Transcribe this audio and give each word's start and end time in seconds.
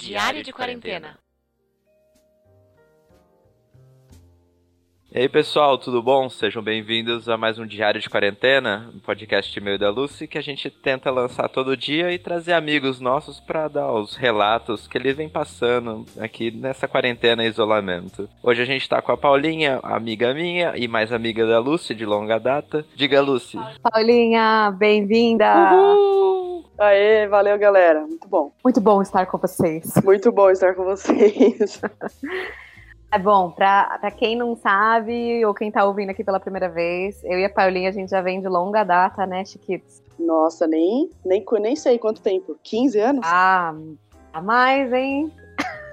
Diário 0.00 0.42
de 0.42 0.50
quarentena. 0.50 1.18
E 5.12 5.18
aí 5.18 5.28
pessoal, 5.28 5.76
tudo 5.76 6.02
bom? 6.02 6.30
Sejam 6.30 6.62
bem-vindos 6.62 7.28
a 7.28 7.36
mais 7.36 7.58
um 7.58 7.66
Diário 7.66 8.00
de 8.00 8.08
Quarentena, 8.08 8.90
um 8.94 8.98
podcast 8.98 9.60
meu 9.60 9.74
e 9.74 9.78
da 9.78 9.90
Lucy 9.90 10.26
que 10.26 10.38
a 10.38 10.40
gente 10.40 10.70
tenta 10.70 11.10
lançar 11.10 11.50
todo 11.50 11.76
dia 11.76 12.10
e 12.12 12.18
trazer 12.18 12.54
amigos 12.54 12.98
nossos 12.98 13.40
para 13.40 13.68
dar 13.68 13.92
os 13.92 14.16
relatos 14.16 14.88
que 14.88 14.96
eles 14.96 15.14
vêm 15.14 15.28
passando 15.28 16.06
aqui 16.18 16.50
nessa 16.50 16.88
quarentena 16.88 17.44
e 17.44 17.48
isolamento. 17.48 18.26
Hoje 18.42 18.62
a 18.62 18.64
gente 18.64 18.88
tá 18.88 19.02
com 19.02 19.12
a 19.12 19.18
Paulinha, 19.18 19.80
amiga 19.82 20.32
minha 20.32 20.72
e 20.76 20.88
mais 20.88 21.12
amiga 21.12 21.46
da 21.46 21.58
Lucy 21.58 21.94
de 21.94 22.06
longa 22.06 22.38
data. 22.38 22.86
Diga, 22.96 23.20
Lucy. 23.20 23.58
Paulinha, 23.82 24.74
bem-vinda! 24.78 25.74
Uhul! 25.74 26.29
Aê, 26.80 27.28
valeu 27.28 27.58
galera, 27.58 28.00
muito 28.06 28.26
bom. 28.26 28.52
Muito 28.64 28.80
bom 28.80 29.02
estar 29.02 29.26
com 29.26 29.36
vocês. 29.36 29.92
Muito 30.02 30.32
bom 30.32 30.50
estar 30.50 30.74
com 30.74 30.84
vocês. 30.84 31.80
É 33.12 33.18
bom, 33.18 33.50
pra, 33.50 33.98
pra 33.98 34.12
quem 34.12 34.36
não 34.36 34.54
sabe, 34.54 35.44
ou 35.44 35.52
quem 35.52 35.68
tá 35.68 35.84
ouvindo 35.84 36.10
aqui 36.10 36.22
pela 36.22 36.38
primeira 36.38 36.68
vez, 36.68 37.20
eu 37.24 37.40
e 37.40 37.44
a 37.44 37.50
Paulinha, 37.50 37.88
a 37.88 37.92
gente 37.92 38.08
já 38.08 38.22
vem 38.22 38.40
de 38.40 38.46
longa 38.46 38.84
data, 38.84 39.26
né, 39.26 39.44
Chiquitos? 39.44 40.00
Nossa, 40.16 40.64
nem, 40.68 41.10
nem, 41.24 41.44
nem 41.60 41.74
sei 41.74 41.98
quanto 41.98 42.22
tempo. 42.22 42.56
15 42.62 43.00
anos? 43.00 43.22
Ah, 43.24 43.74
a 44.32 44.40
mais, 44.40 44.92
hein? 44.92 45.28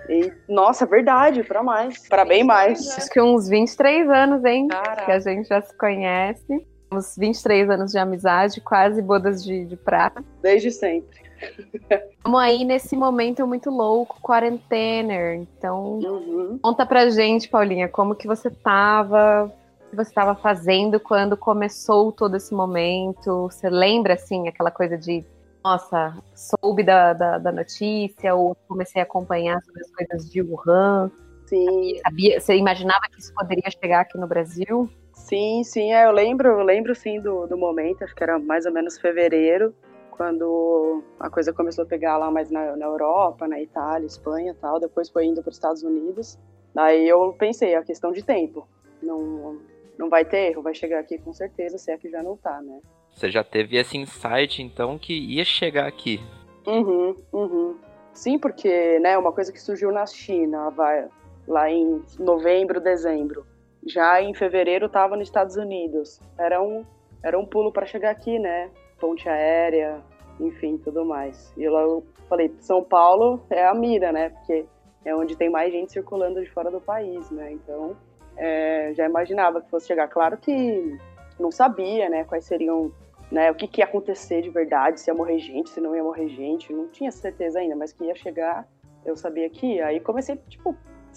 E, 0.07 0.31
nossa, 0.47 0.85
verdade, 0.85 1.43
pra 1.43 1.63
mais. 1.63 2.07
Pra 2.07 2.23
bem 2.23 2.43
mais. 2.43 2.87
Acho 2.95 3.09
que 3.09 3.19
uns 3.19 3.49
23 3.49 4.07
anos, 4.11 4.45
hein? 4.45 4.67
Caraca. 4.67 5.05
Que 5.05 5.11
a 5.11 5.19
gente 5.19 5.49
já 5.49 5.59
se 5.59 5.75
conhece. 5.75 6.67
Uns 6.91 7.15
23 7.17 7.69
anos 7.69 7.91
de 7.91 7.97
amizade, 7.97 8.61
quase 8.61 9.01
bodas 9.01 9.43
de, 9.43 9.65
de 9.65 9.75
prata. 9.75 10.23
Desde 10.41 10.71
sempre. 10.71 11.19
Estamos 12.17 12.39
aí 12.39 12.63
nesse 12.65 12.95
momento 12.95 13.45
muito 13.45 13.69
louco, 13.69 14.19
quarentener. 14.21 15.35
Então, 15.35 15.99
Uhum. 15.99 16.59
conta 16.61 16.85
pra 16.85 17.09
gente, 17.09 17.49
Paulinha, 17.49 17.87
como 17.87 18.15
que 18.15 18.27
você 18.27 18.49
tava, 18.49 19.45
o 19.85 19.89
que 19.89 19.95
você 19.95 20.09
estava 20.09 20.33
fazendo 20.35 20.99
quando 20.99 21.37
começou 21.37 22.11
todo 22.11 22.35
esse 22.37 22.53
momento? 22.53 23.43
Você 23.43 23.69
lembra, 23.69 24.13
assim, 24.15 24.47
aquela 24.47 24.71
coisa 24.71 24.97
de, 24.97 25.23
nossa, 25.63 26.17
soube 26.33 26.83
da, 26.83 27.13
da, 27.13 27.37
da 27.37 27.51
notícia, 27.51 28.33
ou 28.33 28.55
comecei 28.67 29.01
a 29.01 29.03
acompanhar 29.05 29.61
sobre 29.61 29.81
as 29.81 29.91
coisas 29.91 30.29
de 30.31 30.41
Wuhan? 30.41 31.11
Sim, 31.45 31.99
Sabia, 32.03 32.39
você 32.41 32.55
imaginava 32.57 33.01
que 33.11 33.19
isso 33.21 33.33
poderia 33.33 33.69
chegar 33.71 34.01
aqui 34.01 34.17
no 34.17 34.27
Brasil? 34.27 34.89
Sim, 35.17 35.63
sim. 35.63 35.93
É, 35.93 36.05
eu 36.05 36.11
lembro, 36.11 36.49
eu 36.49 36.63
lembro 36.63 36.95
sim 36.95 37.19
do, 37.19 37.47
do 37.47 37.57
momento, 37.57 38.03
acho 38.03 38.15
que 38.15 38.23
era 38.23 38.39
mais 38.39 38.65
ou 38.65 38.71
menos 38.71 38.97
fevereiro, 38.97 39.73
quando 40.11 41.03
a 41.19 41.29
coisa 41.29 41.53
começou 41.53 41.83
a 41.83 41.87
pegar 41.87 42.17
lá 42.17 42.31
mais 42.31 42.49
na, 42.49 42.75
na 42.75 42.85
Europa, 42.85 43.47
na 43.47 43.61
Itália, 43.61 44.05
Espanha 44.05 44.51
e 44.51 44.55
tal. 44.55 44.79
Depois 44.79 45.09
foi 45.09 45.25
indo 45.25 45.41
para 45.41 45.49
os 45.49 45.55
Estados 45.55 45.83
Unidos. 45.83 46.37
Daí 46.73 47.07
eu 47.07 47.33
pensei, 47.37 47.73
é 47.73 47.77
a 47.77 47.83
questão 47.83 48.11
de 48.11 48.23
tempo. 48.23 48.67
Não, 49.01 49.59
não 49.97 50.09
vai 50.09 50.25
ter 50.25 50.51
erro, 50.51 50.61
vai 50.61 50.73
chegar 50.73 50.99
aqui 50.99 51.17
com 51.17 51.33
certeza, 51.33 51.77
se 51.77 51.91
é 51.91 51.97
que 51.97 52.09
já 52.09 52.23
não 52.23 52.35
tá, 52.35 52.61
né? 52.61 52.79
Você 53.11 53.31
já 53.31 53.43
teve 53.43 53.77
esse 53.77 53.97
insight 53.97 54.61
então 54.61 54.97
que 54.97 55.13
ia 55.13 55.43
chegar 55.43 55.87
aqui. 55.87 56.19
Uhum, 56.65 57.15
uhum. 57.31 57.75
Sim, 58.13 58.37
porque, 58.37 58.99
né, 58.99 59.17
uma 59.17 59.31
coisa 59.31 59.51
que 59.51 59.61
surgiu 59.61 59.91
na 59.91 60.05
China, 60.05 60.69
vai, 60.71 61.07
lá 61.47 61.69
em 61.69 62.03
novembro, 62.19 62.81
dezembro. 62.81 63.45
Já 63.87 64.21
em 64.21 64.33
fevereiro 64.33 64.87
estava 64.87 65.15
nos 65.15 65.27
Estados 65.27 65.55
Unidos. 65.55 66.19
Era 66.37 66.61
um, 66.61 66.85
era 67.23 67.39
um 67.39 67.45
pulo 67.45 67.71
para 67.71 67.85
chegar 67.85 68.11
aqui, 68.11 68.37
né? 68.37 68.69
Ponte 68.99 69.27
aérea, 69.29 70.01
enfim, 70.39 70.77
tudo 70.77 71.05
mais. 71.05 71.53
E 71.55 71.67
lá 71.67 71.81
eu 71.81 72.03
falei, 72.27 72.53
São 72.59 72.83
Paulo 72.83 73.41
é 73.49 73.65
a 73.65 73.73
mira, 73.73 74.11
né? 74.11 74.29
Porque 74.29 74.65
é 75.05 75.15
onde 75.15 75.37
tem 75.37 75.49
mais 75.49 75.71
gente 75.71 75.91
circulando 75.91 76.43
de 76.43 76.49
fora 76.51 76.69
do 76.69 76.81
país, 76.81 77.31
né? 77.31 77.53
Então, 77.53 77.95
é, 78.35 78.91
já 78.93 79.05
imaginava 79.05 79.61
que 79.61 79.69
fosse 79.69 79.87
chegar. 79.87 80.07
Claro 80.09 80.37
que 80.37 80.97
não 81.39 81.51
sabia, 81.51 82.09
né? 82.09 82.25
Quais 82.25 82.43
seriam 82.43 82.91
né, 83.31 83.51
o 83.51 83.55
que, 83.55 83.67
que 83.67 83.81
ia 83.81 83.85
acontecer 83.85 84.41
de 84.41 84.49
verdade, 84.49 84.99
se 84.99 85.09
ia 85.09 85.13
morrer 85.13 85.39
gente, 85.39 85.69
se 85.69 85.81
não 85.81 85.95
ia 85.95 86.03
morrer 86.03 86.29
gente, 86.29 86.71
não 86.71 86.87
tinha 86.87 87.11
certeza 87.11 87.59
ainda, 87.59 87.75
mas 87.75 87.91
que 87.91 88.05
ia 88.05 88.15
chegar, 88.15 88.65
eu 89.05 89.15
sabia 89.15 89.49
que 89.49 89.75
ia. 89.75 89.87
Aí 89.87 89.99
comecei, 89.99 90.37
tipo, 90.47 90.75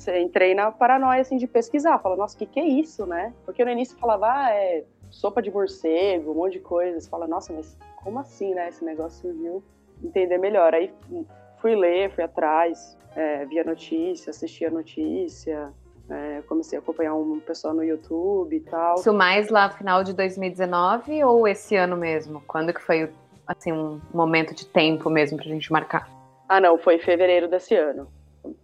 entrei 0.09 0.55
na 0.55 0.71
paranoia, 0.71 1.21
assim, 1.21 1.37
de 1.37 1.47
pesquisar, 1.47 1.99
falar, 1.99 2.16
nossa, 2.16 2.34
o 2.34 2.38
que 2.38 2.47
que 2.47 2.61
é 2.61 2.65
isso, 2.65 3.06
né? 3.06 3.33
Porque 3.44 3.65
no 3.65 3.71
início 3.71 3.99
falava, 3.99 4.27
ah, 4.27 4.50
é 4.50 4.84
sopa 5.11 5.43
de 5.43 5.50
morcego, 5.50 6.31
um 6.31 6.34
monte 6.34 6.55
de 6.55 6.61
coisas, 6.61 7.09
fala, 7.09 7.27
nossa, 7.27 7.53
mas 7.53 7.77
como 7.97 8.19
assim, 8.19 8.55
né, 8.55 8.69
esse 8.69 8.84
negócio 8.84 9.21
surgiu? 9.21 9.62
Entender 10.03 10.39
melhor, 10.39 10.75
aí 10.75 10.93
fui 11.59 11.75
ler, 11.75 12.10
fui 12.10 12.25
atrás, 12.25 12.97
é, 13.15 13.44
via 13.44 13.65
notícia, 13.65 14.31
assistia 14.31 14.71
notícia, 14.71 15.72
é, 16.09 16.43
comecei 16.49 16.78
a 16.78 16.81
acompanhar 16.81 17.15
um 17.15 17.39
pessoal 17.41 17.75
no 17.75 17.84
YouTube 17.84 18.56
e 18.56 18.60
tal. 18.60 18.97
Isso 18.97 19.12
mais 19.12 19.49
lá 19.49 19.69
final 19.71 20.03
de 20.03 20.12
2019 20.12 21.22
ou 21.25 21.47
esse 21.47 21.77
ano 21.77 21.97
mesmo? 21.97 22.43
Quando 22.47 22.72
que 22.72 22.81
foi, 22.81 23.10
assim, 23.47 23.72
um 23.72 24.00
momento 24.12 24.55
de 24.55 24.66
tempo 24.66 25.10
mesmo 25.10 25.37
pra 25.37 25.47
gente 25.47 25.71
marcar? 25.71 26.09
Ah, 26.49 26.60
não, 26.60 26.78
foi 26.78 26.97
em 26.97 27.00
fevereiro 27.00 27.47
desse 27.47 27.77
ano. 27.77 28.09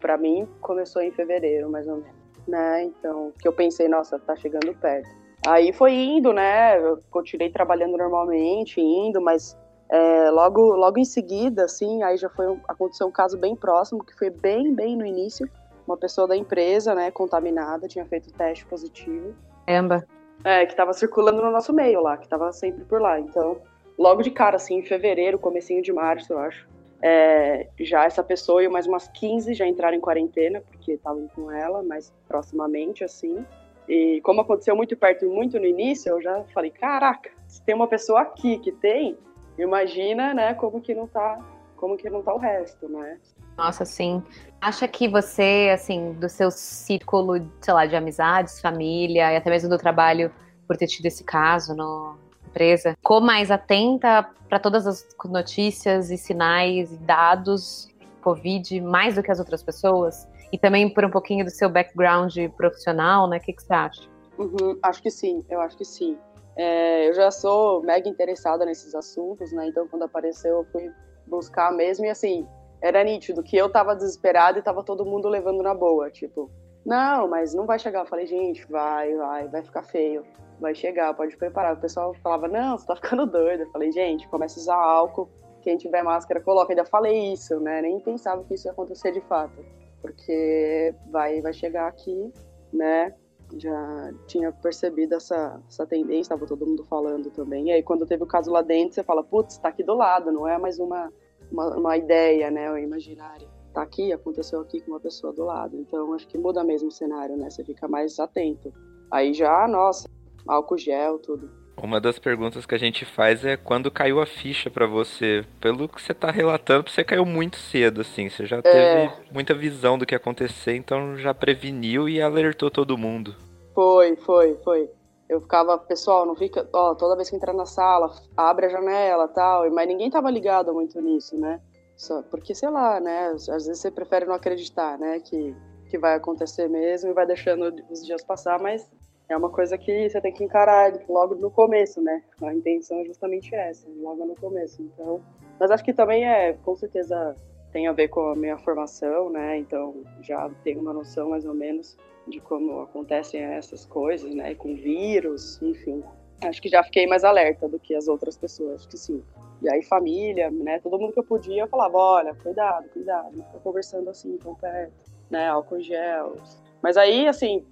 Pra 0.00 0.16
mim, 0.16 0.48
começou 0.60 1.02
em 1.02 1.10
fevereiro, 1.10 1.68
mais 1.70 1.86
ou 1.86 1.96
menos. 1.96 2.16
Né? 2.46 2.84
Então, 2.84 3.32
que 3.40 3.46
eu 3.46 3.52
pensei, 3.52 3.88
nossa, 3.88 4.18
tá 4.18 4.36
chegando 4.36 4.72
perto. 4.74 5.08
Aí 5.46 5.72
foi 5.72 5.92
indo, 5.94 6.32
né? 6.32 6.78
Eu 6.78 7.00
continuei 7.10 7.50
trabalhando 7.50 7.96
normalmente, 7.96 8.80
indo, 8.80 9.20
mas 9.20 9.56
é, 9.90 10.30
logo, 10.30 10.60
logo 10.74 10.98
em 10.98 11.04
seguida, 11.04 11.64
assim, 11.64 12.02
aí 12.02 12.16
já 12.16 12.28
foi 12.28 12.48
um- 12.48 12.60
aconteceu 12.66 13.06
um 13.06 13.12
caso 13.12 13.36
bem 13.38 13.54
próximo, 13.54 14.04
que 14.04 14.16
foi 14.16 14.30
bem, 14.30 14.74
bem 14.74 14.96
no 14.96 15.04
início. 15.06 15.48
Uma 15.86 15.96
pessoa 15.96 16.26
da 16.26 16.36
empresa, 16.36 16.94
né, 16.94 17.10
contaminada, 17.12 17.86
tinha 17.86 18.04
feito 18.04 18.32
teste 18.32 18.66
positivo. 18.66 19.34
Caramba. 19.66 20.04
É, 20.44 20.66
que 20.66 20.74
tava 20.74 20.92
circulando 20.92 21.40
no 21.42 21.50
nosso 21.50 21.72
meio 21.72 22.00
lá, 22.00 22.16
que 22.16 22.28
tava 22.28 22.52
sempre 22.52 22.84
por 22.84 23.00
lá. 23.00 23.18
Então, 23.20 23.58
logo 23.98 24.22
de 24.22 24.30
cara, 24.30 24.56
assim, 24.56 24.76
em 24.78 24.82
fevereiro, 24.82 25.38
comecinho 25.38 25.82
de 25.82 25.92
março, 25.92 26.32
eu 26.32 26.38
acho, 26.38 26.68
é, 27.02 27.68
já 27.80 28.04
essa 28.04 28.22
pessoa 28.22 28.62
e 28.62 28.68
mais 28.68 28.86
umas 28.86 29.08
15 29.08 29.54
já 29.54 29.66
entraram 29.66 29.96
em 29.96 30.00
quarentena, 30.00 30.60
porque 30.60 30.92
estavam 30.92 31.28
com 31.34 31.50
ela, 31.50 31.82
mais 31.82 32.12
proximamente, 32.26 33.04
assim. 33.04 33.44
E 33.88 34.20
como 34.22 34.40
aconteceu 34.40 34.74
muito 34.74 34.96
perto 34.96 35.26
muito 35.26 35.58
no 35.58 35.66
início, 35.66 36.10
eu 36.10 36.20
já 36.20 36.42
falei, 36.52 36.70
caraca, 36.70 37.30
se 37.46 37.62
tem 37.62 37.74
uma 37.74 37.86
pessoa 37.86 38.22
aqui 38.22 38.58
que 38.58 38.72
tem, 38.72 39.16
imagina, 39.58 40.34
né, 40.34 40.54
como 40.54 40.80
que 40.80 40.94
não 40.94 41.06
tá, 41.06 41.38
como 41.76 41.96
que 41.96 42.10
não 42.10 42.22
tá 42.22 42.34
o 42.34 42.38
resto, 42.38 42.88
né? 42.88 43.18
Nossa, 43.56 43.84
sim. 43.84 44.22
Acha 44.60 44.88
que 44.88 45.08
você, 45.08 45.70
assim, 45.72 46.12
do 46.14 46.28
seu 46.28 46.50
círculo, 46.50 47.48
sei 47.60 47.74
lá, 47.74 47.86
de 47.86 47.96
amizades, 47.96 48.60
família 48.60 49.32
e 49.32 49.36
até 49.36 49.48
mesmo 49.48 49.70
do 49.70 49.78
trabalho, 49.78 50.30
por 50.66 50.76
ter 50.76 50.86
tido 50.86 51.06
esse 51.06 51.24
caso 51.24 51.74
na 51.74 52.16
empresa, 52.56 52.94
ficou 52.96 53.20
mais 53.20 53.50
atenta 53.50 54.26
para 54.48 54.58
todas 54.58 54.86
as 54.86 55.06
notícias 55.26 56.10
e 56.10 56.16
sinais 56.16 56.90
e 56.90 56.96
dados 56.96 57.88
Covid 58.22 58.80
mais 58.80 59.14
do 59.16 59.22
que 59.22 59.30
as 59.30 59.38
outras 59.38 59.62
pessoas? 59.62 60.26
E 60.50 60.58
também 60.58 60.88
por 60.88 61.04
um 61.04 61.10
pouquinho 61.10 61.44
do 61.44 61.50
seu 61.50 61.68
background 61.68 62.34
profissional, 62.56 63.28
né? 63.28 63.36
O 63.36 63.40
que, 63.40 63.52
que 63.52 63.62
você 63.62 63.74
acha? 63.74 64.02
Uhum, 64.38 64.78
acho 64.82 65.02
que 65.02 65.10
sim, 65.10 65.44
eu 65.50 65.60
acho 65.60 65.76
que 65.76 65.84
sim. 65.84 66.16
É, 66.56 67.08
eu 67.08 67.14
já 67.14 67.30
sou 67.30 67.82
mega 67.82 68.08
interessada 68.08 68.64
nesses 68.64 68.94
assuntos, 68.94 69.52
né? 69.52 69.66
Então, 69.68 69.86
quando 69.86 70.04
apareceu, 70.04 70.58
eu 70.58 70.64
fui 70.72 70.90
buscar 71.26 71.70
mesmo. 71.72 72.06
E 72.06 72.08
assim, 72.08 72.48
era 72.80 73.04
nítido 73.04 73.42
que 73.42 73.56
eu 73.56 73.68
tava 73.68 73.94
desesperada 73.94 74.58
e 74.58 74.62
tava 74.62 74.82
todo 74.82 75.04
mundo 75.04 75.28
levando 75.28 75.62
na 75.62 75.74
boa. 75.74 76.10
Tipo, 76.10 76.50
não, 76.86 77.28
mas 77.28 77.52
não 77.52 77.66
vai 77.66 77.78
chegar. 77.78 78.00
Eu 78.00 78.06
falei, 78.06 78.26
gente, 78.26 78.66
vai, 78.70 79.14
vai, 79.14 79.48
vai 79.48 79.62
ficar 79.62 79.82
feio. 79.82 80.24
Vai 80.60 80.74
chegar, 80.74 81.12
pode 81.14 81.36
preparar. 81.36 81.74
O 81.74 81.80
pessoal 81.80 82.14
falava, 82.22 82.48
não, 82.48 82.78
você 82.78 82.86
tá 82.86 82.96
ficando 82.96 83.26
doido. 83.26 83.62
Eu 83.62 83.70
falei, 83.70 83.92
gente, 83.92 84.28
começa 84.28 84.58
a 84.58 84.62
usar 84.62 84.76
álcool. 84.76 85.28
Quem 85.62 85.76
tiver 85.76 86.02
máscara, 86.02 86.40
coloca. 86.40 86.72
Ainda 86.72 86.84
falei 86.84 87.32
isso, 87.32 87.58
né? 87.60 87.82
Nem 87.82 87.98
pensava 88.00 88.44
que 88.44 88.54
isso 88.54 88.68
ia 88.68 88.72
acontecer 88.72 89.12
de 89.12 89.20
fato. 89.22 89.64
Porque 90.00 90.94
vai, 91.10 91.40
vai 91.40 91.52
chegar 91.52 91.88
aqui, 91.88 92.32
né? 92.72 93.14
já 93.54 94.12
tinha 94.26 94.52
percebido 94.52 95.14
essa, 95.14 95.60
essa 95.68 95.86
tendência, 95.86 96.22
estava 96.22 96.46
todo 96.46 96.66
mundo 96.66 96.84
falando 96.84 97.30
também. 97.30 97.68
E 97.68 97.72
aí, 97.72 97.82
quando 97.82 98.06
teve 98.06 98.22
o 98.22 98.26
caso 98.26 98.50
lá 98.50 98.62
dentro, 98.62 98.94
você 98.94 99.04
fala, 99.04 99.22
putz, 99.22 99.58
tá 99.58 99.68
aqui 99.68 99.82
do 99.82 99.94
lado, 99.94 100.32
não 100.32 100.48
é 100.48 100.58
mais 100.58 100.78
uma, 100.78 101.12
uma, 101.50 101.76
uma 101.76 101.96
ideia, 101.96 102.50
né, 102.50 102.70
ou 102.70 102.78
imaginária. 102.78 103.48
Tá 103.72 103.82
aqui, 103.82 104.12
aconteceu 104.12 104.60
aqui 104.60 104.80
com 104.80 104.92
uma 104.92 105.00
pessoa 105.00 105.32
do 105.32 105.44
lado. 105.44 105.76
Então, 105.76 106.12
acho 106.14 106.26
que 106.26 106.38
muda 106.38 106.64
mesmo 106.64 106.88
o 106.88 106.92
cenário, 106.92 107.36
né? 107.36 107.50
Você 107.50 107.62
fica 107.62 107.86
mais 107.86 108.18
atento. 108.18 108.72
Aí 109.10 109.34
já, 109.34 109.68
nossa, 109.68 110.08
álcool 110.46 110.78
gel, 110.78 111.18
tudo. 111.18 111.50
Uma 111.82 112.00
das 112.00 112.18
perguntas 112.18 112.64
que 112.64 112.74
a 112.74 112.78
gente 112.78 113.04
faz 113.04 113.44
é 113.44 113.56
quando 113.56 113.90
caiu 113.90 114.20
a 114.20 114.26
ficha 114.26 114.70
pra 114.70 114.86
você. 114.86 115.44
Pelo 115.60 115.88
que 115.88 116.00
você 116.00 116.14
tá 116.14 116.30
relatando, 116.30 116.88
você 116.88 117.04
caiu 117.04 117.26
muito 117.26 117.56
cedo, 117.56 118.00
assim. 118.00 118.30
Você 118.30 118.46
já 118.46 118.62
teve 118.62 119.12
muita 119.30 119.52
visão 119.52 119.98
do 119.98 120.06
que 120.06 120.14
ia 120.14 120.16
acontecer, 120.16 120.74
então 120.74 121.16
já 121.18 121.34
preveniu 121.34 122.08
e 122.08 122.20
alertou 122.20 122.70
todo 122.70 122.96
mundo. 122.96 123.34
Foi, 123.74 124.16
foi, 124.16 124.56
foi. 124.64 124.90
Eu 125.28 125.40
ficava, 125.40 125.76
pessoal, 125.76 126.24
não 126.24 126.34
fica, 126.34 126.66
ó, 126.72 126.94
toda 126.94 127.16
vez 127.16 127.28
que 127.28 127.36
entrar 127.36 127.52
na 127.52 127.66
sala, 127.66 128.10
abre 128.36 128.66
a 128.66 128.68
janela 128.70 129.28
tal, 129.28 129.70
mas 129.70 129.86
ninguém 129.86 130.08
tava 130.08 130.30
ligado 130.30 130.72
muito 130.72 130.98
nisso, 131.00 131.38
né? 131.38 131.60
Só 131.96 132.22
porque, 132.22 132.54
sei 132.54 132.70
lá, 132.70 133.00
né? 133.00 133.28
Às 133.28 133.46
vezes 133.46 133.78
você 133.78 133.90
prefere 133.90 134.24
não 134.24 134.34
acreditar, 134.34 134.98
né? 134.98 135.20
Que, 135.20 135.54
que 135.90 135.98
vai 135.98 136.14
acontecer 136.14 136.68
mesmo 136.68 137.10
e 137.10 137.14
vai 137.14 137.26
deixando 137.26 137.74
os 137.90 138.04
dias 138.04 138.22
passar, 138.22 138.58
mas 138.60 138.88
é 139.28 139.36
uma 139.36 139.50
coisa 139.50 139.76
que 139.76 140.08
você 140.08 140.20
tem 140.20 140.32
que 140.32 140.44
encarar 140.44 140.92
logo 141.08 141.34
no 141.34 141.50
começo, 141.50 142.00
né? 142.00 142.22
A 142.42 142.54
intenção 142.54 143.00
é 143.00 143.04
justamente 143.04 143.54
essa, 143.54 143.88
logo 143.98 144.24
no 144.24 144.36
começo. 144.36 144.82
Então, 144.82 145.20
mas 145.58 145.70
acho 145.70 145.84
que 145.84 145.92
também 145.92 146.24
é, 146.24 146.52
com 146.52 146.76
certeza, 146.76 147.34
tem 147.72 147.88
a 147.88 147.92
ver 147.92 148.08
com 148.08 148.20
a 148.30 148.36
minha 148.36 148.56
formação, 148.58 149.30
né? 149.30 149.58
Então, 149.58 150.02
já 150.22 150.48
tenho 150.62 150.80
uma 150.80 150.92
noção 150.92 151.30
mais 151.30 151.44
ou 151.44 151.54
menos 151.54 151.96
de 152.28 152.40
como 152.40 152.82
acontecem 152.82 153.40
essas 153.40 153.84
coisas, 153.84 154.32
né? 154.34 154.54
Com 154.54 154.74
vírus, 154.74 155.60
enfim. 155.60 156.02
Acho 156.42 156.60
que 156.60 156.68
já 156.68 156.82
fiquei 156.84 157.06
mais 157.06 157.24
alerta 157.24 157.68
do 157.68 157.78
que 157.78 157.94
as 157.94 158.08
outras 158.08 158.36
pessoas, 158.36 158.76
acho 158.76 158.88
que 158.88 158.98
sim. 158.98 159.22
E 159.62 159.68
aí, 159.68 159.82
família, 159.82 160.50
né? 160.50 160.78
Todo 160.80 160.98
mundo 160.98 161.12
que 161.12 161.18
eu 161.18 161.24
podia, 161.24 161.62
eu 161.62 161.68
falava: 161.68 161.96
olha, 161.96 162.34
cuidado, 162.34 162.88
cuidado, 162.90 163.36
não 163.36 163.44
fica 163.44 163.58
conversando 163.58 164.10
assim 164.10 164.36
tão 164.36 164.54
perto, 164.54 164.92
né? 165.30 165.48
Álcool 165.48 165.80
gel. 165.80 166.34
Mas 166.82 166.96
aí, 166.96 167.26
assim, 167.26 167.64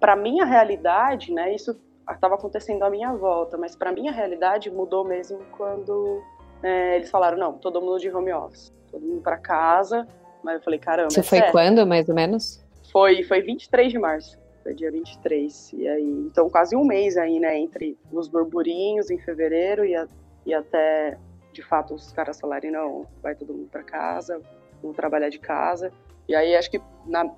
para 0.00 0.16
minha 0.16 0.44
realidade, 0.44 1.32
né? 1.32 1.54
Isso 1.54 1.78
estava 2.08 2.34
acontecendo 2.34 2.82
à 2.82 2.90
minha 2.90 3.12
volta, 3.12 3.56
mas 3.56 3.74
para 3.74 3.92
minha 3.92 4.12
realidade 4.12 4.70
mudou 4.70 5.04
mesmo 5.04 5.38
quando 5.56 6.22
é, 6.62 6.96
eles 6.96 7.10
falaram: 7.10 7.38
não, 7.38 7.52
todo 7.54 7.80
mundo 7.80 7.98
de 7.98 8.10
home 8.10 8.32
office, 8.32 8.72
todo 8.90 9.04
mundo 9.04 9.22
para 9.22 9.38
casa. 9.38 10.06
Mas 10.42 10.56
eu 10.56 10.62
falei: 10.62 10.78
caramba. 10.78 11.08
Isso 11.08 11.20
é 11.20 11.22
foi 11.22 11.38
sério? 11.38 11.52
quando, 11.52 11.86
mais 11.86 12.08
ou 12.08 12.14
menos? 12.14 12.64
Foi, 12.92 13.22
foi 13.24 13.42
23 13.42 13.92
de 13.92 13.98
março. 13.98 14.38
Foi 14.62 14.74
dia 14.74 14.90
23. 14.90 15.72
E 15.74 15.88
aí, 15.88 16.26
então 16.26 16.48
quase 16.48 16.76
um 16.76 16.84
mês 16.84 17.16
aí, 17.16 17.38
né? 17.38 17.58
Entre 17.58 17.98
os 18.12 18.28
burburinhos 18.28 19.10
em 19.10 19.18
fevereiro 19.18 19.84
e, 19.84 19.94
a, 19.94 20.08
e 20.44 20.54
até, 20.54 21.18
de 21.52 21.62
fato, 21.62 21.94
os 21.94 22.12
caras 22.12 22.40
falarem, 22.40 22.70
não, 22.70 23.06
vai 23.22 23.34
todo 23.34 23.52
mundo 23.52 23.68
para 23.70 23.82
casa, 23.82 24.40
vamos 24.82 24.96
trabalhar 24.96 25.28
de 25.28 25.38
casa. 25.38 25.92
E 26.28 26.34
aí, 26.34 26.56
acho 26.56 26.70
que, 26.70 26.80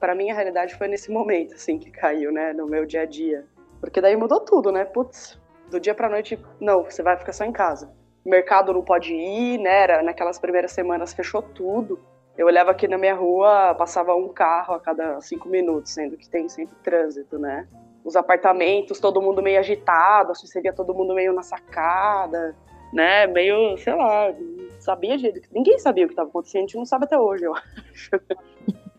para 0.01 0.15
mim, 0.15 0.31
a 0.31 0.35
realidade 0.35 0.75
foi 0.75 0.89
nesse 0.89 1.11
momento, 1.13 1.55
assim, 1.55 1.79
que 1.79 1.91
caiu, 1.91 2.33
né? 2.33 2.53
No 2.53 2.67
meu 2.67 2.87
dia 2.87 3.03
a 3.03 3.07
dia. 3.07 3.45
Porque 3.81 4.01
daí 4.01 4.17
mudou 4.17 4.41
tudo, 4.41 4.73
né? 4.73 4.85
Putz, 4.85 5.39
do 5.71 5.79
dia 5.79 5.95
pra 5.95 6.09
noite, 6.09 6.39
não, 6.61 6.85
você 6.85 7.03
vai 7.03 7.17
ficar 7.17 7.33
só 7.33 7.45
em 7.45 7.53
casa. 7.53 7.93
O 8.25 8.31
mercado 8.31 8.73
não 8.73 8.83
pode 8.83 9.15
ir, 9.15 9.59
né? 9.59 9.83
Era, 9.83 10.03
naquelas 10.03 10.39
primeiras 10.39 10.73
semanas 10.73 11.13
fechou 11.13 11.43
tudo. 11.43 11.99
Eu 12.37 12.47
olhava 12.47 12.71
aqui 12.71 12.87
na 12.87 12.97
minha 12.97 13.15
rua, 13.15 13.75
passava 13.75 14.15
um 14.15 14.29
carro 14.29 14.75
a 14.75 14.81
cada 14.81 15.21
cinco 15.21 15.49
minutos, 15.49 15.93
sendo 15.93 16.17
que 16.17 16.29
tem 16.29 16.49
sempre 16.49 16.77
trânsito, 16.85 17.39
né? 17.39 17.67
Os 18.05 18.15
apartamentos, 18.15 19.01
todo 19.01 19.21
mundo 19.21 19.43
meio 19.43 19.59
agitado, 19.59 20.33
assim, 20.33 20.47
você 20.47 20.61
via 20.61 20.73
todo 20.73 20.95
mundo 20.95 21.15
meio 21.15 21.33
na 21.33 21.43
sacada, 21.43 22.55
né? 22.93 23.27
Meio, 23.27 23.77
sei 23.79 23.95
lá, 23.95 24.33
sabia 24.79 25.17
de... 25.17 25.43
Ninguém 25.53 25.79
sabia 25.79 26.05
o 26.05 26.09
que 26.09 26.13
estava 26.13 26.29
acontecendo, 26.29 26.63
a 26.63 26.67
gente 26.67 26.77
não 26.77 26.85
sabe 26.85 27.05
até 27.05 27.19
hoje, 27.19 27.45
eu 27.45 27.55
acho. 27.93 28.11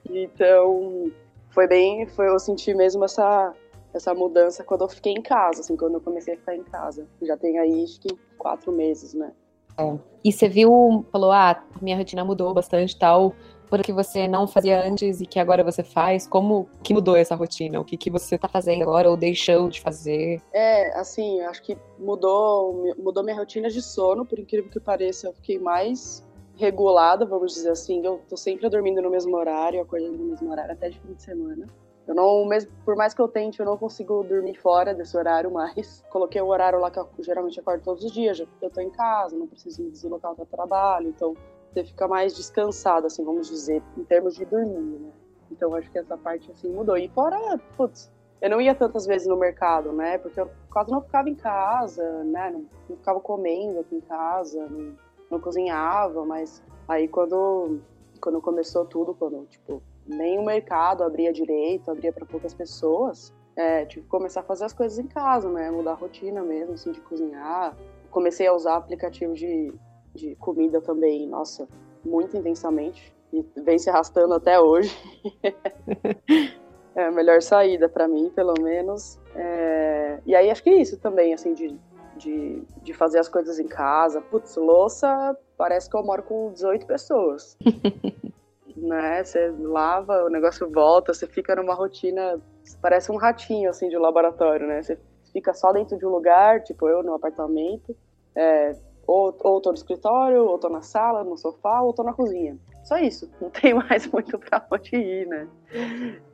então, 0.09 1.11
foi 1.49 1.67
bem, 1.67 2.05
foi 2.07 2.27
eu 2.27 2.39
senti 2.39 2.73
mesmo 2.73 3.03
essa 3.05 3.53
essa 3.93 4.13
mudança 4.13 4.63
quando 4.63 4.81
eu 4.81 4.89
fiquei 4.89 5.13
em 5.13 5.21
casa, 5.21 5.61
assim, 5.61 5.75
quando 5.75 5.95
eu 5.95 6.01
comecei 6.01 6.35
a 6.35 6.37
ficar 6.37 6.55
em 6.55 6.63
casa. 6.63 7.07
Já 7.21 7.35
tem 7.35 7.57
aí, 7.57 7.83
acho 7.83 7.99
que 7.99 8.15
quatro 8.37 8.71
meses, 8.71 9.13
né? 9.13 9.31
É. 9.77 9.97
E 10.23 10.31
você 10.31 10.47
viu, 10.47 11.05
falou, 11.11 11.31
ah, 11.31 11.63
minha 11.81 11.97
rotina 11.97 12.23
mudou 12.23 12.53
bastante 12.53 12.97
tal, 12.97 13.33
porque 13.69 13.93
você 13.93 14.27
não 14.27 14.47
fazia 14.47 14.85
antes 14.85 15.21
e 15.21 15.25
que 15.25 15.39
agora 15.39 15.63
você 15.63 15.83
faz. 15.83 16.27
Como 16.27 16.67
que 16.83 16.93
mudou 16.93 17.15
essa 17.15 17.35
rotina? 17.35 17.79
O 17.79 17.85
que, 17.85 17.95
que 17.95 18.09
você 18.09 18.37
tá 18.37 18.47
fazendo 18.47 18.81
agora 18.81 19.09
ou 19.09 19.15
deixou 19.15 19.69
de 19.69 19.79
fazer? 19.79 20.41
É, 20.51 20.97
assim, 20.99 21.41
acho 21.41 21.61
que 21.61 21.77
mudou, 21.97 22.93
mudou 22.97 23.23
minha 23.23 23.37
rotina 23.37 23.69
de 23.69 23.81
sono, 23.81 24.25
por 24.25 24.39
incrível 24.39 24.69
que 24.69 24.79
pareça, 24.79 25.27
eu 25.27 25.33
fiquei 25.33 25.59
mais 25.59 26.25
regulada, 26.55 27.25
vamos 27.25 27.53
dizer 27.53 27.69
assim. 27.69 28.05
Eu 28.05 28.21
tô 28.27 28.35
sempre 28.35 28.67
dormindo 28.69 29.01
no 29.01 29.09
mesmo 29.09 29.35
horário, 29.37 29.81
acordando 29.81 30.17
no 30.17 30.25
mesmo 30.25 30.51
horário 30.51 30.73
até 30.73 30.89
de 30.89 30.99
fim 30.99 31.13
de 31.13 31.21
semana. 31.21 31.67
Eu 32.07 32.15
não, 32.15 32.43
mesmo, 32.43 32.71
por 32.83 32.95
mais 32.95 33.13
que 33.13 33.21
eu 33.21 33.27
tente, 33.27 33.59
eu 33.59 33.65
não 33.67 33.77
consigo 33.77 34.23
dormir 34.23 34.55
fora 34.55 34.95
desse 34.95 35.15
horário 35.15 35.51
mais. 35.51 36.03
Coloquei 36.09 36.41
um 36.41 36.47
horário 36.47 36.79
lá 36.79 36.89
que 36.89 36.97
eu 36.97 37.07
geralmente 37.19 37.59
acordo 37.59 37.83
todos 37.83 38.03
os 38.03 38.11
dias, 38.11 38.35
já 38.35 38.45
eu 38.63 38.69
tô 38.71 38.81
em 38.81 38.89
casa, 38.89 39.37
não 39.37 39.45
preciso 39.45 39.83
me 39.83 39.91
deslocar 39.91 40.33
para 40.33 40.43
trabalho, 40.45 41.09
então 41.09 41.35
você 41.71 41.83
fica 41.83 42.07
mais 42.07 42.35
descansado, 42.35 43.07
assim, 43.07 43.23
vamos 43.23 43.47
dizer, 43.47 43.83
em 43.97 44.03
termos 44.03 44.35
de 44.35 44.45
dormir, 44.45 44.99
né? 44.99 45.11
Então 45.51 45.73
acho 45.75 45.89
que 45.91 45.97
essa 45.97 46.17
parte 46.17 46.51
assim 46.51 46.69
mudou. 46.69 46.97
E 46.97 47.07
fora, 47.09 47.59
putz, 47.75 48.11
eu 48.41 48.49
não 48.49 48.61
ia 48.61 48.73
tantas 48.73 49.05
vezes 49.05 49.27
no 49.27 49.37
mercado, 49.37 49.91
né? 49.91 50.17
Porque 50.17 50.39
eu 50.39 50.49
quase 50.71 50.91
não 50.91 51.01
ficava 51.01 51.29
em 51.29 51.35
casa, 51.35 52.23
né? 52.23 52.51
Não, 52.51 52.65
não 52.89 52.97
ficava 52.97 53.19
comendo 53.19 53.79
aqui 53.79 53.95
em 53.95 54.01
casa, 54.01 54.67
não, 54.67 54.95
não 55.29 55.39
cozinhava, 55.39 56.25
mas 56.25 56.63
aí 56.87 57.07
quando 57.07 57.79
quando 58.21 58.41
começou 58.41 58.85
tudo, 58.85 59.13
quando 59.13 59.45
tipo 59.45 59.81
nem 60.05 60.39
o 60.39 60.45
mercado 60.45 61.03
abria 61.03 61.31
direito, 61.31 61.91
abria 61.91 62.11
para 62.11 62.25
poucas 62.25 62.53
pessoas. 62.53 63.33
É, 63.55 63.85
tive 63.85 64.03
que 64.03 64.07
começar 64.09 64.39
a 64.39 64.43
fazer 64.43 64.65
as 64.65 64.73
coisas 64.73 64.97
em 64.97 65.07
casa, 65.07 65.49
né? 65.49 65.69
Mudar 65.69 65.91
a 65.91 65.95
rotina 65.95 66.41
mesmo, 66.41 66.73
assim, 66.73 66.91
de 66.91 67.01
cozinhar. 67.01 67.75
Comecei 68.09 68.47
a 68.47 68.53
usar 68.53 68.77
aplicativo 68.77 69.33
de, 69.33 69.73
de 70.19 70.35
comida 70.35 70.81
também, 70.81 71.27
nossa, 71.27 71.67
muito 72.03 72.35
intensamente. 72.35 73.13
E 73.31 73.45
vem 73.61 73.77
se 73.77 73.89
arrastando 73.89 74.33
até 74.33 74.59
hoje. 74.59 74.95
é 76.95 77.05
a 77.05 77.11
melhor 77.11 77.41
saída 77.41 77.87
para 77.87 78.07
mim, 78.07 78.31
pelo 78.35 78.53
menos. 78.59 79.19
É... 79.35 80.19
E 80.25 80.35
aí 80.35 80.49
acho 80.49 80.63
que 80.63 80.69
é 80.69 80.81
isso 80.81 80.97
também, 80.97 81.33
assim, 81.33 81.53
de, 81.53 81.79
de, 82.17 82.63
de 82.81 82.93
fazer 82.93 83.19
as 83.19 83.29
coisas 83.29 83.59
em 83.59 83.67
casa. 83.67 84.19
Putz, 84.19 84.55
louça, 84.55 85.37
parece 85.57 85.89
que 85.89 85.95
eu 85.95 86.03
moro 86.03 86.23
com 86.23 86.51
18 86.51 86.85
pessoas. 86.87 87.57
né? 88.75 89.23
Você 89.23 89.53
lava, 89.59 90.23
o 90.25 90.29
negócio 90.29 90.69
volta, 90.69 91.13
você 91.13 91.27
fica 91.27 91.55
numa 91.55 91.73
rotina, 91.73 92.39
parece 92.81 93.11
um 93.11 93.17
ratinho 93.17 93.69
assim 93.69 93.89
de 93.89 93.97
laboratório, 93.97 94.67
né? 94.67 94.81
Você 94.81 94.97
fica 95.31 95.53
só 95.53 95.71
dentro 95.71 95.97
de 95.97 96.05
um 96.05 96.09
lugar, 96.09 96.63
tipo 96.63 96.87
eu 96.87 97.03
no 97.03 97.13
apartamento, 97.13 97.95
é, 98.35 98.75
ou, 99.09 99.35
ou 99.39 99.59
tô 99.59 99.69
no 99.69 99.75
escritório, 99.75 100.45
ou 100.45 100.59
tô 100.59 100.69
na 100.69 100.83
sala, 100.83 101.23
no 101.23 101.35
sofá, 101.35 101.81
ou 101.81 101.91
tô 101.91 102.03
na 102.03 102.13
cozinha. 102.13 102.55
Só 102.83 102.99
isso, 102.99 103.27
não 103.41 103.49
tem 103.49 103.73
mais 103.73 104.05
muito 104.05 104.37
pra 104.37 104.63
onde 104.71 104.95
ir, 104.95 105.27
né? 105.27 105.47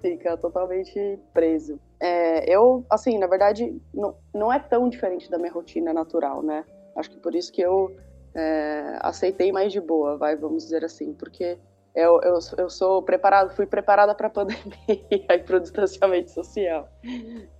Fica 0.01 0.35
totalmente 0.35 1.17
preso. 1.33 1.79
É, 2.01 2.53
eu, 2.53 2.85
assim, 2.89 3.17
na 3.17 3.27
verdade, 3.27 3.81
não, 3.93 4.15
não 4.33 4.51
é 4.51 4.59
tão 4.59 4.89
diferente 4.89 5.31
da 5.31 5.37
minha 5.37 5.53
rotina 5.53 5.93
natural, 5.93 6.43
né? 6.43 6.65
Acho 6.97 7.09
que 7.11 7.17
por 7.17 7.33
isso 7.33 7.51
que 7.51 7.61
eu 7.61 7.95
é, 8.35 8.97
aceitei 8.99 9.53
mais 9.53 9.71
de 9.71 9.79
boa, 9.79 10.17
vai, 10.17 10.35
vamos 10.35 10.65
dizer 10.65 10.83
assim, 10.83 11.13
porque 11.13 11.57
eu, 11.95 12.19
eu, 12.23 12.39
eu 12.57 12.69
sou 12.69 13.01
preparado, 13.01 13.55
fui 13.55 13.65
preparada 13.65 14.13
para 14.13 14.27
a 14.27 14.29
pandemia 14.29 14.65
e 15.09 15.39
para 15.39 15.57
o 15.57 15.61
distanciamento 15.61 16.29
social. 16.29 16.89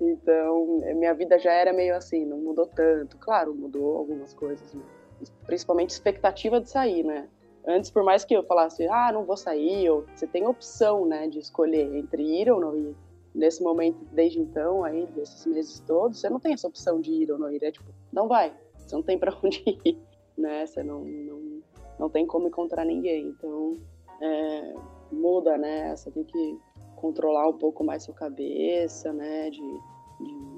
Então, 0.02 0.82
minha 0.96 1.14
vida 1.14 1.40
já 1.40 1.54
era 1.54 1.72
meio 1.72 1.96
assim, 1.96 2.26
não 2.26 2.38
mudou 2.38 2.68
tanto. 2.68 3.18
Claro, 3.18 3.56
mudou 3.56 3.96
algumas 3.96 4.34
coisas, 4.34 4.74
né? 4.74 4.84
Principalmente 5.46 5.92
expectativa 5.92 6.60
de 6.60 6.70
sair, 6.70 7.04
né? 7.04 7.28
Antes, 7.68 7.90
por 7.90 8.04
mais 8.04 8.24
que 8.24 8.36
eu 8.36 8.44
falasse, 8.44 8.88
ah, 8.88 9.12
não 9.12 9.26
vou 9.26 9.36
sair, 9.36 9.90
ou 9.90 10.06
você 10.16 10.28
tem 10.28 10.46
opção, 10.46 11.06
né, 11.06 11.28
de 11.28 11.40
escolher 11.40 11.96
entre 11.96 12.22
ir 12.22 12.52
ou 12.52 12.60
não 12.60 12.78
ir. 12.78 12.96
Nesse 13.34 13.62
momento, 13.62 13.98
desde 14.12 14.40
então, 14.40 14.84
aí, 14.84 15.06
desses 15.08 15.46
meses 15.46 15.80
todos, 15.80 16.20
você 16.20 16.30
não 16.30 16.40
tem 16.40 16.54
essa 16.54 16.68
opção 16.68 17.02
de 17.02 17.12
ir 17.12 17.32
ou 17.32 17.40
não 17.40 17.52
ir. 17.52 17.64
É 17.64 17.72
tipo, 17.72 17.86
não 18.14 18.28
vai, 18.28 18.54
você 18.78 18.96
não 18.96 19.02
tem 19.02 19.18
para 19.18 19.36
onde 19.44 19.64
ir, 19.84 19.98
né? 20.38 20.66
Você 20.66 20.84
não, 20.84 21.04
não, 21.04 21.62
não 22.00 22.10
tem 22.10 22.26
como 22.26 22.48
encontrar 22.48 22.86
ninguém. 22.86 23.28
Então, 23.28 23.78
é, 24.22 24.74
muda, 25.12 25.58
né? 25.58 25.96
Você 25.96 26.12
tem 26.12 26.24
que 26.24 26.60
controlar 26.96 27.48
um 27.48 27.58
pouco 27.58 27.84
mais 27.84 28.04
sua 28.04 28.14
cabeça, 28.14 29.12
né? 29.12 29.50
De, 29.50 29.60
de 30.22 30.55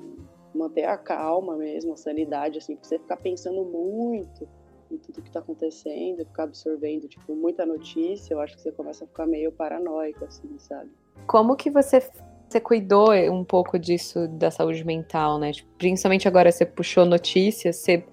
manter 0.58 0.86
a 0.86 0.98
calma 0.98 1.56
mesmo, 1.56 1.94
a 1.94 1.98
sanidade, 1.98 2.58
assim, 2.58 2.78
você 2.82 2.98
ficar 2.98 3.18
pensando 3.18 3.64
muito 3.64 4.48
em 4.92 4.98
tudo 4.98 5.22
que 5.22 5.30
tá 5.30 5.40
acontecendo, 5.40 6.26
ficar 6.26 6.44
absorvendo, 6.44 7.08
tipo, 7.08 7.36
muita 7.36 7.66
notícia, 7.66 8.34
eu 8.34 8.40
acho 8.40 8.56
que 8.56 8.62
você 8.62 8.72
começa 8.72 9.04
a 9.04 9.08
ficar 9.08 9.26
meio 9.28 9.52
paranoico, 9.52 10.24
assim, 10.24 10.48
sabe? 10.60 10.90
Como 11.26 11.56
que 11.56 11.70
você, 11.70 12.02
você 12.48 12.60
cuidou 12.60 13.12
um 13.14 13.44
pouco 13.44 13.78
disso, 13.78 14.28
da 14.30 14.50
saúde 14.50 14.86
mental, 14.86 15.38
né? 15.40 15.52
Tipo, 15.52 15.70
principalmente 15.78 16.28
agora 16.28 16.52
você 16.52 16.66
puxou 16.66 17.06
notícias, 17.06 17.76
você 17.78 18.06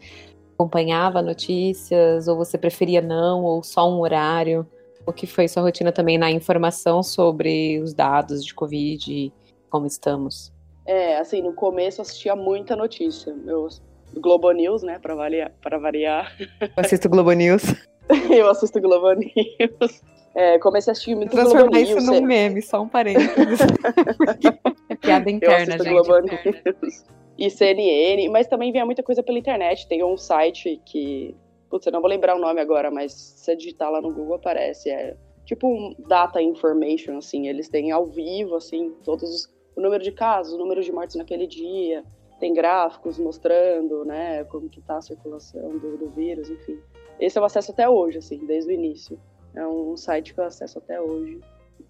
acompanhava 0.54 1.22
notícias, 1.22 2.26
ou 2.26 2.36
você 2.36 2.58
preferia 2.58 3.00
não, 3.00 3.44
ou 3.44 3.62
só 3.62 3.88
um 3.88 4.00
horário? 4.00 4.66
o 5.06 5.12
que 5.12 5.26
foi 5.26 5.48
sua 5.48 5.62
rotina 5.62 5.92
também 5.92 6.18
na 6.18 6.30
informação 6.30 7.02
sobre 7.02 7.78
os 7.80 7.92
dados 7.92 8.44
de 8.44 8.54
Covid 8.54 9.12
e 9.12 9.32
como 9.68 9.86
estamos? 9.86 10.53
É, 10.86 11.16
assim, 11.16 11.42
no 11.42 11.52
começo 11.52 12.00
eu 12.00 12.02
assistia 12.02 12.36
muita 12.36 12.76
notícia. 12.76 13.34
Eu, 13.46 13.68
Globo 14.14 14.50
News, 14.52 14.82
né, 14.82 14.98
para 14.98 15.14
variar. 15.14 15.52
Pra 15.60 15.78
variar. 15.78 16.36
Eu 16.60 16.68
assisto 16.76 17.08
Globo 17.08 17.32
News. 17.32 17.62
eu 18.30 18.48
assisto 18.48 18.80
Globo 18.80 19.12
News. 19.12 20.02
É, 20.34 20.58
comecei 20.58 20.90
a 20.90 20.92
assistir 20.92 21.14
muito 21.14 21.30
Globo 21.30 21.66
News. 21.70 21.88
isso 21.88 22.00
num 22.00 22.22
meme, 22.22 22.60
só 22.60 22.82
um 22.82 22.88
parênteses. 22.88 23.60
é 24.90 24.96
piada 24.96 25.30
interna, 25.30 25.78
gente. 25.78 25.88
Globo 25.88 26.20
News. 26.20 27.04
E 27.36 27.50
CNN, 27.50 28.28
mas 28.28 28.46
também 28.46 28.70
vinha 28.70 28.84
muita 28.84 29.02
coisa 29.02 29.22
pela 29.22 29.38
internet. 29.38 29.88
Tem 29.88 30.04
um 30.04 30.16
site 30.16 30.80
que 30.84 31.34
putz, 31.74 31.86
eu 31.86 31.92
não 31.92 32.00
vou 32.00 32.08
lembrar 32.08 32.36
o 32.36 32.38
nome 32.38 32.60
agora, 32.60 32.88
mas 32.88 33.12
se 33.12 33.44
você 33.44 33.56
digitar 33.56 33.90
lá 33.90 34.00
no 34.00 34.12
Google 34.14 34.36
aparece, 34.36 34.90
é 34.90 35.16
tipo 35.44 35.66
um 35.66 35.92
data 36.06 36.40
information, 36.40 37.18
assim, 37.18 37.48
eles 37.48 37.68
têm 37.68 37.90
ao 37.90 38.06
vivo, 38.06 38.54
assim, 38.54 38.92
todos 39.02 39.28
os, 39.28 39.53
o 39.76 39.80
número 39.80 40.02
de 40.02 40.12
casos, 40.12 40.54
o 40.54 40.58
número 40.58 40.82
de 40.82 40.92
mortes 40.92 41.16
naquele 41.16 41.46
dia, 41.46 42.04
tem 42.38 42.52
gráficos 42.52 43.18
mostrando, 43.18 44.04
né, 44.04 44.44
como 44.44 44.68
que 44.68 44.80
tá 44.80 44.96
a 44.96 45.02
circulação 45.02 45.78
do, 45.78 45.96
do 45.96 46.08
vírus, 46.10 46.50
enfim. 46.50 46.78
Esse 47.18 47.38
eu 47.38 47.44
acesso 47.44 47.72
até 47.72 47.88
hoje, 47.88 48.18
assim, 48.18 48.38
desde 48.44 48.70
o 48.70 48.74
início. 48.74 49.18
É 49.54 49.66
um 49.66 49.96
site 49.96 50.34
que 50.34 50.40
eu 50.40 50.44
acesso 50.44 50.78
até 50.78 51.00
hoje 51.00 51.40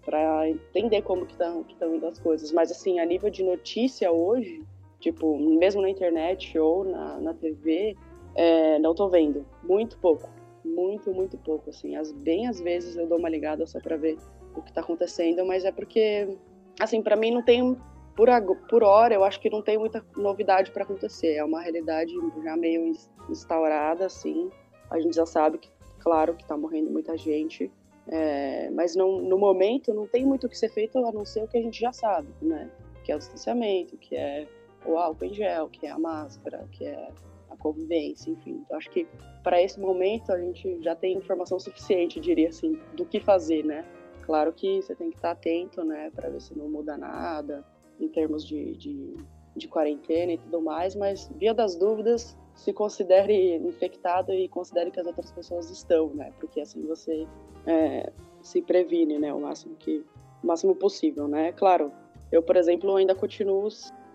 para 0.03 0.47
entender 0.47 1.01
como 1.01 1.25
que 1.25 1.33
estão 1.33 1.63
que 1.63 1.83
indo 1.83 2.05
as 2.05 2.19
coisas. 2.19 2.51
Mas, 2.51 2.71
assim, 2.71 2.99
a 2.99 3.05
nível 3.05 3.29
de 3.29 3.43
notícia 3.43 4.11
hoje, 4.11 4.63
tipo, 4.99 5.37
mesmo 5.37 5.81
na 5.81 5.89
internet 5.89 6.57
ou 6.59 6.83
na, 6.83 7.19
na 7.19 7.33
TV, 7.33 7.97
é, 8.35 8.77
não 8.79 8.93
tô 8.93 9.09
vendo. 9.09 9.45
Muito 9.63 9.97
pouco. 9.97 10.29
Muito, 10.63 11.11
muito 11.11 11.37
pouco, 11.37 11.69
assim. 11.71 11.95
As, 11.95 12.11
bem 12.11 12.47
às 12.47 12.59
vezes 12.61 12.95
eu 12.95 13.07
dou 13.07 13.17
uma 13.17 13.29
ligada 13.29 13.65
só 13.65 13.79
para 13.79 13.97
ver 13.97 14.17
o 14.55 14.61
que 14.61 14.71
tá 14.71 14.81
acontecendo, 14.81 15.45
mas 15.45 15.65
é 15.65 15.71
porque, 15.71 16.37
assim, 16.79 17.01
para 17.01 17.15
mim 17.15 17.31
não 17.31 17.43
tem 17.43 17.77
por, 18.15 18.29
por 18.69 18.83
hora, 18.83 19.13
eu 19.13 19.23
acho 19.23 19.39
que 19.39 19.49
não 19.49 19.61
tem 19.61 19.77
muita 19.77 20.03
novidade 20.15 20.71
para 20.71 20.83
acontecer. 20.83 21.35
É 21.35 21.43
uma 21.43 21.61
realidade 21.61 22.13
já 22.43 22.55
meio 22.55 22.93
instaurada, 23.29 24.05
assim. 24.05 24.49
A 24.89 24.99
gente 24.99 25.15
já 25.15 25.25
sabe 25.25 25.57
que, 25.57 25.69
claro, 25.99 26.33
que 26.33 26.43
está 26.43 26.55
morrendo 26.55 26.89
muita 26.89 27.17
gente, 27.17 27.71
é, 28.07 28.69
mas 28.69 28.95
não, 28.95 29.21
no 29.21 29.37
momento 29.37 29.93
não 29.93 30.07
tem 30.07 30.25
muito 30.25 30.47
o 30.47 30.49
que 30.49 30.57
ser 30.57 30.69
feito 30.69 30.97
a 30.97 31.11
não 31.11 31.25
ser 31.25 31.43
o 31.43 31.47
que 31.47 31.57
a 31.57 31.61
gente 31.61 31.79
já 31.79 31.91
sabe, 31.91 32.29
né? 32.41 32.69
Que 33.03 33.11
é 33.11 33.15
o 33.15 33.19
distanciamento, 33.19 33.97
que 33.97 34.15
é 34.15 34.47
o 34.85 34.97
álcool 34.97 35.25
em 35.25 35.33
gel, 35.33 35.67
que 35.67 35.85
é 35.85 35.89
a 35.89 35.99
máscara, 35.99 36.67
que 36.71 36.85
é 36.85 37.09
a 37.49 37.57
convivência, 37.57 38.29
enfim. 38.29 38.61
Então, 38.63 38.77
acho 38.77 38.89
que 38.91 39.07
para 39.43 39.61
esse 39.61 39.79
momento 39.79 40.31
a 40.31 40.39
gente 40.39 40.81
já 40.81 40.95
tem 40.95 41.17
informação 41.17 41.59
suficiente, 41.59 42.19
diria 42.19 42.49
assim, 42.49 42.79
do 42.95 43.05
que 43.05 43.19
fazer, 43.19 43.65
né? 43.65 43.83
Claro 44.25 44.51
que 44.51 44.81
você 44.81 44.95
tem 44.95 45.09
que 45.11 45.17
estar 45.17 45.31
atento, 45.31 45.83
né, 45.83 46.11
para 46.15 46.29
ver 46.29 46.41
se 46.41 46.57
não 46.57 46.67
muda 46.67 46.97
nada, 46.97 47.63
em 47.99 48.07
termos 48.07 48.43
de, 48.43 48.75
de, 48.75 49.13
de 49.55 49.67
quarentena 49.67 50.33
e 50.33 50.37
tudo 50.37 50.61
mais, 50.61 50.95
mas 50.95 51.31
via 51.35 51.53
das 51.53 51.75
dúvidas, 51.75 52.35
se 52.55 52.73
considere 52.73 53.57
infectado 53.57 54.33
e 54.33 54.47
considere 54.47 54.89
que 54.89 54.99
as 54.99 55.05
outras 55.05 55.31
pessoas 55.31 55.69
estão, 55.69 56.09
né? 56.13 56.31
Porque 56.39 56.61
assim 56.61 56.85
você 56.87 57.27
é, 57.67 58.11
se 58.41 58.61
previne, 58.61 59.19
né? 59.19 59.33
O 59.33 59.41
máximo 59.41 59.75
que, 59.75 60.03
o 60.41 60.47
máximo 60.47 60.73
possível, 60.73 61.27
né? 61.27 61.51
Claro, 61.51 61.91
eu 62.31 62.41
por 62.41 62.55
exemplo 62.55 62.95
ainda 62.95 63.13
continuo 63.13 63.67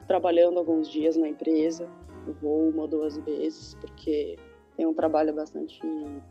trabalhando 0.07 0.59
alguns 0.59 0.89
dias 0.89 1.17
na 1.17 1.29
empresa, 1.29 1.89
vou 2.41 2.69
uma 2.69 2.83
ou 2.83 2.89
duas 2.89 3.17
vezes 3.19 3.75
porque 3.75 4.37
tem 4.77 4.87
um 4.87 4.95
trabalho 4.95 5.35
bastante 5.35 5.81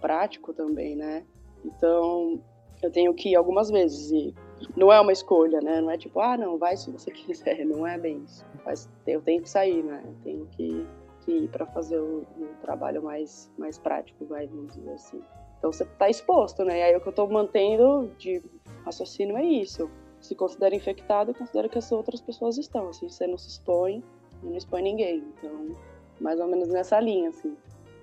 prático 0.02 0.52
também, 0.52 0.96
né? 0.96 1.24
Então 1.64 2.42
eu 2.82 2.92
tenho 2.92 3.14
que 3.14 3.30
ir 3.30 3.36
algumas 3.36 3.70
vezes 3.70 4.12
e 4.12 4.34
não 4.76 4.92
é 4.92 5.00
uma 5.00 5.12
escolha, 5.12 5.60
né? 5.62 5.82
Não 5.82 5.92
é 5.92 5.98
tipo, 5.98 6.20
ah, 6.20 6.38
não, 6.38 6.58
vai 6.58 6.76
se 6.78 6.92
você 6.92 7.12
quiser. 7.12 7.66
Não 7.66 7.86
é 7.86 7.98
bem 7.98 8.24
isso. 8.26 8.46
Mas 8.66 8.90
eu 9.08 9.22
tenho 9.22 9.42
que 9.42 9.50
sair, 9.50 9.84
né? 9.84 10.02
Eu 10.06 10.16
tenho 10.24 10.46
que, 10.48 10.86
que 11.22 11.32
ir 11.32 11.48
para 11.50 11.66
fazer 11.68 12.00
o, 12.00 12.26
o, 12.38 12.48
trabalho 12.62 13.04
mais, 13.04 13.52
mais 13.58 13.78
prático, 13.78 14.26
vai, 14.26 14.48
vamos 14.48 14.74
dizer 14.74 14.94
assim. 14.94 15.22
Então 15.58 15.72
você 15.72 15.84
está 15.84 16.10
exposto, 16.10 16.64
né? 16.64 16.80
E 16.80 16.84
aí 16.84 16.96
o 16.96 17.02
que 17.02 17.08
eu 17.08 17.12
estou 17.12 17.30
mantendo 17.30 18.12
de 18.18 18.42
raciocínio 18.86 19.38
é 19.38 19.44
isso. 19.44 19.90
Se 20.22 20.36
considera 20.36 20.76
infectado 20.76 21.34
considera 21.34 21.70
que 21.70 21.78
as 21.78 21.92
outras 21.92 22.22
pessoas 22.22 22.58
estão. 22.58 22.90
Assim, 22.90 23.08
você 23.08 23.28
não 23.28 23.38
se 23.38 23.50
expõe, 23.50 24.04
não 24.44 24.56
expõe 24.56 24.82
ninguém. 24.82 25.24
Então, 25.38 25.76
mais 26.20 26.40
ou 26.40 26.48
menos 26.48 26.70
nessa 26.70 27.00
linha, 27.00 27.30
assim. 27.30 27.56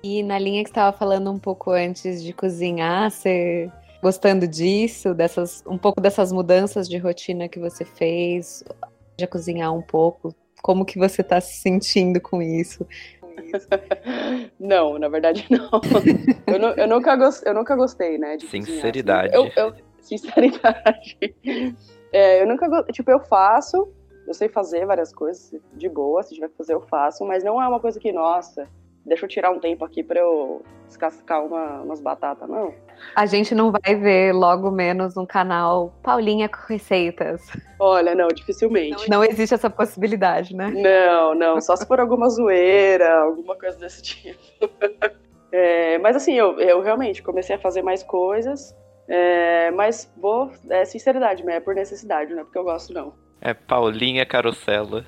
E 0.02 0.23
na 0.23 0.38
linha 0.38 0.62
que 0.62 0.71
estava 0.71 0.97
falando 0.97 1.30
um 1.30 1.38
pouco 1.38 1.71
antes 1.71 2.23
de 2.23 2.33
cozinhar, 2.33 3.11
você 3.11 3.71
gostando 4.06 4.46
disso, 4.46 5.12
dessas 5.12 5.64
um 5.66 5.76
pouco 5.76 6.00
dessas 6.00 6.30
mudanças 6.30 6.88
de 6.88 6.96
rotina 6.96 7.48
que 7.48 7.58
você 7.58 7.84
fez, 7.84 8.62
já 9.18 9.26
cozinhar 9.26 9.75
um 9.75 9.82
pouco. 9.82 10.32
Como 10.62 10.84
que 10.84 10.96
você 10.96 11.22
está 11.22 11.40
se 11.40 11.56
sentindo 11.56 12.20
com 12.20 12.40
isso? 12.40 12.86
não, 14.60 14.96
na 14.96 15.08
verdade 15.08 15.44
não. 15.50 15.68
eu, 16.46 16.58
não, 16.60 16.68
eu, 16.75 16.86
nunca, 16.86 17.18
eu 17.44 17.52
nunca 17.52 17.75
gostei, 17.75 18.16
né? 18.16 18.36
De 18.36 18.46
sinceridade. 18.46 19.34
Assim. 19.34 19.50
eu, 19.56 19.64
eu, 19.64 19.75
sinceridade. 20.00 21.18
É, 22.12 22.42
eu 22.42 22.46
nunca, 22.46 22.84
tipo, 22.92 23.10
eu 23.10 23.18
faço, 23.18 23.92
eu 24.25 24.34
sei 24.34 24.48
fazer 24.48 24.86
várias 24.86 25.12
coisas 25.12 25.52
de 25.75 25.88
boa, 25.88 26.22
se 26.22 26.32
tiver 26.32 26.48
que 26.48 26.56
fazer 26.56 26.75
eu 26.75 26.80
faço, 26.82 27.25
mas 27.25 27.42
não 27.42 27.60
é 27.60 27.66
uma 27.66 27.80
coisa 27.80 27.98
que, 27.98 28.12
nossa, 28.12 28.68
deixa 29.06 29.25
eu 29.25 29.28
tirar 29.28 29.50
um 29.50 29.60
tempo 29.60 29.84
aqui 29.84 30.02
para 30.02 30.20
eu 30.20 30.62
descascar 30.86 31.44
uma, 31.44 31.82
umas 31.82 32.00
batatas, 32.00 32.48
não. 32.48 32.75
A 33.14 33.26
gente 33.26 33.54
não 33.54 33.70
vai 33.70 33.94
ver 33.94 34.32
logo 34.32 34.70
menos 34.70 35.14
no 35.14 35.26
canal 35.26 35.94
Paulinha 36.02 36.48
com 36.48 36.58
receitas. 36.68 37.46
Olha, 37.78 38.14
não, 38.14 38.28
dificilmente. 38.28 39.08
Não, 39.08 39.18
não 39.18 39.25
existe 39.25 39.54
essa 39.54 39.70
possibilidade, 39.70 40.54
né? 40.54 40.70
Não, 40.70 41.34
não, 41.34 41.60
só 41.60 41.76
se 41.76 41.86
for 41.86 42.00
alguma 42.00 42.28
zoeira, 42.28 43.20
alguma 43.20 43.56
coisa 43.56 43.78
desse 43.78 44.02
tipo. 44.02 44.40
É, 45.52 45.96
mas 45.98 46.16
assim, 46.16 46.34
eu, 46.34 46.60
eu 46.60 46.82
realmente 46.82 47.22
comecei 47.22 47.56
a 47.56 47.58
fazer 47.58 47.80
mais 47.80 48.02
coisas, 48.02 48.76
é, 49.08 49.70
mas 49.70 50.12
vou, 50.16 50.50
é 50.68 50.84
sinceridade, 50.84 51.48
é 51.48 51.60
por 51.60 51.75
necessidade, 51.75 52.34
não 52.34 52.40
é 52.40 52.44
porque 52.44 52.58
eu 52.58 52.64
gosto, 52.64 52.92
não. 52.92 53.14
É 53.40 53.54
Paulinha 53.54 54.26
Carosella. 54.26 55.06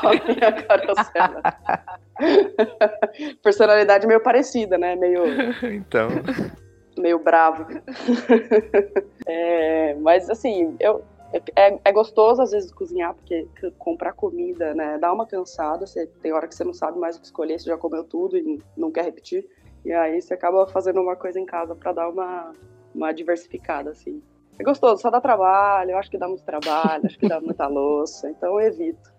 Paulinha 0.00 0.52
Carosella. 0.62 1.42
Personalidade 3.42 4.06
meio 4.06 4.22
parecida, 4.22 4.78
né? 4.78 4.96
Meio. 4.96 5.22
então. 5.62 6.08
Meio 6.98 7.18
bravo. 7.18 7.66
é, 9.26 9.94
mas 9.96 10.30
assim, 10.30 10.74
eu, 10.80 11.04
é, 11.54 11.78
é, 11.84 11.92
gostoso 11.92 12.40
às 12.40 12.52
vezes 12.52 12.72
cozinhar, 12.72 13.14
porque 13.14 13.46
comprar 13.78 14.12
comida, 14.12 14.74
né, 14.74 14.96
dá 14.98 15.12
uma 15.12 15.26
cansada. 15.26 15.86
Você, 15.86 16.06
tem 16.22 16.32
hora 16.32 16.48
que 16.48 16.54
você 16.54 16.64
não 16.64 16.72
sabe 16.72 16.98
mais 16.98 17.16
o 17.16 17.20
que 17.20 17.26
escolher, 17.26 17.58
você 17.58 17.68
já 17.68 17.76
comeu 17.76 18.04
tudo 18.04 18.36
e 18.36 18.62
não 18.76 18.90
quer 18.90 19.04
repetir. 19.04 19.46
E 19.84 19.92
aí 19.92 20.20
você 20.20 20.34
acaba 20.34 20.66
fazendo 20.66 21.00
uma 21.00 21.16
coisa 21.16 21.38
em 21.38 21.46
casa 21.46 21.74
para 21.74 21.92
dar 21.92 22.08
uma, 22.08 22.52
uma 22.94 23.12
diversificada, 23.12 23.90
assim. 23.90 24.22
É 24.58 24.64
gostoso, 24.64 25.02
só 25.02 25.10
dá 25.10 25.20
trabalho, 25.20 25.92
eu 25.92 25.98
acho 25.98 26.10
que 26.10 26.18
dá 26.18 26.26
muito 26.26 26.44
trabalho, 26.44 27.04
acho 27.04 27.18
que 27.18 27.28
dá 27.28 27.40
muita 27.40 27.66
louça, 27.66 28.30
então 28.30 28.60
eu 28.60 28.66
evito. 28.66 29.10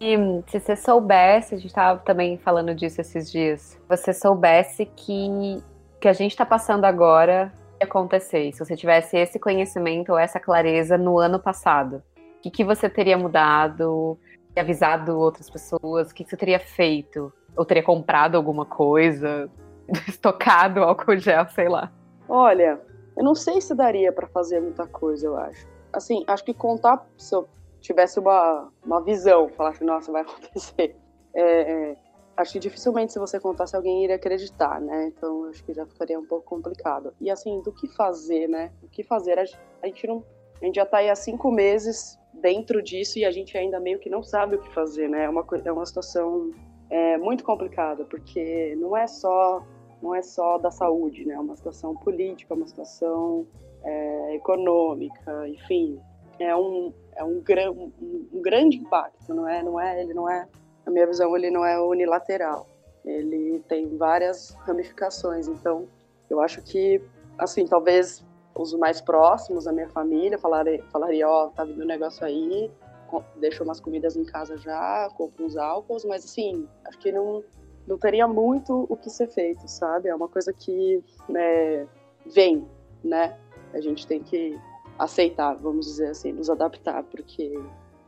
E 0.00 0.16
se 0.48 0.58
você 0.58 0.74
soubesse, 0.74 1.54
a 1.54 1.58
gente 1.58 1.68
estava 1.68 2.00
também 2.00 2.36
falando 2.36 2.74
disso 2.74 3.00
esses 3.00 3.30
dias, 3.30 3.80
você 3.88 4.12
soubesse 4.12 4.84
que 4.84 5.62
que 6.02 6.08
a 6.08 6.12
gente 6.12 6.32
está 6.32 6.44
passando 6.44 6.84
agora 6.84 7.52
ia 7.80 7.86
acontecer, 7.86 8.52
se 8.52 8.58
você 8.58 8.74
tivesse 8.76 9.16
esse 9.16 9.38
conhecimento 9.38 10.10
ou 10.10 10.18
essa 10.18 10.40
clareza 10.40 10.98
no 10.98 11.16
ano 11.16 11.38
passado, 11.38 12.02
o 12.38 12.40
que, 12.42 12.50
que 12.50 12.64
você 12.64 12.90
teria 12.90 13.16
mudado, 13.16 14.18
avisado 14.56 15.16
outras 15.16 15.48
pessoas, 15.48 16.10
o 16.10 16.14
que, 16.14 16.24
que 16.24 16.30
você 16.30 16.36
teria 16.36 16.58
feito? 16.58 17.32
Ou 17.56 17.64
teria 17.64 17.84
comprado 17.84 18.36
alguma 18.36 18.66
coisa, 18.66 19.48
estocado 20.08 20.82
álcool 20.82 21.16
gel, 21.16 21.48
sei 21.50 21.68
lá. 21.68 21.92
Olha, 22.28 22.80
eu 23.16 23.24
não 23.24 23.34
sei 23.34 23.60
se 23.60 23.74
daria 23.74 24.12
para 24.12 24.26
fazer 24.26 24.60
muita 24.60 24.86
coisa, 24.86 25.26
eu 25.26 25.36
acho. 25.36 25.66
Assim, 25.92 26.24
acho 26.26 26.44
que 26.44 26.54
contar, 26.54 27.06
se 27.18 27.34
eu 27.34 27.48
tivesse 27.80 28.18
uma, 28.18 28.72
uma 28.84 29.02
visão, 29.02 29.48
falasse, 29.50 29.84
nossa, 29.84 30.10
vai 30.10 30.22
acontecer. 30.22 30.96
É, 31.34 31.42
é, 31.42 31.96
acho 32.36 32.52
que 32.52 32.58
dificilmente 32.58 33.12
se 33.12 33.18
você 33.18 33.38
contasse 33.38 33.76
alguém 33.76 34.04
iria 34.04 34.16
acreditar, 34.16 34.80
né? 34.80 35.06
Então 35.06 35.44
acho 35.46 35.62
que 35.64 35.74
já 35.74 35.84
ficaria 35.86 36.18
um 36.18 36.26
pouco 36.26 36.44
complicado. 36.46 37.12
E 37.20 37.30
assim, 37.30 37.60
do 37.60 37.72
que 37.72 37.88
fazer, 37.88 38.48
né? 38.48 38.72
O 38.82 38.88
que 38.88 39.02
fazer? 39.02 39.38
A 39.38 39.44
gente 39.86 40.06
não, 40.06 40.24
a 40.60 40.64
gente 40.64 40.76
já 40.76 40.84
está 40.84 40.98
aí 40.98 41.10
há 41.10 41.14
cinco 41.14 41.50
meses 41.50 42.18
dentro 42.32 42.82
disso 42.82 43.18
e 43.18 43.24
a 43.24 43.30
gente 43.30 43.56
ainda 43.56 43.78
meio 43.78 43.98
que 43.98 44.08
não 44.08 44.22
sabe 44.22 44.56
o 44.56 44.60
que 44.60 44.72
fazer, 44.72 45.08
né? 45.08 45.24
É 45.24 45.28
uma 45.28 45.44
é 45.64 45.72
uma 45.72 45.84
situação 45.84 46.50
é, 46.88 47.18
muito 47.18 47.44
complicada 47.44 48.04
porque 48.04 48.76
não 48.76 48.96
é 48.96 49.06
só 49.06 49.64
não 50.02 50.14
é 50.14 50.22
só 50.22 50.58
da 50.58 50.70
saúde, 50.70 51.24
né? 51.24 51.34
É 51.34 51.38
uma 51.38 51.56
situação 51.56 51.94
política, 51.94 52.54
uma 52.54 52.66
situação 52.66 53.46
é, 53.84 54.34
econômica, 54.34 55.48
enfim, 55.48 56.00
é 56.38 56.54
um 56.56 56.92
é 57.14 57.22
um, 57.22 57.42
um, 57.70 57.92
um, 58.32 58.40
grande 58.40 58.78
impacto, 58.78 59.34
não 59.34 59.48
é? 59.48 59.62
Não 59.62 59.78
é? 59.78 60.02
Ele 60.02 60.14
não 60.14 60.28
é, 60.28 60.48
na 60.84 60.92
minha 60.92 61.06
visão, 61.06 61.36
ele 61.36 61.50
não 61.50 61.64
é 61.64 61.78
unilateral. 61.78 62.66
Ele 63.04 63.62
tem 63.68 63.96
várias 63.96 64.50
ramificações. 64.60 65.46
Então, 65.46 65.86
eu 66.30 66.40
acho 66.40 66.62
que, 66.62 67.02
assim, 67.38 67.66
talvez 67.66 68.24
os 68.54 68.72
mais 68.74 69.00
próximos 69.00 69.64
da 69.64 69.72
minha 69.72 69.88
família 69.88 70.38
falaria, 70.38 70.82
falaria, 70.90 71.28
ó, 71.28 71.46
oh, 71.46 71.50
tá 71.50 71.64
vindo 71.64 71.82
um 71.82 71.86
negócio 71.86 72.24
aí, 72.24 72.70
deixa 73.36 73.62
umas 73.62 73.80
comidas 73.80 74.16
em 74.16 74.24
casa 74.24 74.56
já, 74.56 75.08
compra 75.16 75.44
uns 75.44 75.56
álcools, 75.56 76.04
mas 76.04 76.24
assim, 76.24 76.66
acho 76.84 76.98
que 76.98 77.12
não, 77.12 77.42
não 77.86 77.98
teria 77.98 78.26
muito 78.28 78.86
o 78.88 78.96
que 78.96 79.10
ser 79.10 79.28
feito, 79.28 79.66
sabe? 79.68 80.08
É 80.08 80.14
uma 80.14 80.28
coisa 80.28 80.52
que 80.52 81.02
né, 81.28 81.86
vem, 82.26 82.66
né? 83.02 83.36
A 83.72 83.80
gente 83.80 84.06
tem 84.06 84.22
que 84.22 84.58
aceitar, 84.98 85.54
vamos 85.54 85.86
dizer 85.86 86.08
assim, 86.08 86.32
nos 86.32 86.50
adaptar, 86.50 87.02
porque 87.04 87.58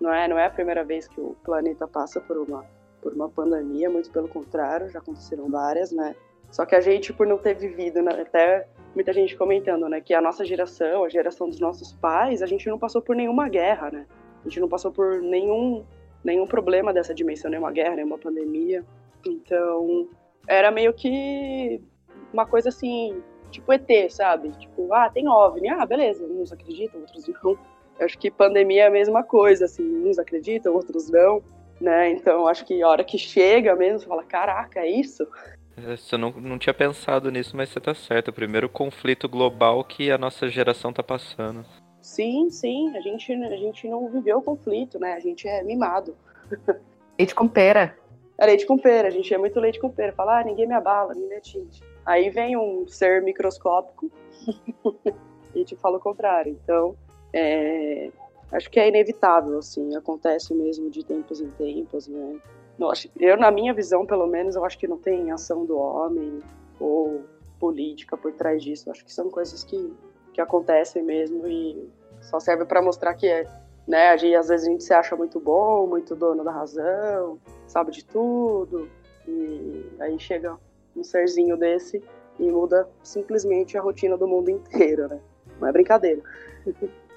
não 0.00 0.12
é, 0.12 0.28
não 0.28 0.38
é 0.38 0.46
a 0.46 0.50
primeira 0.50 0.84
vez 0.84 1.08
que 1.08 1.20
o 1.20 1.36
planeta 1.42 1.88
passa 1.88 2.20
por 2.20 2.36
uma, 2.36 2.64
por 3.00 3.12
uma 3.12 3.28
pandemia, 3.28 3.90
muito 3.90 4.10
pelo 4.10 4.28
contrário, 4.28 4.90
já 4.90 4.98
aconteceram 4.98 5.48
várias, 5.48 5.90
né? 5.90 6.14
Só 6.50 6.64
que 6.64 6.74
a 6.74 6.80
gente, 6.80 7.12
por 7.12 7.26
não 7.26 7.38
ter 7.38 7.54
vivido, 7.54 8.00
né, 8.00 8.12
até 8.20 8.68
muita 8.94 9.12
gente 9.12 9.36
comentando, 9.36 9.88
né, 9.88 10.00
que 10.00 10.14
a 10.14 10.20
nossa 10.20 10.44
geração, 10.44 11.02
a 11.02 11.08
geração 11.08 11.48
dos 11.48 11.58
nossos 11.58 11.92
pais, 11.94 12.42
a 12.42 12.46
gente 12.46 12.68
não 12.68 12.78
passou 12.78 13.02
por 13.02 13.16
nenhuma 13.16 13.48
guerra, 13.48 13.90
né? 13.90 14.06
A 14.44 14.48
gente 14.48 14.60
não 14.60 14.68
passou 14.68 14.92
por 14.92 15.20
nenhum, 15.20 15.84
nenhum 16.22 16.46
problema 16.46 16.92
dessa 16.92 17.14
dimensão, 17.14 17.50
nenhuma 17.50 17.72
guerra, 17.72 17.96
nenhuma 17.96 18.18
pandemia. 18.18 18.84
Então, 19.26 20.08
era 20.46 20.70
meio 20.70 20.92
que 20.92 21.80
uma 22.32 22.46
coisa 22.46 22.68
assim, 22.68 23.22
tipo 23.50 23.72
ET, 23.72 23.88
sabe? 24.10 24.50
Tipo, 24.58 24.92
ah, 24.92 25.08
tem 25.08 25.28
OVNI, 25.28 25.68
ah, 25.70 25.86
beleza, 25.86 26.24
uns 26.24 26.52
acreditam, 26.52 27.00
outros 27.00 27.26
não. 27.28 27.58
Eu 27.98 28.06
acho 28.06 28.18
que 28.18 28.30
pandemia 28.30 28.84
é 28.84 28.86
a 28.88 28.90
mesma 28.90 29.22
coisa, 29.22 29.66
assim, 29.66 30.04
uns 30.04 30.18
acreditam, 30.18 30.74
outros 30.74 31.08
não, 31.10 31.42
né? 31.80 32.10
Então, 32.10 32.46
acho 32.46 32.64
que 32.64 32.82
a 32.82 32.88
hora 32.88 33.04
que 33.04 33.16
chega 33.16 33.76
mesmo, 33.76 34.00
você 34.00 34.06
fala, 34.06 34.24
caraca, 34.24 34.80
é 34.80 34.90
isso? 34.90 35.26
Você 35.76 36.16
não, 36.16 36.30
não 36.30 36.58
tinha 36.58 36.74
pensado 36.74 37.30
nisso, 37.30 37.56
mas 37.56 37.68
você 37.68 37.80
tá 37.80 37.94
certo. 37.94 38.28
O 38.28 38.32
primeiro 38.32 38.68
conflito 38.68 39.28
global 39.28 39.82
que 39.84 40.10
a 40.10 40.18
nossa 40.18 40.48
geração 40.48 40.92
tá 40.92 41.02
passando. 41.02 41.64
Sim, 42.00 42.48
sim. 42.48 42.96
A 42.96 43.00
gente, 43.00 43.32
a 43.32 43.56
gente 43.56 43.88
não 43.88 44.08
viveu 44.08 44.38
o 44.38 44.42
conflito, 44.42 44.98
né? 45.00 45.14
A 45.14 45.20
gente 45.20 45.48
é 45.48 45.62
mimado. 45.62 46.16
Leite 47.18 47.34
com 47.34 47.48
pera. 47.48 47.96
É 48.38 48.46
leite 48.46 48.66
com 48.66 48.78
pera. 48.78 49.08
A 49.08 49.10
gente 49.10 49.32
é 49.32 49.38
muito 49.38 49.58
leite 49.60 49.80
com 49.80 49.90
pera. 49.90 50.12
Fala, 50.12 50.40
ah, 50.40 50.44
ninguém 50.44 50.66
me 50.66 50.74
abala, 50.74 51.14
ninguém 51.14 51.28
me 51.28 51.36
atinge. 51.36 51.82
Aí 52.04 52.30
vem 52.30 52.56
um 52.56 52.86
ser 52.86 53.22
microscópico 53.22 54.10
e 55.54 55.64
te 55.64 55.76
fala 55.76 55.98
o 55.98 56.00
contrário. 56.00 56.58
Então, 56.62 56.96
é, 57.32 58.10
acho 58.52 58.70
que 58.70 58.78
é 58.78 58.88
inevitável, 58.88 59.58
assim. 59.58 59.94
Acontece 59.96 60.54
mesmo 60.54 60.90
de 60.90 61.04
tempos 61.04 61.40
em 61.40 61.50
tempos, 61.50 62.08
né? 62.08 62.40
eu, 63.20 63.36
na 63.36 63.50
minha 63.50 63.72
visão, 63.72 64.04
pelo 64.04 64.26
menos, 64.26 64.56
eu 64.56 64.64
acho 64.64 64.78
que 64.78 64.88
não 64.88 64.98
tem 64.98 65.30
ação 65.30 65.64
do 65.64 65.78
homem 65.78 66.40
ou 66.80 67.22
política 67.58 68.16
por 68.16 68.32
trás 68.32 68.62
disso. 68.62 68.88
Eu 68.88 68.92
acho 68.92 69.04
que 69.04 69.12
são 69.12 69.30
coisas 69.30 69.62
que, 69.62 69.92
que 70.32 70.40
acontecem 70.40 71.02
mesmo 71.02 71.46
e 71.46 71.88
só 72.20 72.40
serve 72.40 72.64
para 72.64 72.82
mostrar 72.82 73.14
que 73.14 73.26
é, 73.26 73.46
né, 73.86 74.12
às 74.12 74.48
vezes 74.48 74.66
a 74.66 74.70
gente 74.70 74.82
se 74.82 74.92
acha 74.92 75.14
muito 75.14 75.38
bom, 75.38 75.86
muito 75.86 76.16
dono 76.16 76.42
da 76.42 76.50
razão, 76.50 77.38
sabe 77.74 77.90
de 77.90 78.04
tudo, 78.04 78.88
e 79.26 79.84
aí 79.98 80.16
chega 80.16 80.56
um 80.96 81.02
serzinho 81.02 81.56
desse 81.56 82.00
e 82.38 82.44
muda 82.44 82.88
simplesmente 83.02 83.76
a 83.76 83.80
rotina 83.80 84.16
do 84.16 84.28
mundo 84.28 84.48
inteiro, 84.48 85.08
né? 85.08 85.18
Não 85.60 85.66
é 85.66 85.72
brincadeira. 85.72 86.22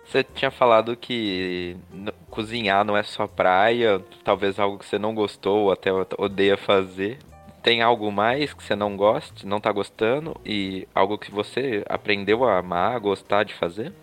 Você 0.04 0.24
tinha 0.24 0.50
falado 0.50 0.98
que 0.98 1.78
cozinhar 2.32 2.84
não 2.84 2.98
é 2.98 3.04
só 3.04 3.28
praia, 3.28 4.04
talvez 4.24 4.60
algo 4.60 4.80
que 4.80 4.86
você 4.86 4.98
não 4.98 5.14
gostou 5.14 5.66
ou 5.66 5.72
até 5.72 5.92
odeia 6.18 6.58
fazer. 6.58 7.20
Tem 7.62 7.84
algo 7.84 8.12
mais 8.12 8.52
que 8.52 8.64
você 8.64 8.76
não 8.76 8.98
goste, 8.98 9.46
não 9.46 9.60
tá 9.60 9.72
gostando 9.72 10.36
e 10.44 10.88
algo 10.96 11.20
que 11.20 11.30
você 11.30 11.84
aprendeu 11.88 12.46
a 12.46 12.58
amar, 12.58 12.96
a 12.96 13.00
gostar 13.00 13.44
de 13.44 13.54
fazer? 13.54 13.94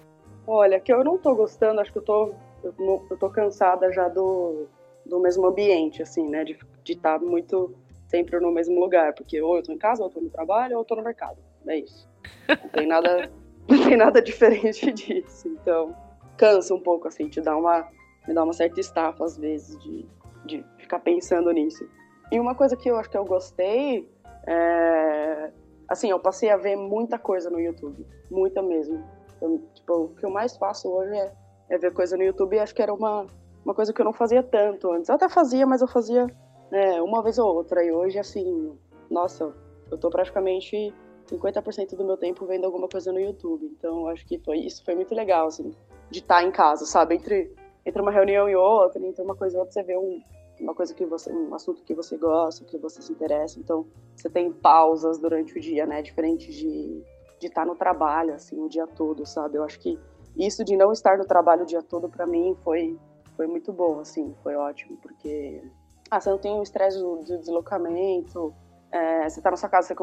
Olha, 0.46 0.78
que 0.78 0.92
eu 0.92 1.02
não 1.02 1.18
tô 1.18 1.34
gostando, 1.34 1.80
acho 1.80 1.90
que 1.90 1.98
eu 1.98 2.02
tô, 2.02 2.34
eu, 2.62 3.06
eu 3.10 3.16
tô 3.16 3.30
cansada 3.30 3.90
já 3.90 4.08
do, 4.08 4.68
do 5.04 5.20
mesmo 5.20 5.46
ambiente, 5.46 6.02
assim, 6.02 6.28
né? 6.28 6.44
De 6.44 6.56
estar 6.86 7.18
tá 7.18 7.24
muito 7.24 7.74
sempre 8.08 8.38
no 8.38 8.50
mesmo 8.50 8.78
lugar, 8.78 9.12
porque 9.14 9.40
ou 9.40 9.56
eu 9.56 9.62
tô 9.62 9.72
em 9.72 9.78
casa, 9.78 10.02
ou 10.02 10.08
eu 10.08 10.12
tô 10.12 10.20
no 10.20 10.30
trabalho, 10.30 10.74
ou 10.76 10.82
eu 10.82 10.84
tô 10.84 10.94
no 10.94 11.02
mercado. 11.02 11.38
É 11.66 11.78
isso. 11.78 12.08
Não 12.48 12.68
tem 12.70 12.86
nada 12.86 13.30
não 13.68 13.84
tem 13.84 13.96
nada 13.96 14.20
diferente 14.20 14.92
disso. 14.92 15.48
Então, 15.48 15.94
cansa 16.36 16.74
um 16.74 16.80
pouco, 16.80 17.08
assim, 17.08 17.28
te 17.28 17.40
dá 17.40 17.56
uma, 17.56 17.88
me 18.26 18.34
dá 18.34 18.44
uma 18.44 18.52
certa 18.52 18.80
estafa 18.80 19.24
às 19.24 19.36
vezes 19.36 19.78
de, 19.80 20.06
de 20.44 20.64
ficar 20.78 21.00
pensando 21.00 21.50
nisso. 21.52 21.88
E 22.30 22.38
uma 22.38 22.54
coisa 22.54 22.76
que 22.76 22.88
eu 22.88 22.96
acho 22.96 23.10
que 23.10 23.18
eu 23.18 23.24
gostei 23.24 24.08
é. 24.46 25.50
Assim, 25.86 26.10
eu 26.10 26.18
passei 26.18 26.50
a 26.50 26.56
ver 26.56 26.76
muita 26.76 27.18
coisa 27.18 27.50
no 27.50 27.60
YouTube. 27.60 28.06
Muita 28.30 28.62
mesmo. 28.62 29.04
Eu, 29.40 29.62
tipo, 29.74 29.92
o 29.92 30.08
que 30.08 30.24
eu 30.24 30.30
mais 30.30 30.56
faço 30.56 30.88
hoje 30.88 31.14
é, 31.14 31.32
é 31.68 31.78
ver 31.78 31.92
coisa 31.92 32.16
no 32.16 32.22
YouTube 32.22 32.56
e 32.56 32.58
acho 32.58 32.74
que 32.74 32.80
era 32.80 32.92
uma, 32.92 33.26
uma 33.64 33.74
coisa 33.74 33.92
que 33.92 34.00
eu 34.00 34.04
não 34.04 34.12
fazia 34.12 34.42
tanto 34.42 34.92
antes. 34.92 35.08
Eu 35.08 35.14
até 35.14 35.28
fazia, 35.28 35.66
mas 35.66 35.80
eu 35.80 35.88
fazia 35.88 36.26
é, 36.70 37.00
uma 37.00 37.22
vez 37.22 37.38
ou 37.38 37.54
outra. 37.54 37.84
E 37.84 37.90
hoje, 37.90 38.18
assim, 38.18 38.76
nossa, 39.10 39.52
eu 39.90 39.98
tô 39.98 40.10
praticamente 40.10 40.92
50% 41.26 41.96
do 41.96 42.04
meu 42.04 42.16
tempo 42.16 42.44
vendo 42.46 42.64
alguma 42.64 42.88
coisa 42.88 43.12
no 43.12 43.20
YouTube. 43.20 43.66
Então, 43.66 44.06
acho 44.08 44.26
que 44.26 44.38
foi 44.38 44.58
isso 44.58 44.84
foi 44.84 44.94
muito 44.94 45.14
legal, 45.14 45.46
assim, 45.46 45.74
de 46.10 46.18
estar 46.18 46.42
em 46.42 46.50
casa, 46.50 46.84
sabe? 46.84 47.14
Entre, 47.14 47.54
entre 47.84 48.02
uma 48.02 48.10
reunião 48.10 48.48
e 48.48 48.54
outra, 48.54 49.04
entre 49.04 49.22
uma 49.22 49.34
coisa 49.34 49.56
e 49.56 49.58
outra, 49.58 49.72
você 49.72 49.82
vê 49.82 49.96
um, 49.96 50.20
uma 50.60 50.74
coisa 50.74 50.94
que 50.94 51.04
você, 51.06 51.32
um 51.32 51.54
assunto 51.54 51.82
que 51.82 51.94
você 51.94 52.16
gosta, 52.16 52.64
que 52.64 52.78
você 52.78 53.00
se 53.00 53.12
interessa. 53.12 53.58
Então, 53.58 53.86
você 54.14 54.28
tem 54.28 54.52
pausas 54.52 55.18
durante 55.18 55.56
o 55.56 55.60
dia, 55.60 55.86
né? 55.86 56.02
Diferente 56.02 56.50
de, 56.52 57.02
de 57.40 57.46
estar 57.46 57.64
no 57.64 57.74
trabalho, 57.74 58.34
assim, 58.34 58.60
o 58.60 58.68
dia 58.68 58.86
todo, 58.86 59.24
sabe? 59.24 59.56
Eu 59.56 59.64
acho 59.64 59.78
que 59.80 59.98
isso 60.36 60.64
de 60.64 60.76
não 60.76 60.92
estar 60.92 61.16
no 61.16 61.24
trabalho 61.24 61.62
o 61.62 61.66
dia 61.66 61.82
todo, 61.82 62.08
para 62.08 62.26
mim, 62.26 62.56
foi, 62.64 62.98
foi 63.36 63.46
muito 63.46 63.72
bom, 63.72 64.00
assim, 64.00 64.34
foi 64.42 64.54
ótimo, 64.54 64.96
porque 64.98 65.62
ah, 66.10 66.20
você 66.20 66.30
não 66.30 66.38
tem 66.38 66.52
o 66.52 66.62
estresse 66.62 66.98
do, 66.98 67.16
do 67.16 67.38
deslocamento, 67.38 68.54
é, 68.90 69.28
você 69.28 69.40
tá 69.40 69.50
na 69.50 69.56
sua 69.56 69.68
casa, 69.68 69.88
você 69.88 69.94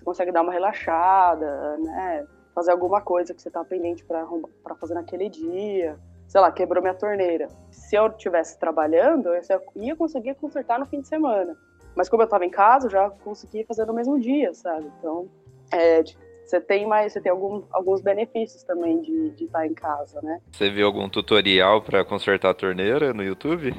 você 0.00 0.04
consegue 0.04 0.32
dar 0.32 0.40
uma 0.40 0.52
relaxada, 0.52 1.76
né? 1.76 2.26
Fazer 2.54 2.72
alguma 2.72 3.02
coisa 3.02 3.34
que 3.34 3.40
você 3.40 3.50
tá 3.50 3.62
pendente 3.62 4.02
para 4.04 4.74
fazer 4.76 4.94
naquele 4.94 5.28
dia. 5.28 5.98
Sei 6.26 6.40
lá, 6.40 6.50
quebrou 6.50 6.82
minha 6.82 6.94
torneira. 6.94 7.48
Se 7.70 7.96
eu 7.96 8.06
estivesse 8.06 8.58
trabalhando, 8.58 9.28
eu 9.28 9.42
ia 9.76 9.94
conseguir 9.94 10.34
consertar 10.36 10.78
no 10.78 10.86
fim 10.86 11.00
de 11.00 11.08
semana. 11.08 11.54
Mas 11.94 12.08
como 12.08 12.22
eu 12.22 12.24
estava 12.24 12.46
em 12.46 12.50
casa, 12.50 12.86
eu 12.86 12.90
já 12.90 13.10
consegui 13.10 13.64
fazer 13.64 13.84
no 13.84 13.92
mesmo 13.92 14.18
dia, 14.18 14.54
sabe? 14.54 14.90
Então, 14.98 15.28
é, 15.70 16.02
você 16.50 16.60
tem 16.60 16.86
mais, 16.86 17.12
você 17.12 17.20
tem 17.20 17.30
algum, 17.30 17.62
alguns 17.70 18.00
benefícios 18.00 18.62
também 18.64 19.00
de, 19.00 19.30
de 19.30 19.44
estar 19.44 19.66
em 19.66 19.72
casa, 19.72 20.20
né? 20.20 20.40
Você 20.50 20.68
viu 20.68 20.86
algum 20.86 21.08
tutorial 21.08 21.80
para 21.80 22.04
consertar 22.04 22.50
a 22.50 22.54
torneira 22.54 23.14
no 23.14 23.22
YouTube? 23.22 23.74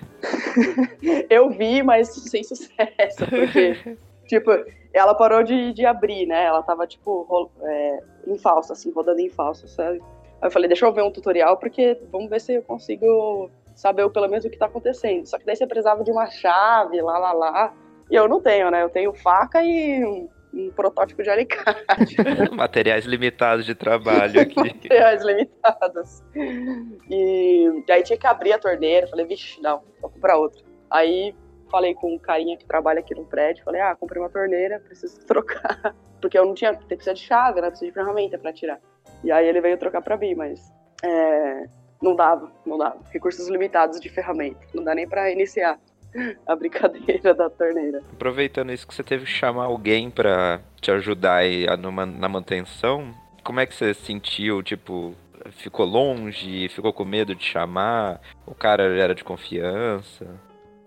eu 1.30 1.50
vi, 1.50 1.84
mas 1.84 2.08
sem 2.10 2.44
sucesso, 2.44 3.26
porque 3.30 3.98
tipo, 4.28 4.52
ela 4.94 5.14
parou 5.14 5.44
de, 5.44 5.74
de 5.74 5.86
abrir, 5.86 6.26
né? 6.26 6.46
Ela 6.46 6.64
tava, 6.64 6.88
tipo, 6.88 7.52
é, 7.62 8.04
em 8.28 8.38
falso, 8.38 8.72
assim, 8.72 8.92
rodando 8.92 9.20
em 9.20 9.30
falso, 9.30 9.68
sabe? 9.68 10.02
Aí 10.42 10.48
eu 10.48 10.52
falei, 10.52 10.68
deixa 10.68 10.86
eu 10.86 10.94
ver 10.94 11.04
um 11.04 11.12
tutorial, 11.12 11.58
porque 11.58 12.00
vamos 12.12 12.30
ver 12.30 12.40
se 12.40 12.54
eu 12.56 12.64
consigo 12.64 13.50
saber 13.76 14.10
pelo 14.10 14.28
menos 14.28 14.46
o 14.46 14.50
que 14.50 14.58
tá 14.58 14.66
acontecendo. 14.66 15.26
Só 15.26 15.38
que 15.38 15.46
daí 15.46 15.56
você 15.56 15.68
precisava 15.68 16.04
de 16.04 16.12
uma 16.12 16.28
chave, 16.28 17.02
lá, 17.02 17.18
lá, 17.18 17.32
lá. 17.34 17.74
E 18.10 18.16
eu 18.16 18.28
não 18.28 18.42
tenho, 18.42 18.72
né? 18.72 18.84
Eu 18.84 18.90
tenho 18.90 19.14
faca 19.14 19.64
e 19.64 20.28
um, 20.54 20.70
protótipo 20.72 21.24
de 21.24 21.30
alicate. 21.30 22.16
Materiais 22.52 23.06
limitados 23.06 23.66
de 23.66 23.76
trabalho 23.76 24.42
aqui. 24.42 24.56
Materiais 24.56 25.24
limitados. 25.24 26.24
E, 27.10 27.84
aí 27.90 28.04
tinha 28.04 28.18
que 28.18 28.28
abrir 28.28 28.54
a 28.54 28.60
torneira. 28.60 29.08
Falei, 29.08 29.26
vixe, 29.26 29.62
não, 29.62 29.82
vou 30.02 30.10
comprar 30.10 30.38
outra. 30.38 30.64
Aí 30.90 31.36
falei 31.70 31.94
com 31.94 32.14
um 32.14 32.20
carinha 32.20 32.58
que 32.58 32.66
trabalha 32.66 33.00
aqui 33.00 33.16
no 33.16 33.26
prédio, 33.26 33.64
falei, 33.64 33.80
ah, 33.80 33.96
comprei 33.96 34.22
uma 34.22 34.30
torneira, 34.30 34.80
preciso 34.80 35.20
trocar. 35.26 35.96
Porque 36.20 36.38
eu 36.38 36.46
não 36.46 36.54
tinha, 36.54 36.72
tem 36.72 36.82
que 36.82 36.96
precisar 36.96 37.14
de 37.14 37.22
chave, 37.22 37.62
né? 37.62 37.70
Preciso 37.70 37.90
de 37.90 37.94
ferramenta 37.94 38.38
para 38.38 38.54
tirar. 38.54 38.80
E 39.24 39.32
aí 39.32 39.48
ele 39.48 39.62
veio 39.62 39.78
trocar 39.78 40.02
para 40.02 40.18
mim, 40.18 40.36
mas 40.36 40.72
é, 41.04 41.66
não 42.02 42.16
dava, 42.16 42.52
não 42.66 42.78
dava. 42.78 43.00
Recursos 43.12 43.48
limitados 43.48 44.00
de 44.00 44.10
ferramenta. 44.10 44.60
Não 44.74 44.84
dá 44.84 44.94
nem 44.94 45.08
para 45.08 45.32
iniciar 45.32 45.80
a 46.46 46.56
brincadeira 46.56 47.34
da 47.34 47.50
torneira. 47.50 48.02
Aproveitando 48.12 48.72
isso 48.72 48.88
que 48.88 48.94
você 48.94 49.04
teve 49.04 49.26
que 49.26 49.32
chamar 49.32 49.66
alguém 49.66 50.10
para 50.10 50.62
te 50.80 50.92
ajudar 50.92 51.44
numa, 51.78 52.06
na 52.06 52.28
manutenção, 52.28 53.14
como 53.44 53.60
é 53.60 53.66
que 53.66 53.74
você 53.74 53.94
sentiu, 53.94 54.62
tipo, 54.62 55.14
ficou 55.52 55.86
longe, 55.86 56.70
ficou 56.70 56.94
com 56.94 57.04
medo 57.04 57.36
de 57.36 57.44
chamar, 57.44 58.22
o 58.46 58.54
cara 58.54 58.84
era 58.84 59.16
de 59.16 59.24
confiança? 59.24 60.28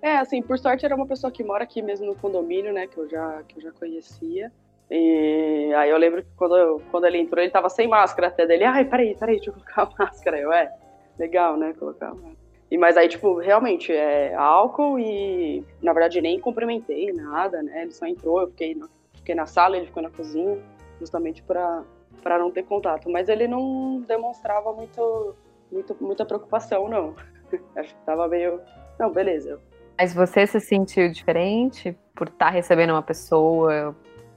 É, 0.01 0.19
assim, 0.19 0.43
por 0.43 0.59
sorte 0.59 0.85
era 0.85 0.95
uma 0.95 1.07
pessoa 1.07 1.31
que 1.31 1.43
mora 1.43 1.65
aqui 1.65 1.81
mesmo 1.81 2.07
no 2.07 2.15
condomínio, 2.15 2.73
né, 2.73 2.87
que 2.87 2.99
eu 2.99 3.09
já, 3.09 3.43
que 3.49 3.59
eu 3.59 3.63
já 3.63 3.73
conhecia. 3.73 4.53
E 4.91 5.73
aí 5.75 5.89
eu 5.89 5.97
lembro 5.97 6.23
que 6.23 6.29
quando, 6.37 6.57
eu, 6.57 6.83
quando 6.91 7.07
ele 7.07 7.19
entrou, 7.19 7.43
ele 7.43 7.51
tava 7.51 7.71
sem 7.71 7.89
máscara 7.89 8.29
até 8.29 8.47
dele. 8.47 8.65
Ai, 8.65 8.85
peraí, 8.85 9.17
peraí, 9.17 9.37
deixa 9.37 9.51
eu 9.51 9.55
colocar 9.55 9.83
a 9.83 9.91
máscara. 10.05 10.39
Eu, 10.39 10.53
é, 10.53 10.71
legal, 11.19 11.57
né, 11.57 11.73
colocar 11.73 12.09
a 12.09 12.15
máscara. 12.15 12.44
E, 12.75 12.77
mas 12.77 12.97
aí, 12.97 13.07
tipo, 13.07 13.39
realmente, 13.39 13.93
é 13.93 14.35
álcool 14.35 14.99
e, 14.99 15.65
na 15.81 15.93
verdade, 15.93 16.21
nem 16.21 16.41
cumprimentei 16.41 17.13
nada, 17.13 17.63
né, 17.63 17.83
ele 17.83 17.93
só 17.93 18.05
entrou, 18.05 18.41
eu 18.41 18.49
fiquei, 18.49 18.77
fiquei 19.13 19.33
na 19.33 19.47
sala, 19.47 19.77
ele 19.77 19.87
ficou 19.87 20.03
na 20.03 20.11
cozinha, 20.11 20.59
justamente 20.99 21.41
para 21.41 21.85
para 22.21 22.37
não 22.37 22.51
ter 22.51 22.65
contato. 22.65 23.09
Mas 23.09 23.29
ele 23.29 23.47
não 23.47 24.01
demonstrava 24.01 24.73
muito, 24.73 25.37
muito 25.71 25.97
muita 26.01 26.27
preocupação, 26.27 26.89
não. 26.89 27.15
Acho 27.77 27.95
que 27.95 28.01
tava 28.05 28.27
meio, 28.27 28.61
não, 28.99 29.13
beleza, 29.13 29.61
mas 29.97 30.13
você 30.13 30.45
se 30.45 30.59
sentiu 30.59 31.13
diferente 31.13 31.97
por 32.13 32.27
estar 32.27 32.47
tá 32.47 32.51
recebendo 32.51 32.91
uma 32.91 33.03
pessoa? 33.03 33.95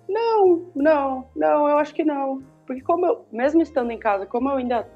Não, 0.07 0.63
não, 0.75 1.27
não, 1.35 1.67
eu 1.67 1.79
acho 1.79 1.95
que 1.95 2.03
não. 2.03 2.43
Porque 2.67 2.83
como 2.83 3.03
eu, 3.03 3.25
mesmo 3.31 3.63
estando 3.63 3.89
em 3.89 3.97
casa, 3.97 4.27
como 4.27 4.47
eu 4.49 4.57
ainda 4.57 4.87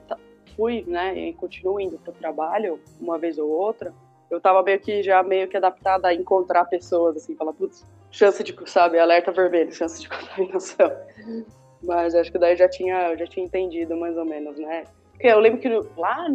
fui, 0.55 0.83
né, 0.87 1.17
e 1.17 1.33
continuo 1.33 1.79
indo 1.79 1.97
para 1.97 2.11
o 2.11 2.15
trabalho 2.15 2.79
uma 2.99 3.17
vez 3.17 3.37
ou 3.37 3.49
outra, 3.49 3.93
eu 4.29 4.39
tava 4.39 4.63
meio 4.63 4.79
que 4.79 5.03
já 5.03 5.21
meio 5.21 5.47
que 5.47 5.57
adaptada 5.57 6.07
a 6.07 6.13
encontrar 6.13 6.65
pessoas, 6.65 7.17
assim, 7.17 7.35
falar, 7.35 7.51
putz, 7.51 7.85
chance 8.09 8.41
de, 8.43 8.55
sabe, 8.65 8.97
alerta 8.97 9.31
vermelho, 9.31 9.71
chance 9.73 9.99
de 10.01 10.07
contaminação. 10.07 10.91
Mas 11.83 12.15
acho 12.15 12.31
que 12.31 12.37
daí 12.37 12.55
já 12.55 12.69
tinha, 12.69 13.15
já 13.17 13.25
tinha 13.25 13.45
entendido 13.45 13.97
mais 13.97 14.15
ou 14.15 14.23
menos, 14.23 14.57
né? 14.57 14.85
Porque 15.11 15.27
eu 15.27 15.39
lembro 15.39 15.59
que 15.59 15.67
lá, 15.97 16.27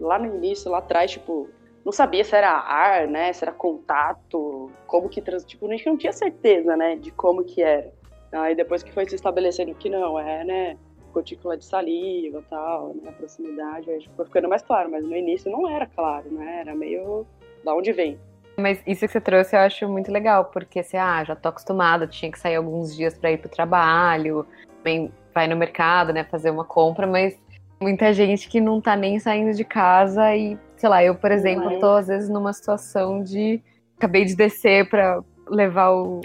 lá 0.00 0.18
no 0.18 0.36
início, 0.36 0.70
lá 0.70 0.78
atrás, 0.78 1.10
tipo, 1.10 1.48
não 1.84 1.92
sabia 1.92 2.24
se 2.24 2.34
era 2.34 2.50
ar, 2.50 3.06
né? 3.08 3.32
Se 3.32 3.44
era 3.44 3.52
contato, 3.52 4.70
como 4.86 5.08
que 5.08 5.20
trans... 5.20 5.44
tipo, 5.44 5.66
a 5.66 5.70
gente 5.70 5.86
não 5.86 5.96
tinha 5.96 6.12
certeza, 6.12 6.76
né, 6.76 6.96
de 6.96 7.10
como 7.10 7.44
que 7.44 7.62
era. 7.62 7.92
Aí 8.32 8.54
depois 8.54 8.82
que 8.82 8.92
foi 8.92 9.06
se 9.06 9.14
estabelecendo 9.14 9.74
que 9.74 9.90
não, 9.90 10.18
é, 10.18 10.44
né, 10.44 10.78
gotícula 11.12 11.56
de 11.56 11.64
saliva 11.64 12.38
e 12.40 12.50
tal, 12.50 12.94
né, 12.94 13.12
proximidade, 13.12 13.90
aí 13.90 14.04
foi 14.16 14.24
ficando 14.24 14.48
mais 14.48 14.62
claro, 14.62 14.90
mas 14.90 15.04
no 15.04 15.16
início 15.16 15.50
não 15.50 15.68
era 15.68 15.86
claro, 15.86 16.30
né? 16.30 16.60
Era 16.60 16.74
meio 16.74 17.26
da 17.64 17.74
onde 17.74 17.92
vem. 17.92 18.18
Mas 18.56 18.82
isso 18.86 19.06
que 19.06 19.12
você 19.12 19.20
trouxe 19.20 19.56
eu 19.56 19.60
acho 19.60 19.88
muito 19.88 20.10
legal, 20.10 20.46
porque 20.46 20.82
você, 20.82 20.96
ah, 20.96 21.24
já 21.24 21.34
tô 21.34 21.48
acostumada, 21.48 22.06
tinha 22.06 22.30
que 22.30 22.38
sair 22.38 22.56
alguns 22.56 22.94
dias 22.94 23.16
para 23.16 23.32
ir 23.32 23.38
pro 23.38 23.48
trabalho, 23.48 24.46
também 24.78 25.10
vai 25.34 25.46
no 25.46 25.56
mercado, 25.56 26.12
né, 26.12 26.24
fazer 26.24 26.50
uma 26.50 26.64
compra, 26.64 27.06
mas 27.06 27.38
muita 27.80 28.12
gente 28.12 28.48
que 28.48 28.60
não 28.60 28.80
tá 28.80 28.94
nem 28.94 29.18
saindo 29.18 29.54
de 29.54 29.64
casa 29.64 30.34
e, 30.36 30.58
sei 30.76 30.88
lá, 30.88 31.02
eu, 31.02 31.14
por 31.14 31.30
exemplo, 31.30 31.70
é. 31.70 31.78
tô 31.78 31.90
às 31.92 32.08
vezes 32.08 32.28
numa 32.28 32.52
situação 32.52 33.22
de 33.22 33.62
acabei 33.96 34.24
de 34.24 34.34
descer 34.34 34.88
para 34.88 35.22
levar 35.48 35.90
o 35.90 36.20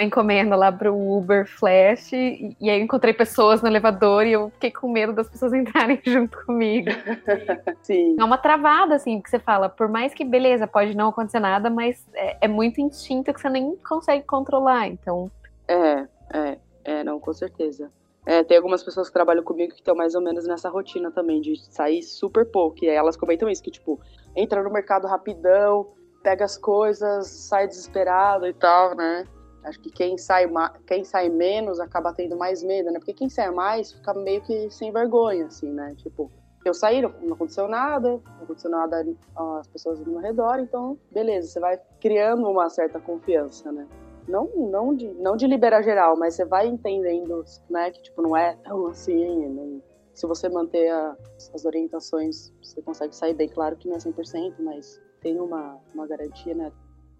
encomenda 0.00 0.56
lá 0.56 0.72
pro 0.72 0.94
Uber 0.96 1.46
Flash 1.46 2.12
e, 2.12 2.56
e, 2.60 2.70
aí 2.70 2.78
eu 2.78 2.84
encontrei 2.84 3.14
pessoas 3.14 3.62
no 3.62 3.68
elevador 3.68 4.26
e 4.26 4.32
eu 4.32 4.50
fiquei 4.50 4.70
com 4.70 4.90
medo 4.90 5.12
das 5.12 5.28
pessoas 5.28 5.52
entrarem 5.54 6.00
junto 6.04 6.44
comigo. 6.44 6.90
Sim. 7.82 8.16
É 8.18 8.24
uma 8.24 8.38
travada, 8.38 8.94
assim, 8.96 9.20
que 9.20 9.30
você 9.30 9.38
fala, 9.38 9.68
por 9.68 9.88
mais 9.88 10.12
que, 10.12 10.24
beleza, 10.24 10.66
pode 10.66 10.96
não 10.96 11.08
acontecer 11.08 11.40
nada, 11.40 11.70
mas 11.70 12.04
é, 12.14 12.38
é 12.42 12.48
muito 12.48 12.80
instinto 12.80 13.32
que 13.32 13.40
você 13.40 13.48
nem 13.48 13.76
consegue 13.76 14.24
controlar, 14.24 14.86
então... 14.88 15.30
É, 15.68 16.06
é, 16.32 16.58
é, 16.84 17.04
não, 17.04 17.20
com 17.20 17.32
certeza. 17.32 17.90
É, 18.26 18.42
tem 18.42 18.56
algumas 18.56 18.82
pessoas 18.82 19.08
que 19.08 19.12
trabalham 19.12 19.44
comigo 19.44 19.72
que 19.72 19.80
estão 19.80 19.94
mais 19.94 20.14
ou 20.14 20.22
menos 20.22 20.46
nessa 20.46 20.68
rotina 20.68 21.10
também, 21.10 21.40
de 21.40 21.56
sair 21.70 22.02
super 22.02 22.46
pouco. 22.46 22.82
E 22.82 22.88
elas 22.88 23.16
comentam 23.16 23.48
isso, 23.50 23.62
que, 23.62 23.70
tipo, 23.70 24.00
entra 24.34 24.62
no 24.62 24.70
mercado 24.70 25.06
rapidão, 25.06 25.88
pega 26.22 26.44
as 26.44 26.56
coisas, 26.56 27.26
sai 27.26 27.68
desesperado 27.68 28.46
e 28.46 28.54
tal, 28.54 28.94
né? 28.96 29.26
Acho 29.64 29.80
que 29.80 29.90
quem 29.90 30.18
sai, 30.18 30.46
quem 30.86 31.04
sai 31.04 31.28
menos 31.28 31.80
acaba 31.80 32.12
tendo 32.12 32.36
mais 32.36 32.62
medo, 32.62 32.90
né? 32.90 32.98
Porque 32.98 33.14
quem 33.14 33.28
sai 33.28 33.50
mais 33.50 33.92
fica 33.92 34.12
meio 34.14 34.42
que 34.42 34.70
sem 34.70 34.92
vergonha, 34.92 35.46
assim, 35.46 35.70
né? 35.72 35.94
Tipo, 35.96 36.30
eu 36.64 36.72
saí, 36.72 37.02
não, 37.02 37.10
aconteceu 37.32 37.68
nada, 37.68 38.08
não 38.08 38.44
aconteceu 38.44 38.70
nada 38.70 39.04
às 39.36 39.68
pessoas 39.68 40.00
no 40.00 40.18
redor, 40.18 40.58
então, 40.58 40.98
beleza, 41.10 41.48
você 41.48 41.60
vai 41.60 41.78
criando 42.00 42.48
uma 42.48 42.68
certa 42.70 42.98
confiança, 42.98 43.70
né? 43.70 43.86
Não, 44.26 44.48
não, 44.56 44.94
de, 44.94 45.08
não 45.14 45.36
de 45.36 45.46
liberar 45.46 45.82
geral, 45.82 46.16
mas 46.16 46.34
você 46.34 46.44
vai 46.46 46.66
entendendo, 46.66 47.44
né, 47.68 47.90
que, 47.90 48.02
tipo, 48.02 48.22
não 48.22 48.34
é 48.34 48.56
tão 48.64 48.86
assim, 48.86 49.48
né? 49.48 49.80
Se 50.14 50.26
você 50.26 50.48
manter 50.48 50.90
a, 50.90 51.16
as 51.52 51.64
orientações, 51.64 52.52
você 52.62 52.80
consegue 52.80 53.14
sair 53.14 53.34
bem. 53.34 53.48
Claro 53.48 53.76
que 53.76 53.88
não 53.88 53.96
é 53.96 53.98
100%, 53.98 54.54
mas 54.60 55.00
tem 55.20 55.40
uma, 55.40 55.76
uma 55.92 56.06
garantia, 56.06 56.54
né? 56.54 56.70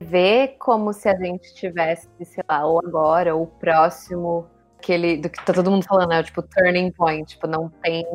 Ver 0.04 0.56
como 0.58 0.92
se 0.92 1.08
a 1.08 1.16
gente 1.16 1.54
tivesse, 1.54 2.08
sei 2.22 2.44
lá, 2.48 2.66
ou 2.66 2.78
agora, 2.78 3.34
ou 3.34 3.46
próximo, 3.46 4.46
aquele 4.78 5.16
do 5.16 5.28
que 5.28 5.44
tá 5.44 5.52
todo 5.52 5.70
mundo 5.70 5.84
falando, 5.84 6.10
né? 6.10 6.22
Tipo, 6.22 6.42
turning 6.42 6.92
point. 6.92 7.34
Tipo, 7.34 7.46
não 7.46 7.68
tem 7.82 8.06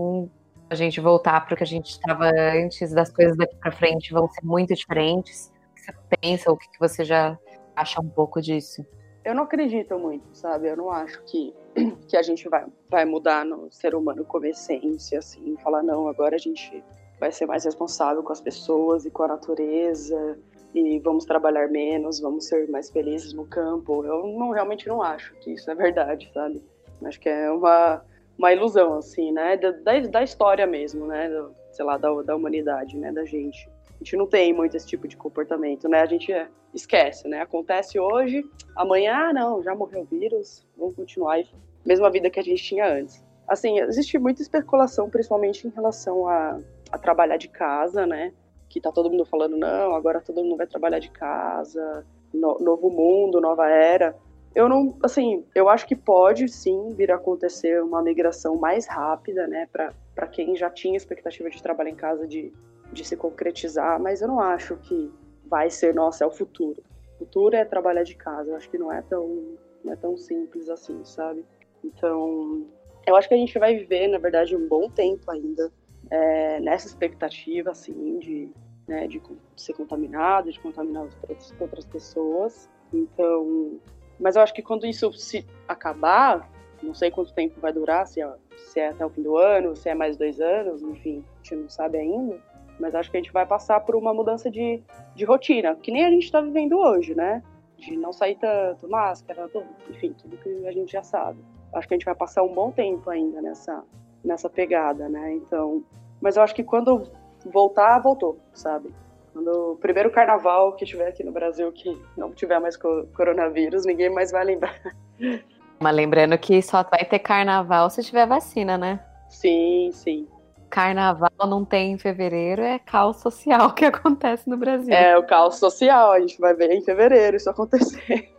a 0.69 0.75
gente 0.75 1.01
voltar 1.01 1.45
para 1.45 1.55
o 1.55 1.57
que 1.57 1.63
a 1.63 1.67
gente 1.67 1.89
estava 1.89 2.29
antes, 2.29 2.93
das 2.93 3.11
coisas 3.11 3.35
daqui 3.35 3.55
para 3.55 3.71
frente 3.71 4.13
vão 4.13 4.27
ser 4.29 4.45
muito 4.45 4.73
diferentes. 4.73 5.51
O 5.71 5.75
que 5.75 5.81
você 5.81 5.93
pensa, 6.21 6.51
o 6.51 6.57
que 6.57 6.79
você 6.79 7.03
já 7.03 7.37
acha 7.75 7.99
um 7.99 8.09
pouco 8.09 8.41
disso? 8.41 8.85
Eu 9.25 9.35
não 9.35 9.43
acredito 9.43 9.97
muito, 9.97 10.25
sabe? 10.33 10.69
Eu 10.69 10.77
não 10.77 10.91
acho 10.91 11.21
que, 11.23 11.53
que 12.07 12.15
a 12.15 12.21
gente 12.21 12.47
vai, 12.47 12.65
vai 12.89 13.05
mudar 13.05 13.43
no 13.43 13.71
ser 13.71 13.95
humano 13.95 14.23
como 14.23 14.45
essência, 14.45 15.19
assim, 15.19 15.57
falar, 15.57 15.83
não, 15.83 16.07
agora 16.07 16.35
a 16.35 16.39
gente 16.39 16.83
vai 17.19 17.31
ser 17.31 17.45
mais 17.45 17.65
responsável 17.65 18.23
com 18.23 18.31
as 18.31 18.39
pessoas 18.39 19.05
e 19.05 19.11
com 19.11 19.23
a 19.23 19.27
natureza 19.27 20.37
e 20.73 20.99
vamos 20.99 21.25
trabalhar 21.25 21.67
menos, 21.67 22.19
vamos 22.19 22.47
ser 22.47 22.69
mais 22.69 22.89
felizes 22.89 23.33
no 23.33 23.45
campo. 23.45 24.03
Eu 24.05 24.27
não, 24.27 24.51
realmente 24.51 24.87
não 24.87 25.01
acho 25.01 25.33
que 25.35 25.53
isso 25.53 25.69
é 25.69 25.75
verdade, 25.75 26.29
sabe? 26.33 26.61
Acho 27.03 27.19
que 27.19 27.29
é 27.29 27.49
uma, 27.49 28.03
uma 28.37 28.53
ilusão, 28.53 28.97
assim, 28.97 29.31
né? 29.31 29.57
Da, 29.57 29.99
da 29.99 30.23
história 30.23 30.67
mesmo, 30.67 31.07
né? 31.07 31.29
Do, 31.29 31.53
sei 31.71 31.85
lá, 31.85 31.97
da, 31.97 32.09
da 32.21 32.35
humanidade, 32.35 32.97
né? 32.97 33.11
Da 33.11 33.25
gente. 33.25 33.69
A 33.89 34.03
gente 34.03 34.15
não 34.15 34.27
tem 34.27 34.53
muito 34.53 34.77
esse 34.77 34.87
tipo 34.87 35.07
de 35.07 35.17
comportamento, 35.17 35.89
né? 35.89 36.01
A 36.01 36.05
gente 36.05 36.31
esquece, 36.73 37.27
né? 37.27 37.41
Acontece 37.41 37.99
hoje, 37.99 38.45
amanhã, 38.75 39.29
ah, 39.29 39.33
não, 39.33 39.61
já 39.63 39.75
morreu 39.75 40.01
o 40.01 40.05
vírus, 40.05 40.65
vamos 40.77 40.95
continuar. 40.95 41.43
Mesma 41.85 42.09
vida 42.09 42.29
que 42.29 42.39
a 42.39 42.43
gente 42.43 42.63
tinha 42.63 42.87
antes. 42.87 43.25
Assim, 43.47 43.79
existe 43.79 44.17
muita 44.19 44.41
especulação, 44.41 45.09
principalmente 45.09 45.67
em 45.67 45.71
relação 45.71 46.27
a, 46.27 46.59
a 46.91 46.97
trabalhar 46.97 47.37
de 47.37 47.47
casa, 47.47 48.05
né? 48.05 48.31
Que 48.69 48.79
tá 48.79 48.91
todo 48.91 49.09
mundo 49.09 49.25
falando, 49.25 49.57
não, 49.57 49.95
agora 49.95 50.21
todo 50.21 50.43
mundo 50.43 50.55
vai 50.55 50.67
trabalhar 50.67 50.99
de 50.99 51.09
casa, 51.09 52.05
no, 52.31 52.59
novo 52.59 52.89
mundo, 52.89 53.41
nova 53.41 53.67
era. 53.67 54.15
Eu 54.53 54.69
não, 54.69 54.95
assim, 55.03 55.43
eu 55.55 55.67
acho 55.67 55.87
que 55.87 55.95
pode 55.95 56.47
sim 56.47 56.89
vir 56.89 57.11
a 57.11 57.15
acontecer 57.15 57.81
uma 57.83 58.01
migração 58.01 58.55
mais 58.55 58.87
rápida, 58.87 59.47
né, 59.47 59.67
para 59.71 60.27
quem 60.27 60.55
já 60.55 60.69
tinha 60.69 60.95
expectativa 60.95 61.49
de 61.49 61.61
trabalhar 61.61 61.89
em 61.89 61.95
casa, 61.95 62.27
de, 62.27 62.53
de 62.93 63.03
se 63.03 63.17
concretizar, 63.17 63.99
mas 63.99 64.21
eu 64.21 64.27
não 64.27 64.39
acho 64.39 64.75
que 64.77 65.11
vai 65.45 65.69
ser, 65.69 65.93
nossa, 65.93 66.23
é 66.23 66.27
o 66.27 66.31
futuro. 66.31 66.81
O 67.15 67.19
futuro 67.19 67.55
é 67.55 67.65
trabalhar 67.65 68.03
de 68.03 68.15
casa, 68.15 68.51
eu 68.51 68.55
acho 68.55 68.69
que 68.69 68.77
não 68.77 68.91
é 68.91 69.01
tão, 69.01 69.57
não 69.83 69.93
é 69.93 69.95
tão 69.95 70.15
simples 70.15 70.69
assim, 70.69 71.03
sabe? 71.03 71.43
Então, 71.83 72.65
eu 73.05 73.15
acho 73.15 73.27
que 73.27 73.33
a 73.33 73.37
gente 73.37 73.57
vai 73.57 73.75
viver, 73.75 74.07
na 74.07 74.19
verdade, 74.19 74.55
um 74.55 74.67
bom 74.67 74.89
tempo 74.89 75.29
ainda 75.31 75.71
é, 76.11 76.59
nessa 76.59 76.87
expectativa, 76.87 77.71
assim, 77.71 78.19
de, 78.19 78.49
né, 78.87 79.07
de 79.07 79.21
ser 79.55 79.73
contaminado, 79.73 80.51
de 80.51 80.59
contaminar 80.59 81.03
outras, 81.03 81.53
outras 81.59 81.85
pessoas. 81.85 82.69
Então, 82.93 83.79
mas 84.19 84.35
eu 84.35 84.41
acho 84.41 84.53
que 84.53 84.61
quando 84.61 84.85
isso 84.85 85.11
se 85.13 85.45
acabar, 85.67 86.49
não 86.83 86.93
sei 86.93 87.09
quanto 87.09 87.33
tempo 87.33 87.59
vai 87.59 87.71
durar, 87.71 88.05
se 88.05 88.21
é, 88.21 88.29
se 88.57 88.79
é 88.79 88.89
até 88.89 89.05
o 89.05 89.09
fim 89.09 89.21
do 89.21 89.37
ano, 89.37 89.75
se 89.75 89.89
é 89.89 89.95
mais 89.95 90.17
dois 90.17 90.41
anos, 90.41 90.81
enfim, 90.81 91.23
a 91.35 91.37
gente 91.37 91.55
não 91.55 91.69
sabe 91.69 91.97
ainda. 91.97 92.37
Mas 92.79 92.95
acho 92.95 93.11
que 93.11 93.17
a 93.17 93.19
gente 93.19 93.33
vai 93.33 93.45
passar 93.45 93.79
por 93.81 93.95
uma 93.95 94.13
mudança 94.13 94.49
de, 94.49 94.81
de 95.15 95.25
rotina, 95.25 95.75
que 95.75 95.91
nem 95.91 96.05
a 96.05 96.09
gente 96.09 96.23
está 96.23 96.41
vivendo 96.41 96.77
hoje, 96.77 97.13
né? 97.13 97.43
De 97.77 97.95
não 97.95 98.11
sair 98.11 98.35
tanto, 98.35 98.89
máscara, 98.89 99.47
tudo, 99.49 99.65
enfim, 99.89 100.13
tudo 100.13 100.37
que 100.37 100.67
a 100.67 100.71
gente 100.71 100.91
já 100.91 101.03
sabe. 101.03 101.39
Acho 101.73 101.87
que 101.87 101.93
a 101.93 101.97
gente 101.97 102.05
vai 102.05 102.15
passar 102.15 102.43
um 102.43 102.53
bom 102.53 102.71
tempo 102.71 103.09
ainda 103.09 103.41
nessa, 103.41 103.83
nessa 104.23 104.49
pegada, 104.49 105.07
né? 105.09 105.33
Então, 105.33 105.83
mas 106.21 106.37
eu 106.37 106.43
acho 106.43 106.55
que 106.55 106.63
quando 106.63 107.09
voltar, 107.45 107.99
voltou, 107.99 108.39
sabe? 108.53 108.93
Quando 109.33 109.73
o 109.73 109.75
primeiro 109.77 110.11
carnaval 110.11 110.73
que 110.73 110.85
tiver 110.85 111.07
aqui 111.07 111.23
no 111.23 111.31
Brasil 111.31 111.71
que 111.71 111.97
não 112.17 112.31
tiver 112.31 112.59
mais 112.59 112.75
coronavírus, 112.77 113.85
ninguém 113.85 114.09
mais 114.09 114.31
vai 114.31 114.43
lembrar. 114.43 114.75
Mas 115.81 115.95
lembrando 115.95 116.37
que 116.37 116.61
só 116.61 116.83
vai 116.83 117.05
ter 117.05 117.19
carnaval 117.19 117.89
se 117.89 118.03
tiver 118.03 118.27
vacina, 118.27 118.77
né? 118.77 118.99
Sim, 119.29 119.91
sim. 119.93 120.27
Carnaval 120.69 121.31
não 121.47 121.63
tem 121.63 121.93
em 121.93 121.97
fevereiro, 121.97 122.61
é 122.61 122.77
caos 122.77 123.17
social 123.17 123.71
que 123.73 123.85
acontece 123.85 124.49
no 124.49 124.57
Brasil. 124.57 124.93
É, 124.93 125.17
o 125.17 125.23
caos 125.23 125.55
social, 125.55 126.11
a 126.11 126.19
gente 126.19 126.37
vai 126.39 126.53
ver 126.53 126.71
em 126.71 126.81
fevereiro 126.81 127.37
isso 127.37 127.49
acontecer. 127.49 128.29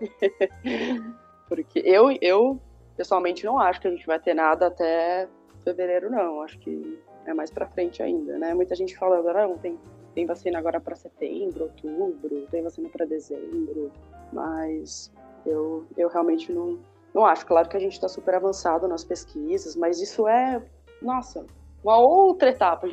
Porque 1.48 1.80
eu, 1.82 2.16
eu 2.20 2.60
pessoalmente 2.96 3.44
não 3.44 3.58
acho 3.58 3.80
que 3.80 3.88
a 3.88 3.90
gente 3.90 4.06
vai 4.06 4.18
ter 4.18 4.34
nada 4.34 4.66
até 4.66 5.26
fevereiro, 5.62 6.10
não. 6.10 6.42
Acho 6.42 6.58
que 6.58 6.98
é 7.26 7.34
mais 7.34 7.50
para 7.50 7.66
frente 7.66 8.02
ainda, 8.02 8.38
né? 8.38 8.54
Muita 8.54 8.74
gente 8.74 8.96
fala 8.96 9.18
agora, 9.18 9.46
não, 9.46 9.58
tem, 9.58 9.78
tem 10.14 10.26
vacina 10.26 10.58
agora 10.58 10.80
para 10.80 10.96
setembro, 10.96 11.64
outubro, 11.64 12.46
tem 12.50 12.62
vacina 12.62 12.88
para 12.88 13.06
dezembro, 13.06 13.90
mas 14.32 15.12
eu, 15.46 15.86
eu 15.96 16.08
realmente 16.08 16.52
não, 16.52 16.78
não 17.14 17.24
acho. 17.24 17.46
Claro 17.46 17.68
que 17.68 17.76
a 17.76 17.80
gente 17.80 17.92
está 17.92 18.08
super 18.08 18.34
avançado 18.34 18.88
nas 18.88 19.04
pesquisas, 19.04 19.76
mas 19.76 20.00
isso 20.00 20.26
é, 20.26 20.62
nossa, 21.00 21.46
uma 21.82 21.98
outra 21.98 22.50
etapa. 22.50 22.88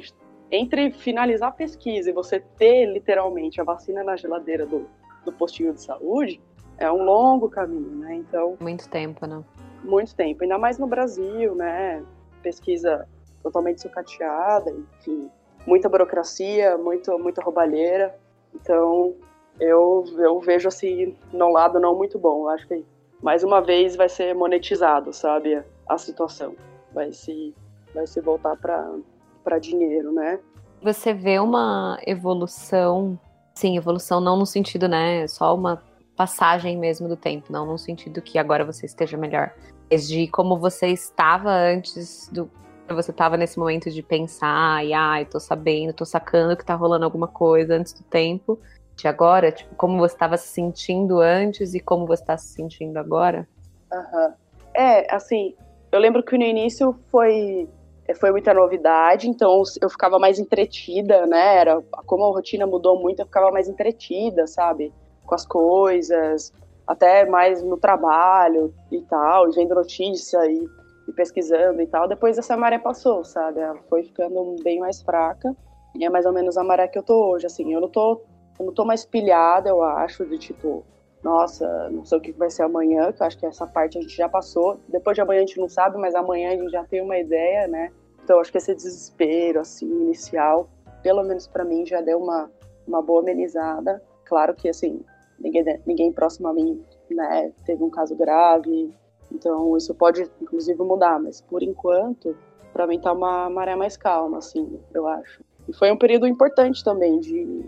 Entre 0.50 0.92
finalizar 0.92 1.50
a 1.50 1.52
pesquisa 1.52 2.10
e 2.10 2.14
você 2.14 2.40
ter 2.40 2.86
literalmente 2.86 3.60
a 3.60 3.64
vacina 3.64 4.04
na 4.04 4.16
geladeira 4.16 4.66
do, 4.66 4.88
do 5.26 5.32
postinho 5.34 5.74
de 5.74 5.82
saúde, 5.82 6.42
é 6.78 6.92
um 6.92 7.04
longo 7.04 7.50
caminho, 7.50 7.98
né? 7.98 8.16
Então. 8.16 8.56
Muito 8.60 8.88
tempo, 8.88 9.26
né? 9.26 9.44
Muito 9.84 10.16
tempo, 10.16 10.44
ainda 10.44 10.58
mais 10.58 10.78
no 10.78 10.88
Brasil, 10.88 11.54
né? 11.56 12.04
Pesquisa 12.48 13.06
totalmente 13.44 13.82
sucateada, 13.82 14.72
enfim, 14.72 15.30
muita 15.66 15.90
burocracia, 15.90 16.78
muito, 16.78 17.20
muita 17.20 17.42
roubalheira. 17.42 18.18
Então, 18.56 19.14
eu, 19.60 20.06
eu 20.18 20.40
vejo 20.40 20.70
assim, 20.70 21.14
no 21.34 21.52
lado 21.52 21.78
não 21.78 21.94
muito 21.94 22.18
bom. 22.18 22.44
Eu 22.44 22.50
acho 22.50 22.66
que 22.66 22.86
mais 23.22 23.44
uma 23.44 23.60
vez 23.60 23.98
vai 23.98 24.08
ser 24.08 24.34
monetizado, 24.34 25.12
sabe, 25.12 25.62
a, 25.90 25.98
situação. 25.98 26.56
Vai 26.94 27.12
se, 27.12 27.54
vai 27.94 28.08
se 28.08 28.22
voltar 28.22 28.56
para 28.56 29.60
dinheiro, 29.60 30.14
né? 30.14 30.40
Você 30.82 31.14
vê 31.14 31.38
uma 31.38 32.00
evolução 32.08 33.20
Sim, 33.54 33.76
evolução 33.76 34.22
não 34.22 34.38
no 34.38 34.46
sentido, 34.46 34.88
né? 34.88 35.28
Só 35.28 35.54
uma 35.54 35.84
passagem 36.16 36.78
mesmo 36.78 37.10
do 37.10 37.18
tempo, 37.18 37.52
não 37.52 37.66
no 37.66 37.78
sentido 37.78 38.22
que 38.22 38.38
agora 38.38 38.64
você 38.64 38.86
esteja 38.86 39.18
melhor. 39.18 39.52
De 39.90 40.28
como 40.28 40.58
você 40.58 40.88
estava 40.88 41.50
antes 41.52 42.30
do. 42.32 42.50
Você 42.90 43.12
estava 43.12 43.36
nesse 43.36 43.60
momento 43.60 43.92
de 43.92 44.02
pensar, 44.02 44.86
e 44.86 44.94
ah, 44.94 45.22
eu 45.22 45.26
tô 45.26 45.42
sabendo, 45.42 45.92
tô 45.92 46.06
sacando 46.06 46.56
que 46.56 46.64
tá 46.64 46.74
rolando 46.74 47.04
alguma 47.04 47.28
coisa 47.28 47.76
antes 47.76 47.92
do 47.92 48.04
tempo. 48.04 48.60
De 48.96 49.08
agora, 49.08 49.52
tipo, 49.52 49.76
como 49.76 49.98
você 49.98 50.16
estava 50.16 50.38
se 50.38 50.48
sentindo 50.48 51.20
antes 51.20 51.74
e 51.74 51.80
como 51.80 52.08
você 52.08 52.24
está 52.24 52.38
se 52.38 52.48
sentindo 52.48 52.98
agora. 52.98 53.48
Uhum. 53.92 54.34
É, 54.74 55.14
assim, 55.14 55.54
eu 55.92 56.00
lembro 56.00 56.24
que 56.24 56.38
no 56.38 56.44
início 56.44 56.96
foi 57.12 57.68
foi 58.16 58.32
muita 58.32 58.54
novidade, 58.54 59.28
então 59.28 59.62
eu 59.82 59.90
ficava 59.90 60.18
mais 60.18 60.40
entretida, 60.40 61.26
né? 61.26 61.58
Era, 61.58 61.82
como 62.06 62.24
a 62.24 62.28
rotina 62.28 62.66
mudou 62.66 62.98
muito, 62.98 63.20
eu 63.20 63.26
ficava 63.26 63.52
mais 63.52 63.68
entretida, 63.68 64.48
sabe? 64.48 64.94
Com 65.26 65.36
as 65.36 65.46
coisas, 65.46 66.54
até 66.88 67.26
mais 67.26 67.62
no 67.62 67.78
trabalho 67.78 68.74
e 68.92 69.02
tal, 69.02 69.52
vendo 69.52 69.76
notícia 69.76 70.40
e, 70.50 70.66
e, 71.08 71.12
pesquisando 71.12 71.82
e 71.82 71.88
tal. 71.88 72.08
Depois 72.08 72.38
essa 72.38 72.56
maré 72.56 72.80
passou, 72.80 73.24
sabe? 73.26 73.60
Ela 73.60 73.78
foi 73.90 74.04
ficando 74.04 74.56
bem 74.64 74.80
mais 74.80 75.02
fraca. 75.02 75.56
E 75.96 76.06
é 76.06 76.10
mais 76.10 76.26
ou 76.26 76.34
menos 76.34 76.58
a 76.58 76.64
maré 76.64 76.88
que 76.88 76.98
eu 76.98 77.04
tô 77.04 77.32
hoje, 77.32 77.46
assim. 77.46 77.74
Eu 77.74 77.82
não 77.82 77.90
tô, 77.90 78.22
eu 78.60 78.66
não 78.68 78.74
tô 78.74 78.86
mais 78.86 79.06
pilhada, 79.06 79.70
eu 79.70 79.84
acho, 79.84 80.26
de 80.26 80.38
tipo, 80.38 80.86
nossa, 81.24 81.90
não 81.90 82.06
sei 82.06 82.18
o 82.18 82.22
que 82.22 82.32
vai 82.32 82.50
ser 82.50 82.64
amanhã, 82.64 83.12
que 83.12 83.22
eu 83.22 83.28
acho 83.28 83.38
que 83.38 83.46
essa 83.46 83.68
parte 83.68 83.98
a 83.98 84.02
gente 84.02 84.16
já 84.16 84.30
passou. 84.30 84.80
Depois 84.88 85.16
de 85.16 85.22
amanhã 85.22 85.40
a 85.40 85.46
gente 85.46 85.60
não 85.60 85.68
sabe, 85.68 85.98
mas 85.98 86.16
amanhã 86.16 86.54
a 86.54 86.56
gente 86.56 86.72
já 86.72 86.84
tem 86.86 87.02
uma 87.02 87.18
ideia, 87.18 87.68
né? 87.68 87.92
Então 88.24 88.40
acho 88.40 88.52
que 88.52 88.58
esse 88.58 88.74
desespero, 88.74 89.60
assim, 89.60 89.86
inicial, 89.86 90.70
pelo 91.02 91.24
menos 91.24 91.48
para 91.48 91.66
mim, 91.66 91.86
já 91.86 92.02
deu 92.02 92.20
uma, 92.20 92.50
uma 92.88 93.02
boa 93.02 93.22
amenizada. 93.22 94.02
Claro 94.26 94.54
que, 94.54 94.70
assim, 94.70 95.02
ninguém, 95.40 95.64
ninguém 95.86 96.12
próximo 96.12 96.48
a 96.48 96.54
mim, 96.54 96.82
né, 97.10 97.52
teve 97.66 97.84
um 97.84 97.90
caso 97.90 98.16
grave, 98.16 98.94
então 99.32 99.76
isso 99.76 99.94
pode, 99.94 100.30
inclusive, 100.42 100.82
mudar, 100.84 101.20
mas 101.20 101.42
por 101.42 101.62
enquanto, 101.64 102.36
para 102.74 102.88
mim 102.88 103.00
tá 103.00 103.12
uma 103.12 103.50
maré 103.50 103.76
mais 103.76 103.98
calma, 103.98 104.38
assim, 104.38 104.80
eu 104.94 105.08
acho. 105.08 105.44
E 105.68 105.74
foi 105.74 105.92
um 105.92 105.98
período 105.98 106.28
importante 106.28 106.84
também 106.84 107.20
de, 107.20 107.64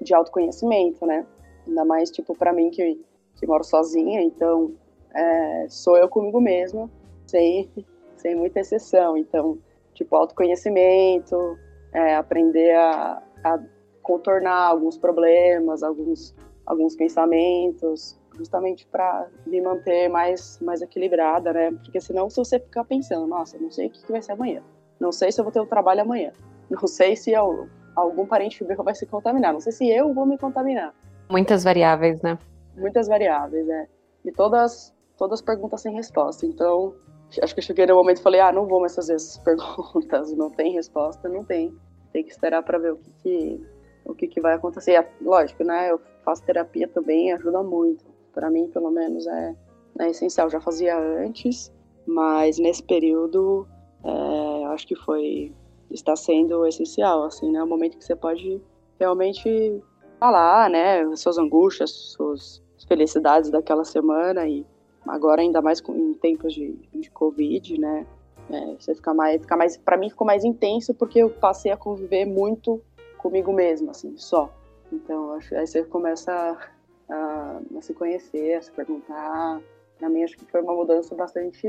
de 0.00 0.14
autoconhecimento, 0.14 1.06
né? 1.06 1.24
Ainda 1.66 1.84
mais, 1.84 2.10
tipo, 2.10 2.34
para 2.34 2.52
mim 2.52 2.70
que, 2.70 3.00
que 3.36 3.46
moro 3.46 3.64
sozinha, 3.64 4.22
então 4.22 4.72
é, 5.14 5.66
sou 5.68 5.96
eu 5.96 6.08
comigo 6.08 6.40
mesma, 6.40 6.90
sem, 7.26 7.70
sem 8.16 8.34
muita 8.34 8.60
exceção. 8.60 9.16
Então, 9.16 9.58
tipo, 9.94 10.14
autoconhecimento, 10.16 11.56
é, 11.92 12.16
aprender 12.16 12.74
a, 12.74 13.22
a, 13.44 13.58
contornar 14.02 14.68
alguns 14.68 14.98
problemas, 14.98 15.82
alguns, 15.82 16.34
alguns 16.66 16.96
pensamentos, 16.96 18.18
justamente 18.36 18.86
para 18.86 19.28
me 19.46 19.60
manter 19.60 20.08
mais, 20.08 20.58
mais 20.60 20.82
equilibrada, 20.82 21.52
né? 21.52 21.70
Porque 21.70 22.00
senão, 22.00 22.28
se 22.28 22.36
você 22.36 22.58
ficar 22.58 22.84
pensando, 22.84 23.26
nossa, 23.26 23.58
não 23.58 23.70
sei 23.70 23.86
o 23.86 23.90
que 23.90 24.12
vai 24.12 24.20
ser 24.20 24.32
amanhã, 24.32 24.62
não 25.00 25.12
sei 25.12 25.30
se 25.32 25.40
eu 25.40 25.44
vou 25.44 25.52
ter 25.52 25.60
o 25.60 25.62
um 25.62 25.66
trabalho 25.66 26.02
amanhã, 26.02 26.32
não 26.68 26.86
sei 26.86 27.16
se 27.16 27.32
eu, 27.32 27.68
algum 27.94 28.26
parente 28.26 28.62
meu 28.64 28.76
vai 28.82 28.94
se 28.94 29.06
contaminar, 29.06 29.52
não 29.52 29.60
sei 29.60 29.72
se 29.72 29.88
eu 29.88 30.12
vou 30.12 30.26
me 30.26 30.36
contaminar. 30.36 30.94
Muitas 31.30 31.64
variáveis, 31.64 32.20
né? 32.22 32.38
Muitas 32.76 33.08
variáveis, 33.08 33.68
é. 33.68 33.88
E 34.24 34.32
todas, 34.32 34.94
todas 35.16 35.40
perguntas 35.40 35.80
sem 35.80 35.94
resposta. 35.94 36.44
Então, 36.46 36.94
acho 37.42 37.54
que 37.54 37.60
eu 37.60 37.64
cheguei 37.64 37.86
no 37.86 37.94
momento 37.94 38.18
e 38.18 38.22
falei, 38.22 38.40
ah, 38.40 38.52
não 38.52 38.66
vou 38.66 38.80
mais 38.80 38.94
fazer 38.94 39.14
essas 39.14 39.38
perguntas, 39.42 40.32
não 40.32 40.50
tem 40.50 40.72
resposta, 40.72 41.28
não 41.28 41.42
tem. 41.44 41.74
Tem 42.12 42.22
que 42.24 42.30
esperar 42.30 42.62
para 42.62 42.78
ver 42.78 42.92
o 42.92 42.96
que, 42.96 43.12
que 43.22 43.66
o 44.06 44.14
que, 44.14 44.26
que 44.26 44.40
vai 44.40 44.54
acontecer. 44.54 45.06
Lógico, 45.20 45.64
né? 45.64 45.90
Eu 45.90 46.00
faço 46.24 46.42
terapia 46.42 46.88
também, 46.88 47.32
ajuda 47.32 47.62
muito. 47.62 48.04
Para 48.32 48.50
mim, 48.50 48.68
pelo 48.68 48.90
menos, 48.90 49.26
é, 49.26 49.56
é 49.98 50.10
essencial. 50.10 50.48
Já 50.48 50.60
fazia 50.60 50.98
antes, 50.98 51.72
mas 52.06 52.58
nesse 52.58 52.82
período, 52.82 53.66
é, 54.04 54.64
acho 54.66 54.86
que 54.86 54.96
foi 54.96 55.52
está 55.90 56.16
sendo 56.16 56.66
essencial, 56.66 57.24
assim, 57.24 57.50
né? 57.50 57.62
O 57.62 57.66
momento 57.66 57.96
que 57.96 58.04
você 58.04 58.16
pode 58.16 58.60
realmente 58.98 59.82
falar, 60.18 60.70
né, 60.70 61.04
suas 61.16 61.38
angústias, 61.38 61.90
suas 61.90 62.62
felicidades 62.88 63.50
daquela 63.50 63.84
semana 63.84 64.46
e 64.48 64.64
agora 65.06 65.42
ainda 65.42 65.60
mais 65.60 65.82
em 65.88 66.14
tempos 66.14 66.52
de, 66.54 66.72
de 66.94 67.10
Covid, 67.10 67.78
né, 67.78 68.06
é, 68.50 68.76
você 68.78 68.94
fica 68.94 69.12
mais, 69.12 69.40
fica 69.42 69.56
mais, 69.56 69.76
para 69.76 69.96
mim 69.96 70.08
ficou 70.08 70.26
mais 70.26 70.44
intenso 70.44 70.94
porque 70.94 71.18
eu 71.18 71.30
passei 71.30 71.70
a 71.70 71.76
conviver 71.76 72.24
muito 72.24 72.80
comigo 73.26 73.52
mesma, 73.52 73.90
assim, 73.90 74.16
só. 74.16 74.52
Então, 74.92 75.32
acho, 75.32 75.54
aí 75.56 75.66
você 75.66 75.82
começa 75.82 76.32
a, 76.32 77.12
a, 77.12 77.60
a 77.76 77.82
se 77.82 77.92
conhecer, 77.92 78.54
a 78.54 78.62
se 78.62 78.70
perguntar. 78.70 79.60
Na 80.00 80.08
minha, 80.08 80.24
acho 80.24 80.36
que 80.36 80.44
foi 80.44 80.60
uma 80.62 80.74
mudança 80.74 81.14
bastante 81.14 81.66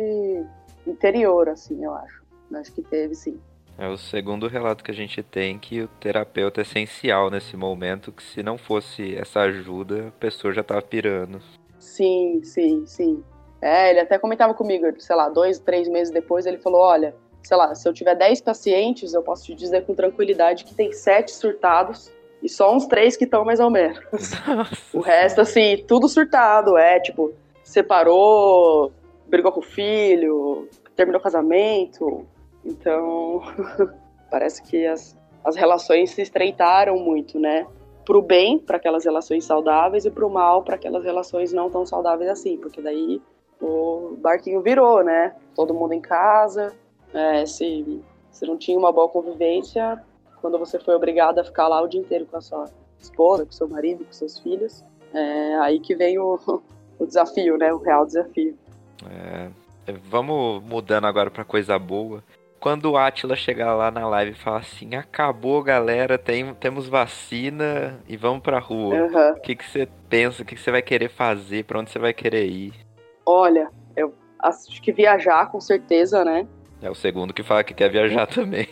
interior, 0.85 1.49
assim, 1.49 1.83
eu 1.83 1.93
acho. 1.93 2.21
Acho 2.53 2.71
que 2.73 2.83
teve, 2.83 3.15
sim. 3.15 3.39
É 3.77 3.87
o 3.87 3.97
segundo 3.97 4.47
relato 4.47 4.83
que 4.83 4.91
a 4.91 4.93
gente 4.93 5.21
tem 5.23 5.57
que 5.57 5.81
o 5.81 5.87
terapeuta 5.87 6.61
é 6.61 6.63
essencial 6.63 7.29
nesse 7.29 7.57
momento, 7.57 8.11
que 8.11 8.23
se 8.23 8.43
não 8.43 8.57
fosse 8.57 9.15
essa 9.15 9.41
ajuda, 9.41 10.07
a 10.07 10.11
pessoa 10.11 10.53
já 10.53 10.63
tava 10.63 10.81
pirando. 10.81 11.41
Sim, 11.79 12.41
sim, 12.43 12.85
sim. 12.85 13.23
É, 13.61 13.89
ele 13.89 13.99
até 13.99 14.19
comentava 14.19 14.53
comigo, 14.53 14.85
sei 14.99 15.15
lá, 15.15 15.29
dois, 15.29 15.59
três 15.59 15.87
meses 15.87 16.13
depois, 16.13 16.45
ele 16.45 16.57
falou, 16.57 16.81
olha, 16.81 17.15
sei 17.47 17.55
lá, 17.55 17.73
se 17.73 17.87
eu 17.87 17.93
tiver 17.93 18.13
dez 18.13 18.41
pacientes, 18.41 19.13
eu 19.13 19.23
posso 19.23 19.45
te 19.45 19.55
dizer 19.55 19.85
com 19.85 19.95
tranquilidade 19.95 20.65
que 20.65 20.75
tem 20.75 20.91
sete 20.91 21.31
surtados 21.31 22.11
e 22.43 22.49
só 22.49 22.75
uns 22.75 22.85
três 22.87 23.15
que 23.15 23.23
estão 23.23 23.45
mais 23.45 23.61
ou 23.61 23.69
menos. 23.69 23.99
O 24.93 24.99
resto, 24.99 25.39
assim, 25.39 25.81
tudo 25.87 26.09
surtado, 26.09 26.77
é, 26.77 26.99
tipo, 26.99 27.33
separou, 27.63 28.91
brigou 29.27 29.53
com 29.53 29.61
o 29.61 29.63
filho, 29.63 30.67
terminou 30.93 31.21
o 31.21 31.23
casamento, 31.23 32.27
então, 32.65 33.41
parece 34.29 34.61
que 34.61 34.85
as, 34.85 35.17
as 35.41 35.55
relações 35.55 36.11
se 36.11 36.21
estreitaram 36.21 36.99
muito, 36.99 37.39
né? 37.39 37.65
Pro 38.03 38.21
bem, 38.21 38.59
para 38.59 38.75
aquelas 38.75 39.05
relações 39.05 39.45
saudáveis, 39.45 40.03
e 40.03 40.11
pro 40.11 40.29
mal, 40.29 40.63
para 40.63 40.75
aquelas 40.75 41.05
relações 41.05 41.53
não 41.53 41.69
tão 41.69 41.85
saudáveis 41.85 42.29
assim, 42.29 42.57
porque 42.57 42.81
daí 42.81 43.21
o 43.61 44.17
barquinho 44.17 44.61
virou, 44.61 45.01
né? 45.01 45.33
Todo 45.55 45.73
mundo 45.73 45.93
em 45.93 46.01
casa, 46.01 46.75
é, 47.13 47.45
se, 47.45 48.01
se 48.31 48.45
não 48.45 48.57
tinha 48.57 48.77
uma 48.77 48.91
boa 48.91 49.09
convivência, 49.09 50.01
quando 50.41 50.57
você 50.59 50.79
foi 50.79 50.95
obrigado 50.95 51.39
a 51.39 51.43
ficar 51.43 51.67
lá 51.67 51.81
o 51.81 51.87
dia 51.87 52.01
inteiro 52.01 52.25
com 52.25 52.37
a 52.37 52.41
sua 52.41 52.65
esposa, 52.99 53.45
com 53.45 53.51
seu 53.51 53.67
marido, 53.67 54.05
com 54.05 54.13
seus 54.13 54.39
filhos, 54.39 54.83
é 55.13 55.55
aí 55.59 55.79
que 55.79 55.95
vem 55.95 56.19
o, 56.19 56.39
o 56.99 57.05
desafio, 57.05 57.57
né? 57.57 57.73
O 57.73 57.77
real 57.77 58.05
desafio. 58.05 58.57
É, 59.09 59.49
vamos 60.09 60.63
mudando 60.63 61.05
agora 61.05 61.29
para 61.29 61.43
coisa 61.43 61.77
boa 61.77 62.23
quando 62.59 62.91
o 62.91 62.97
Atila 62.97 63.35
chegar 63.35 63.75
lá 63.75 63.91
na 63.91 64.07
live 64.07 64.31
e 64.31 64.35
falar 64.35 64.59
assim, 64.59 64.95
acabou 64.95 65.61
galera, 65.63 66.17
tem, 66.17 66.53
temos 66.55 66.87
vacina 66.87 67.99
e 68.07 68.17
vamos 68.17 68.41
pra 68.41 68.59
rua. 68.59 68.95
Uhum. 68.95 69.31
O 69.31 69.41
que 69.41 69.57
você 69.63 69.87
pensa, 70.09 70.41
o 70.41 70.45
que 70.45 70.57
você 70.57 70.71
vai 70.71 70.81
querer 70.81 71.09
fazer, 71.09 71.65
pra 71.65 71.79
onde 71.79 71.91
você 71.91 71.99
vai 71.99 72.13
querer 72.13 72.45
ir? 72.45 72.73
Olha, 73.25 73.69
eu 73.95 74.13
acho 74.39 74.81
que 74.81 74.91
viajar 74.91 75.51
com 75.51 75.61
certeza, 75.61 76.25
né? 76.25 76.47
É 76.81 76.89
o 76.89 76.95
segundo 76.95 77.33
que 77.33 77.43
fala 77.43 77.63
que 77.63 77.73
quer 77.73 77.89
viajar 77.89 78.27
também. 78.27 78.67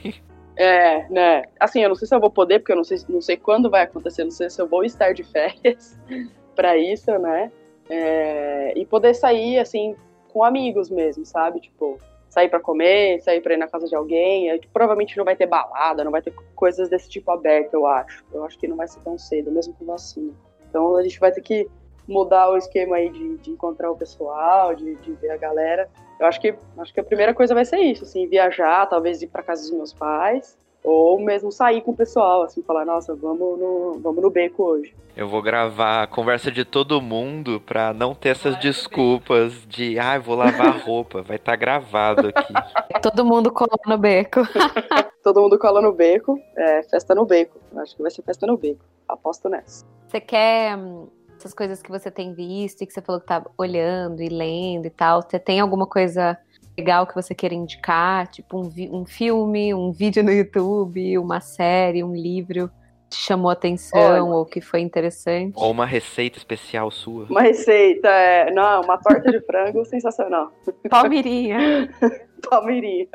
É, 0.56 1.10
né? 1.10 1.44
Assim, 1.60 1.82
eu 1.82 1.89
não 1.89 1.96
sei 1.96 2.08
se 2.08 2.15
eu 2.15 2.20
vou 2.20 2.30
poder, 2.30 2.60
porque 2.60 2.72
eu 2.72 2.78
não 2.78 2.84
sei, 2.84 2.98
não 3.10 3.22
sei 3.22 3.36
quando 3.36 3.70
vai 3.70 3.84
acontecer, 3.84 4.24
não 4.24 4.32
sei 4.32 4.50
se 4.50 4.62
eu 4.62 4.68
vou 4.68 4.84
estar 4.84 5.13
de 5.13 5.24
férias 5.24 6.00
para 6.56 6.78
isso, 6.78 7.12
né? 7.20 7.52
É, 7.89 8.74
e 8.78 8.86
poder 8.86 9.13
sair, 9.13 9.60
assim, 9.60 9.96
com 10.32 10.44
amigos 10.44 10.89
mesmo, 10.89 11.26
sabe? 11.26 11.60
Tipo, 11.60 12.00
sair 12.30 12.50
para 12.50 12.60
comer, 12.60 13.22
sair 13.22 13.41
para 13.41 13.54
ir 13.54 13.58
na 13.58 13.68
casa 13.68 13.88
de 13.88 13.96
alguém. 13.96 14.50
É, 14.50 14.60
provavelmente 14.74 15.18
não 15.18 15.26
vai 15.26 15.36
ter 15.36 15.46
balada, 15.46 16.04
não 16.04 16.12
vai 16.12 16.22
ter 16.22 16.34
coisas 16.56 16.89
desse 16.89 17.10
tipo 17.10 17.32
aberto, 17.32 17.74
eu 17.74 17.86
acho. 17.86 18.26
Eu 18.34 18.44
acho 18.46 18.58
que 18.58 18.68
não 18.68 18.78
vai 18.78 18.88
ser 18.88 19.00
tão 19.02 19.18
cedo, 19.18 19.52
mesmo 19.52 19.74
com 19.74 19.86
vacina. 19.86 20.34
Então 20.70 20.96
a 20.96 21.04
gente 21.04 21.20
vai 21.20 21.32
ter 21.32 21.41
que 21.41 21.68
mudar 22.08 22.50
o 22.50 22.58
esquema 22.58 22.98
aí 22.98 23.10
de, 23.10 23.38
de 23.38 23.52
encontrar 23.52 23.91
o 23.91 23.98
pessoal, 23.98 24.76
de, 24.76 24.96
de, 24.96 25.13
ver 25.13 25.32
a 25.32 25.38
galera. 25.38 25.89
Eu 26.20 26.28
acho 26.28 26.39
que 26.39 26.56
acho 26.78 26.94
que 26.94 27.00
a 27.00 27.04
primeira 27.04 27.34
coisa 27.34 27.54
vai 27.54 27.65
ser 27.65 27.80
isso, 27.80 28.04
assim, 28.04 28.28
viajar, 28.28 28.86
talvez 28.88 29.22
ir 29.22 29.28
para 29.28 29.44
casa 29.44 29.62
dos 29.63 29.72
meus 29.72 29.94
pais, 29.94 30.58
ou 30.84 31.20
mesmo 31.20 31.52
sair 31.52 31.82
com 31.82 31.91
o 31.91 31.96
pessoal, 31.96 32.44
assim, 32.44 32.62
falar, 32.62 32.86
nossa, 32.86 33.15
vamos 33.15 33.60
no, 33.60 34.00
vamos 34.02 34.22
no 34.22 34.30
beco 34.30 34.63
hoje. 34.63 34.94
Eu 35.18 35.30
vou 35.30 35.41
gravar 35.41 36.04
a 36.04 36.08
conversa 36.08 36.52
de 36.52 36.65
todo 36.65 37.02
mundo 37.02 37.62
pra 37.65 37.94
não 37.94 38.13
ter 38.13 38.30
essas 38.30 38.60
desculpas 38.60 39.54
de, 39.65 39.98
ah, 39.98 40.20
vou 40.20 40.36
lavar 40.36 40.78
roupa. 40.86 41.22
Vai 41.22 41.38
estar 41.38 41.54
tá 41.54 41.56
gravado 41.56 42.28
aqui. 42.28 42.54
Todo 43.02 43.24
mundo 43.24 43.50
cola 43.50 43.78
no 43.86 43.98
beco. 43.98 44.41
todo 45.24 45.41
mundo 45.41 45.58
cola 45.58 45.82
no 45.82 45.94
beco. 45.94 46.39
É, 46.58 46.84
festa 46.84 47.15
no 47.15 47.26
beco. 47.26 47.60
Acho 47.78 47.96
que 47.96 48.02
vai 48.02 48.12
ser 48.12 48.24
festa 48.24 48.46
no 48.46 48.58
beco. 48.58 48.84
Aposto 49.08 49.48
nessa. 49.48 49.86
Você 50.08 50.20
quer 50.20 50.76
hum, 50.76 51.08
essas 51.45 51.53
coisas 51.53 51.81
que 51.81 51.91
você 51.91 52.10
tem 52.10 52.34
visto 52.34 52.81
e 52.81 52.88
que 52.88 52.93
você 52.93 53.01
falou 53.01 53.21
que 53.21 53.27
tá 53.27 53.45
olhando 53.55 54.21
e 54.21 54.29
lendo 54.29 54.88
e 54.88 54.89
tal? 54.89 55.21
Você 55.21 55.38
tem 55.38 55.60
alguma 55.60 55.86
coisa 55.86 56.38
legal 56.75 57.05
que 57.05 57.13
você 57.13 57.36
queira 57.36 57.53
indicar, 57.53 58.27
tipo 58.27 58.60
um, 58.60 58.99
um 58.99 59.05
filme, 59.05 59.73
um 59.73 59.91
vídeo 59.91 60.23
no 60.23 60.31
YouTube, 60.31 61.17
uma 61.19 61.39
série, 61.39 62.03
um 62.03 62.15
livro, 62.15 62.69
te 63.10 63.17
chamou 63.17 63.51
atenção 63.51 64.31
ou 64.31 64.43
que 64.43 64.60
foi 64.60 64.81
interessante? 64.81 65.53
Ou 65.55 65.69
uma 65.69 65.86
receita 65.86 66.39
especial 66.39 66.89
sua. 66.89 67.25
Uma 67.29 67.41
receita, 67.41 68.10
é. 68.10 68.51
Não, 68.51 68.81
uma 68.81 68.97
torta 68.97 69.31
de 69.31 69.39
frango 69.41 69.86
sensacional. 69.86 70.51
Palmirinha. 70.89 71.89
Palmirinha. 72.49 73.08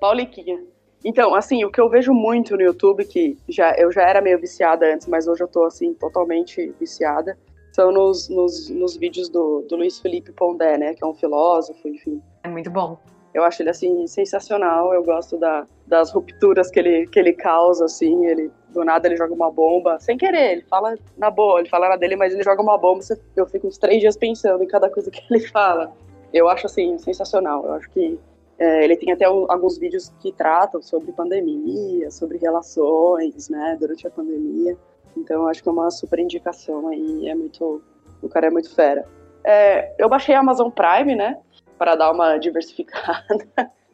Pauliquinha. 0.00 0.58
Então, 1.04 1.36
assim, 1.36 1.64
o 1.64 1.70
que 1.70 1.80
eu 1.80 1.88
vejo 1.88 2.12
muito 2.12 2.56
no 2.56 2.62
YouTube, 2.62 3.04
que 3.04 3.38
já, 3.48 3.72
eu 3.78 3.92
já 3.92 4.02
era 4.02 4.20
meio 4.20 4.40
viciada 4.40 4.92
antes, 4.92 5.06
mas 5.06 5.28
hoje 5.28 5.42
eu 5.42 5.48
tô, 5.48 5.64
assim, 5.64 5.94
totalmente 5.94 6.74
viciada, 6.80 7.38
são 7.76 7.92
nos, 7.92 8.30
nos, 8.30 8.70
nos 8.70 8.96
vídeos 8.96 9.28
do, 9.28 9.60
do 9.68 9.76
Luiz 9.76 9.98
Felipe 10.00 10.32
Pondé, 10.32 10.78
né, 10.78 10.94
que 10.94 11.04
é 11.04 11.06
um 11.06 11.12
filósofo, 11.12 11.86
enfim. 11.86 12.22
É 12.42 12.48
muito 12.48 12.70
bom. 12.70 12.98
Eu 13.34 13.44
acho 13.44 13.60
ele, 13.60 13.68
assim, 13.68 14.06
sensacional, 14.06 14.94
eu 14.94 15.04
gosto 15.04 15.36
da, 15.36 15.66
das 15.86 16.10
rupturas 16.10 16.70
que 16.70 16.78
ele, 16.78 17.06
que 17.06 17.18
ele 17.18 17.34
causa, 17.34 17.84
assim, 17.84 18.24
ele, 18.24 18.50
do 18.70 18.82
nada 18.82 19.06
ele 19.06 19.16
joga 19.18 19.34
uma 19.34 19.50
bomba, 19.50 20.00
sem 20.00 20.16
querer, 20.16 20.52
ele 20.52 20.62
fala 20.62 20.96
na 21.18 21.30
boa, 21.30 21.60
ele 21.60 21.68
fala 21.68 21.90
na 21.90 21.96
dele, 21.96 22.16
mas 22.16 22.32
ele 22.32 22.42
joga 22.42 22.62
uma 22.62 22.78
bomba, 22.78 23.04
eu 23.36 23.46
fico 23.46 23.66
uns 23.66 23.76
três 23.76 24.00
dias 24.00 24.16
pensando 24.16 24.64
em 24.64 24.66
cada 24.66 24.88
coisa 24.88 25.10
que 25.10 25.22
ele 25.30 25.46
fala. 25.46 25.92
Eu 26.32 26.48
acho, 26.48 26.64
assim, 26.64 26.96
sensacional, 26.96 27.66
eu 27.66 27.72
acho 27.74 27.90
que 27.90 28.18
é, 28.58 28.84
ele 28.84 28.96
tem 28.96 29.12
até 29.12 29.26
alguns 29.26 29.76
vídeos 29.76 30.10
que 30.18 30.32
tratam 30.32 30.80
sobre 30.80 31.12
pandemia, 31.12 32.10
sobre 32.10 32.38
relações, 32.38 33.50
né, 33.50 33.76
durante 33.78 34.06
a 34.06 34.10
pandemia. 34.10 34.78
Então, 35.16 35.46
acho 35.48 35.62
que 35.62 35.68
é 35.68 35.72
uma 35.72 35.90
super 35.90 36.18
indicação 36.18 36.88
aí. 36.88 37.28
É 37.28 37.34
muito. 37.34 37.82
O 38.22 38.28
cara 38.28 38.46
é 38.46 38.50
muito 38.50 38.74
fera. 38.74 39.04
É, 39.44 39.94
eu 39.98 40.08
baixei 40.08 40.34
a 40.34 40.40
Amazon 40.40 40.70
Prime, 40.70 41.14
né, 41.14 41.38
para 41.78 41.94
dar 41.94 42.10
uma 42.12 42.36
diversificada. 42.38 43.46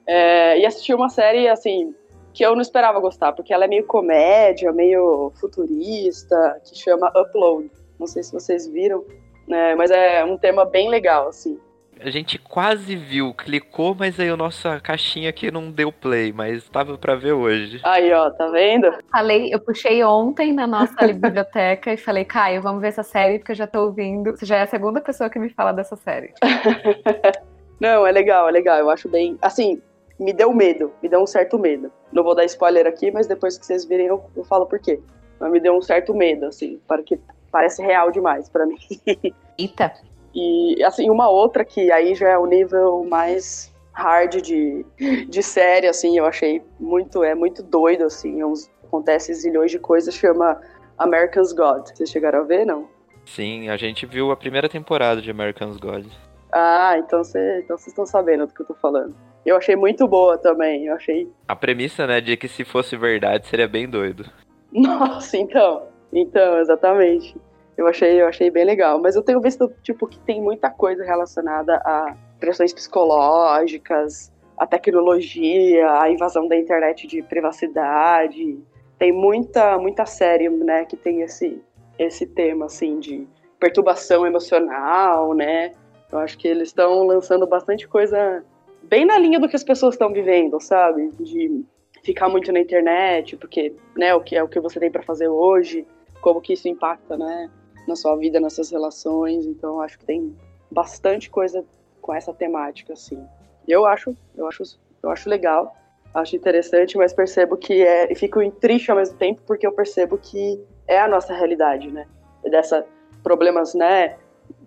É, 0.06 0.58
e 0.58 0.66
assisti 0.66 0.94
uma 0.94 1.08
série, 1.08 1.48
assim, 1.48 1.94
que 2.32 2.44
eu 2.44 2.54
não 2.54 2.62
esperava 2.62 2.98
gostar, 3.00 3.32
porque 3.32 3.52
ela 3.52 3.64
é 3.64 3.68
meio 3.68 3.86
comédia, 3.86 4.72
meio 4.72 5.32
futurista, 5.40 6.60
que 6.64 6.76
chama 6.76 7.12
Upload. 7.14 7.70
Não 7.98 8.06
sei 8.06 8.22
se 8.22 8.32
vocês 8.32 8.66
viram, 8.66 9.04
né, 9.46 9.74
mas 9.74 9.90
é 9.90 10.24
um 10.24 10.36
tema 10.36 10.64
bem 10.64 10.88
legal, 10.88 11.28
assim 11.28 11.58
a 12.04 12.10
gente 12.10 12.38
quase 12.38 12.96
viu, 12.96 13.32
clicou, 13.32 13.94
mas 13.94 14.18
aí 14.18 14.28
a 14.28 14.36
nossa 14.36 14.80
caixinha 14.80 15.30
aqui 15.30 15.50
não 15.50 15.70
deu 15.70 15.92
play, 15.92 16.32
mas 16.32 16.68
tava 16.68 16.98
para 16.98 17.14
ver 17.14 17.32
hoje. 17.32 17.80
Aí, 17.84 18.12
ó, 18.12 18.30
tá 18.30 18.48
vendo? 18.48 18.92
Falei, 19.10 19.52
eu 19.52 19.60
puxei 19.60 20.02
ontem 20.04 20.52
na 20.52 20.66
nossa 20.66 21.06
biblioteca 21.06 21.92
e 21.92 21.96
falei, 21.96 22.24
Caio, 22.24 22.62
vamos 22.62 22.80
ver 22.80 22.88
essa 22.88 23.02
série, 23.02 23.38
porque 23.38 23.52
eu 23.52 23.56
já 23.56 23.66
tô 23.66 23.84
ouvindo. 23.84 24.32
Você 24.32 24.44
já 24.44 24.56
é 24.56 24.62
a 24.62 24.66
segunda 24.66 25.00
pessoa 25.00 25.30
que 25.30 25.38
me 25.38 25.50
fala 25.50 25.72
dessa 25.72 25.96
série. 25.96 26.32
não, 27.80 28.06
é 28.06 28.12
legal, 28.12 28.48
é 28.48 28.52
legal. 28.52 28.78
Eu 28.78 28.90
acho 28.90 29.08
bem. 29.08 29.38
Assim, 29.40 29.80
me 30.18 30.32
deu 30.32 30.52
medo, 30.52 30.92
me 31.02 31.08
deu 31.08 31.20
um 31.20 31.26
certo 31.26 31.58
medo. 31.58 31.90
Não 32.12 32.22
vou 32.22 32.34
dar 32.34 32.44
spoiler 32.44 32.86
aqui, 32.86 33.10
mas 33.10 33.26
depois 33.26 33.58
que 33.58 33.64
vocês 33.64 33.84
virem 33.84 34.06
eu, 34.06 34.22
eu 34.36 34.44
falo 34.44 34.66
por 34.66 34.78
quê. 34.78 35.00
Mas 35.40 35.50
me 35.50 35.60
deu 35.60 35.76
um 35.76 35.82
certo 35.82 36.14
medo, 36.14 36.46
assim, 36.46 36.80
porque 36.86 37.18
parece 37.50 37.82
real 37.82 38.10
demais 38.10 38.48
para 38.48 38.66
mim. 38.66 38.78
Eita. 39.58 39.92
E, 40.34 40.82
assim, 40.84 41.10
uma 41.10 41.28
outra 41.28 41.64
que 41.64 41.92
aí 41.92 42.14
já 42.14 42.30
é 42.30 42.38
o 42.38 42.46
nível 42.46 43.04
mais 43.04 43.72
hard 43.92 44.40
de, 44.40 44.84
de 45.28 45.42
série, 45.42 45.86
assim, 45.86 46.16
eu 46.16 46.24
achei 46.24 46.62
muito, 46.80 47.22
é 47.22 47.34
muito 47.34 47.62
doido, 47.62 48.04
assim, 48.04 48.40
é 48.40 48.46
uns, 48.46 48.70
acontece 48.84 49.32
zilhões 49.34 49.70
de 49.70 49.78
coisas, 49.78 50.14
chama 50.14 50.60
American's 50.98 51.52
God. 51.52 51.88
Vocês 51.88 52.10
chegaram 52.10 52.40
a 52.40 52.44
ver, 52.44 52.64
não? 52.64 52.88
Sim, 53.24 53.68
a 53.68 53.76
gente 53.76 54.06
viu 54.06 54.30
a 54.30 54.36
primeira 54.36 54.68
temporada 54.68 55.20
de 55.20 55.30
American's 55.30 55.76
God. 55.76 56.06
Ah, 56.50 56.96
então 56.98 57.22
vocês 57.22 57.64
então 57.64 57.76
estão 57.76 58.04
sabendo 58.04 58.46
do 58.46 58.54
que 58.54 58.62
eu 58.62 58.66
tô 58.66 58.74
falando. 58.74 59.14
Eu 59.44 59.56
achei 59.56 59.74
muito 59.74 60.06
boa 60.06 60.38
também, 60.38 60.86
eu 60.86 60.94
achei... 60.94 61.28
A 61.48 61.56
premissa, 61.56 62.06
né, 62.06 62.20
de 62.20 62.36
que 62.36 62.48
se 62.48 62.64
fosse 62.64 62.96
verdade 62.96 63.46
seria 63.46 63.68
bem 63.68 63.88
doido. 63.88 64.24
Nossa, 64.72 65.36
então, 65.36 65.88
então, 66.12 66.58
exatamente. 66.58 67.36
Eu 67.76 67.86
achei, 67.86 68.20
eu 68.20 68.26
achei 68.26 68.50
bem 68.50 68.64
legal. 68.64 69.00
Mas 69.00 69.16
eu 69.16 69.22
tenho 69.22 69.40
visto, 69.40 69.72
tipo, 69.82 70.06
que 70.06 70.18
tem 70.20 70.40
muita 70.40 70.70
coisa 70.70 71.04
relacionada 71.04 71.76
a 71.76 72.14
pressões 72.38 72.72
psicológicas, 72.72 74.32
a 74.58 74.66
tecnologia, 74.66 76.00
a 76.00 76.10
invasão 76.10 76.46
da 76.46 76.56
internet 76.56 77.06
de 77.06 77.22
privacidade. 77.22 78.58
Tem 78.98 79.12
muita, 79.12 79.78
muita 79.78 80.06
série, 80.06 80.48
né, 80.48 80.84
que 80.84 80.96
tem 80.96 81.22
esse, 81.22 81.60
esse 81.98 82.26
tema, 82.26 82.66
assim, 82.66 82.98
de 82.98 83.26
perturbação 83.58 84.26
emocional, 84.26 85.34
né? 85.34 85.72
Eu 86.10 86.18
acho 86.18 86.36
que 86.36 86.46
eles 86.46 86.68
estão 86.68 87.04
lançando 87.04 87.46
bastante 87.46 87.88
coisa 87.88 88.44
bem 88.82 89.04
na 89.04 89.18
linha 89.18 89.40
do 89.40 89.48
que 89.48 89.56
as 89.56 89.64
pessoas 89.64 89.94
estão 89.94 90.12
vivendo, 90.12 90.60
sabe? 90.60 91.10
De 91.18 91.64
ficar 92.02 92.28
muito 92.28 92.52
na 92.52 92.60
internet, 92.60 93.36
porque, 93.36 93.74
né, 93.96 94.14
o 94.14 94.20
que 94.20 94.36
é 94.36 94.42
o 94.42 94.48
que 94.48 94.60
você 94.60 94.78
tem 94.78 94.90
para 94.90 95.02
fazer 95.02 95.28
hoje, 95.28 95.86
como 96.20 96.40
que 96.40 96.52
isso 96.52 96.68
impacta, 96.68 97.16
né, 97.16 97.48
na 97.86 97.96
sua 97.96 98.16
vida, 98.16 98.40
nas 98.40 98.54
suas 98.54 98.70
relações. 98.70 99.46
Então 99.46 99.80
acho 99.80 99.98
que 99.98 100.04
tem 100.04 100.36
bastante 100.70 101.30
coisa 101.30 101.64
com 102.00 102.14
essa 102.14 102.32
temática, 102.32 102.92
assim. 102.92 103.22
Eu 103.66 103.86
acho, 103.86 104.16
eu 104.36 104.46
acho, 104.46 104.62
eu 105.02 105.10
acho 105.10 105.28
legal, 105.28 105.74
acho 106.14 106.34
interessante, 106.34 106.96
mas 106.96 107.12
percebo 107.12 107.56
que 107.56 107.82
é 107.82 108.12
e 108.12 108.14
fico 108.14 108.48
triste 108.52 108.90
ao 108.90 108.96
mesmo 108.96 109.16
tempo 109.16 109.40
porque 109.46 109.66
eu 109.66 109.72
percebo 109.72 110.18
que 110.18 110.60
é 110.86 111.00
a 111.00 111.08
nossa 111.08 111.32
realidade, 111.32 111.90
né? 111.90 112.06
Dessa 112.44 112.84
problemas, 113.22 113.72
né, 113.72 114.16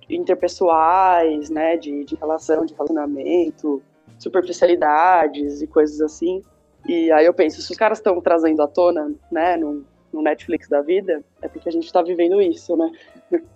interpessoais, 0.10 1.50
né, 1.50 1.78
de, 1.78 2.06
de 2.06 2.16
relação, 2.16 2.66
de 2.66 2.74
relacionamento, 2.74 3.82
superficialidades 4.18 5.62
e 5.62 5.68
coisas 5.68 6.00
assim. 6.02 6.42
E 6.88 7.12
aí 7.12 7.26
eu 7.26 7.34
penso, 7.34 7.62
se 7.62 7.72
os 7.72 7.78
caras 7.78 7.98
estão 7.98 8.22
trazendo 8.22 8.62
à 8.62 8.68
tona, 8.68 9.14
né, 9.32 9.58
num, 9.58 9.84
no 10.16 10.22
Netflix 10.22 10.70
da 10.70 10.82
vida, 10.82 11.24
é 11.42 11.48
porque 11.48 11.68
a 11.68 11.72
gente 11.72 11.86
está 11.86 12.02
vivendo 12.02 12.42
isso, 12.42 12.76
né? 12.78 12.90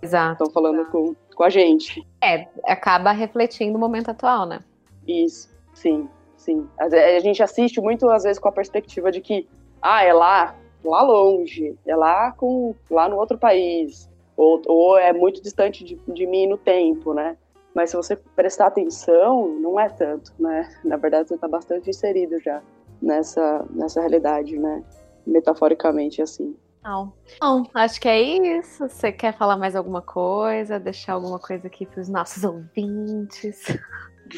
Exato. 0.02 0.44
Estão 0.44 0.52
falando 0.52 0.84
com, 0.90 1.16
com 1.34 1.42
a 1.42 1.48
gente. 1.48 2.06
É, 2.22 2.46
acaba 2.64 3.12
refletindo 3.12 3.76
o 3.76 3.80
momento 3.80 4.10
atual, 4.10 4.46
né? 4.46 4.60
Isso, 5.08 5.48
sim, 5.74 6.08
sim. 6.36 6.68
A, 6.78 6.84
a 6.84 7.20
gente 7.20 7.42
assiste 7.42 7.80
muito, 7.80 8.08
às 8.10 8.24
vezes, 8.24 8.38
com 8.38 8.48
a 8.48 8.52
perspectiva 8.52 9.10
de 9.10 9.20
que, 9.20 9.48
ah, 9.80 10.04
é 10.04 10.12
lá, 10.12 10.54
lá 10.84 11.02
longe, 11.02 11.76
é 11.86 11.96
lá, 11.96 12.32
com, 12.32 12.74
lá 12.90 13.08
no 13.08 13.16
outro 13.16 13.38
país, 13.38 14.08
ou, 14.36 14.60
ou 14.66 14.98
é 14.98 15.12
muito 15.12 15.42
distante 15.42 15.82
de, 15.82 15.98
de 16.06 16.26
mim 16.26 16.46
no 16.46 16.58
tempo, 16.58 17.14
né? 17.14 17.36
Mas 17.74 17.90
se 17.90 17.96
você 17.96 18.16
prestar 18.16 18.66
atenção, 18.66 19.48
não 19.48 19.78
é 19.78 19.88
tanto, 19.88 20.32
né? 20.38 20.68
Na 20.84 20.96
verdade, 20.96 21.28
você 21.28 21.36
está 21.36 21.48
bastante 21.48 21.88
inserido 21.88 22.38
já 22.40 22.60
nessa, 23.00 23.64
nessa 23.70 24.00
realidade, 24.00 24.58
né? 24.58 24.82
Metaforicamente 25.30 26.20
assim. 26.20 26.56
Não. 26.82 27.12
Bom, 27.40 27.64
acho 27.74 28.00
que 28.00 28.08
é 28.08 28.20
isso. 28.58 28.88
Você 28.88 29.12
quer 29.12 29.36
falar 29.36 29.56
mais 29.56 29.76
alguma 29.76 30.00
coisa? 30.00 30.80
Deixar 30.80 31.12
alguma 31.12 31.38
coisa 31.38 31.66
aqui 31.66 31.86
para 31.86 32.00
os 32.00 32.08
nossos 32.08 32.42
ouvintes? 32.42 33.78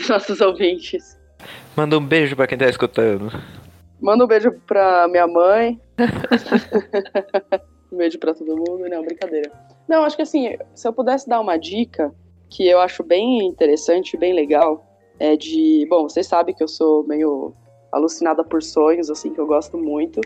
Nossos 0.09 0.41
ouvintes. 0.41 1.19
Manda 1.77 1.99
um 1.99 2.05
beijo 2.05 2.35
para 2.35 2.47
quem 2.47 2.59
tá 2.59 2.67
escutando. 2.67 3.31
Manda 4.01 4.25
um 4.25 4.27
beijo 4.27 4.51
pra 4.67 5.07
minha 5.07 5.27
mãe. 5.27 5.81
um 7.93 7.97
beijo 7.97 8.19
para 8.19 8.35
todo 8.35 8.57
mundo. 8.57 8.89
Não, 8.89 9.05
brincadeira. 9.05 9.53
Não, 9.89 10.03
acho 10.03 10.17
que 10.17 10.23
assim, 10.23 10.57
se 10.75 10.89
eu 10.89 10.93
pudesse 10.93 11.29
dar 11.29 11.41
uma 11.41 11.57
dica 11.57 12.13
que 12.49 12.67
eu 12.67 12.81
acho 12.81 13.03
bem 13.03 13.47
interessante, 13.47 14.17
bem 14.17 14.33
legal, 14.33 14.85
é 15.19 15.37
de. 15.37 15.87
Bom, 15.89 16.09
vocês 16.09 16.27
sabem 16.27 16.55
que 16.55 16.63
eu 16.63 16.69
sou 16.69 17.07
meio 17.07 17.55
alucinada 17.93 18.43
por 18.43 18.63
sonhos, 18.63 19.11
assim, 19.11 19.33
que 19.33 19.39
eu 19.39 19.47
gosto 19.47 19.77
muito 19.77 20.21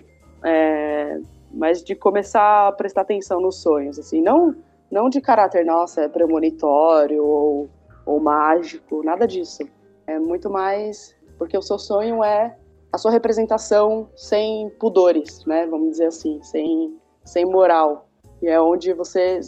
é, 0.47 1.19
mas 1.53 1.83
de 1.83 1.97
começar 1.97 2.69
a 2.69 2.73
prestar 2.73 3.01
atenção 3.01 3.41
nos 3.41 3.61
sonhos, 3.61 3.99
assim, 3.99 4.23
não, 4.23 4.55
não 4.89 5.09
de 5.09 5.21
caráter, 5.21 5.67
nossa, 5.67 6.03
é 6.03 6.09
premonitório 6.09 7.25
ou, 7.25 7.69
ou 8.07 8.21
mágico, 8.21 9.03
nada 9.03 9.27
disso. 9.27 9.65
É 10.07 10.21
muito 10.21 10.49
mais 10.49 11.17
porque 11.37 11.59
o 11.59 11.63
seu 11.63 11.79
sonho 11.79 12.23
é 12.23 12.57
a 12.93 12.99
sua 12.99 13.11
representação 13.11 14.09
sem 14.15 14.71
pudores, 14.79 15.45
né? 15.45 15.67
Vamos 15.67 15.91
dizer 15.91 16.07
assim, 16.07 16.41
sem, 16.43 16.97
sem 17.25 17.45
moral. 17.45 18.09
E 18.41 18.47
é 18.47 18.61
onde 18.61 18.93
você, 18.93 19.41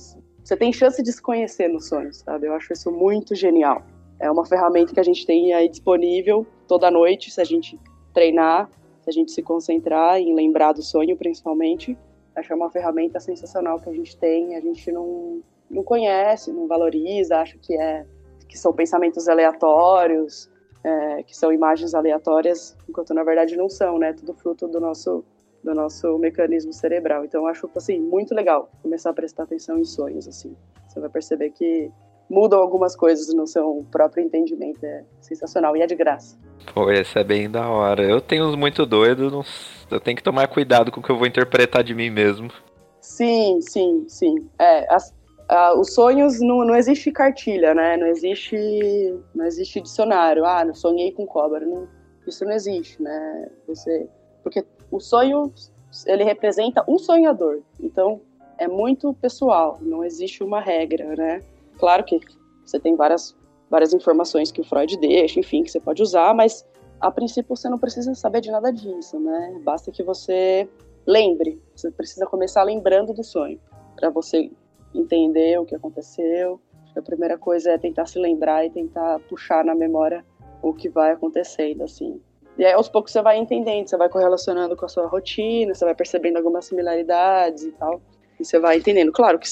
você 0.42 0.56
tem 0.56 0.72
chance 0.72 1.00
de 1.00 1.12
se 1.12 1.22
conhecer 1.22 1.68
nos 1.68 1.88
sonhos, 1.88 2.18
sabe? 2.18 2.48
Eu 2.48 2.54
acho 2.54 2.72
isso 2.72 2.90
muito 2.90 3.34
genial. 3.36 3.82
É 4.20 4.28
uma 4.28 4.44
ferramenta 4.44 4.92
que 4.92 5.00
a 5.00 5.04
gente 5.04 5.24
tem 5.24 5.54
aí 5.54 5.68
disponível 5.68 6.44
toda 6.66 6.90
noite, 6.90 7.30
se 7.30 7.40
a 7.40 7.44
gente 7.44 7.78
treinar 8.12 8.68
a 9.08 9.12
gente 9.12 9.32
se 9.32 9.42
concentrar 9.42 10.18
em 10.18 10.34
lembrar 10.34 10.72
do 10.72 10.82
sonho, 10.82 11.16
principalmente, 11.16 11.96
acho 12.34 12.48
que 12.48 12.52
é 12.52 12.56
uma 12.56 12.70
ferramenta 12.70 13.20
sensacional 13.20 13.80
que 13.80 13.88
a 13.88 13.92
gente 13.92 14.16
tem, 14.16 14.56
a 14.56 14.60
gente 14.60 14.90
não, 14.92 15.42
não 15.70 15.82
conhece, 15.82 16.52
não 16.52 16.66
valoriza, 16.66 17.36
acha 17.38 17.58
que 17.58 17.74
é 17.74 18.06
que 18.48 18.58
são 18.58 18.72
pensamentos 18.72 19.28
aleatórios, 19.28 20.50
é, 20.82 21.22
que 21.22 21.36
são 21.36 21.52
imagens 21.52 21.94
aleatórias, 21.94 22.76
enquanto 22.88 23.12
na 23.12 23.22
verdade 23.22 23.56
não 23.56 23.68
são, 23.68 23.98
né? 23.98 24.12
Tudo 24.14 24.32
fruto 24.34 24.66
do 24.66 24.80
nosso 24.80 25.24
do 25.62 25.74
nosso 25.74 26.16
mecanismo 26.18 26.72
cerebral. 26.72 27.24
Então 27.24 27.46
acho 27.46 27.68
assim 27.74 28.00
muito 28.00 28.34
legal 28.34 28.70
começar 28.80 29.10
a 29.10 29.12
prestar 29.12 29.42
atenção 29.42 29.78
em 29.78 29.84
sonhos 29.84 30.26
assim. 30.28 30.56
Você 30.86 31.00
vai 31.00 31.10
perceber 31.10 31.50
que 31.50 31.90
mudam 32.28 32.60
algumas 32.60 32.94
coisas 32.94 33.32
no 33.34 33.46
seu 33.46 33.84
próprio 33.90 34.24
entendimento. 34.24 34.84
É 34.84 35.04
sensacional 35.20 35.76
e 35.76 35.82
é 35.82 35.86
de 35.86 35.94
graça. 35.94 36.36
Pô, 36.74 36.90
esse 36.90 37.18
é 37.18 37.24
bem 37.24 37.50
da 37.50 37.68
hora. 37.68 38.02
Eu 38.02 38.20
tenho 38.20 38.46
uns 38.46 38.54
muito 38.54 38.84
doidos, 38.84 39.32
eu 39.90 40.00
tenho 40.00 40.16
que 40.16 40.22
tomar 40.22 40.48
cuidado 40.48 40.90
com 40.90 41.00
o 41.00 41.02
que 41.02 41.10
eu 41.10 41.16
vou 41.16 41.26
interpretar 41.26 41.82
de 41.82 41.94
mim 41.94 42.10
mesmo. 42.10 42.50
Sim, 43.00 43.60
sim, 43.60 44.04
sim. 44.08 44.48
É, 44.58 44.92
as, 44.92 45.14
a, 45.48 45.78
os 45.78 45.94
sonhos 45.94 46.40
não, 46.40 46.64
não 46.64 46.76
existe 46.76 47.10
cartilha, 47.10 47.74
né? 47.74 47.96
Não 47.96 48.06
existe, 48.06 48.56
não 49.34 49.46
existe 49.46 49.80
dicionário. 49.80 50.44
Ah, 50.44 50.64
não 50.64 50.74
sonhei 50.74 51.12
com 51.12 51.26
cobra. 51.26 51.60
Não, 51.60 51.88
isso 52.26 52.44
não 52.44 52.52
existe, 52.52 53.02
né? 53.02 53.48
Você, 53.66 54.06
porque 54.42 54.64
o 54.90 55.00
sonho 55.00 55.52
ele 56.06 56.22
representa 56.22 56.84
um 56.86 56.98
sonhador. 56.98 57.62
Então 57.80 58.20
é 58.58 58.68
muito 58.68 59.14
pessoal. 59.14 59.78
Não 59.80 60.04
existe 60.04 60.44
uma 60.44 60.60
regra, 60.60 61.16
né? 61.16 61.40
Claro 61.78 62.04
que 62.04 62.20
você 62.64 62.78
tem 62.78 62.96
várias 62.96 63.36
várias 63.70 63.92
informações 63.92 64.50
que 64.50 64.60
o 64.60 64.64
Freud 64.64 64.96
deixa, 64.96 65.38
enfim, 65.38 65.62
que 65.62 65.70
você 65.70 65.80
pode 65.80 66.02
usar, 66.02 66.34
mas 66.34 66.66
a 67.00 67.10
princípio 67.10 67.54
você 67.54 67.68
não 67.68 67.78
precisa 67.78 68.14
saber 68.14 68.40
de 68.40 68.50
nada 68.50 68.72
disso, 68.72 69.20
né? 69.20 69.60
Basta 69.62 69.92
que 69.92 70.02
você 70.02 70.68
lembre. 71.06 71.60
Você 71.74 71.90
precisa 71.90 72.26
começar 72.26 72.62
lembrando 72.62 73.12
do 73.12 73.22
sonho 73.22 73.60
para 73.94 74.10
você 74.10 74.50
entender 74.94 75.58
o 75.58 75.64
que 75.64 75.74
aconteceu. 75.74 76.60
A 76.96 77.02
primeira 77.02 77.38
coisa 77.38 77.70
é 77.70 77.78
tentar 77.78 78.06
se 78.06 78.18
lembrar 78.18 78.64
e 78.64 78.70
tentar 78.70 79.20
puxar 79.20 79.64
na 79.64 79.74
memória 79.74 80.24
o 80.60 80.72
que 80.72 80.88
vai 80.88 81.12
acontecendo, 81.12 81.84
assim. 81.84 82.20
E 82.58 82.64
aí, 82.64 82.72
aos 82.72 82.88
poucos, 82.88 83.12
você 83.12 83.22
vai 83.22 83.38
entendendo, 83.38 83.86
você 83.86 83.96
vai 83.96 84.08
correlacionando 84.08 84.76
com 84.76 84.84
a 84.84 84.88
sua 84.88 85.06
rotina, 85.06 85.72
você 85.74 85.84
vai 85.84 85.94
percebendo 85.94 86.38
algumas 86.38 86.64
similaridades 86.64 87.62
e 87.62 87.70
tal. 87.72 88.00
E 88.40 88.44
você 88.44 88.58
vai 88.58 88.78
entendendo. 88.78 89.12
Claro 89.12 89.38
que 89.38 89.48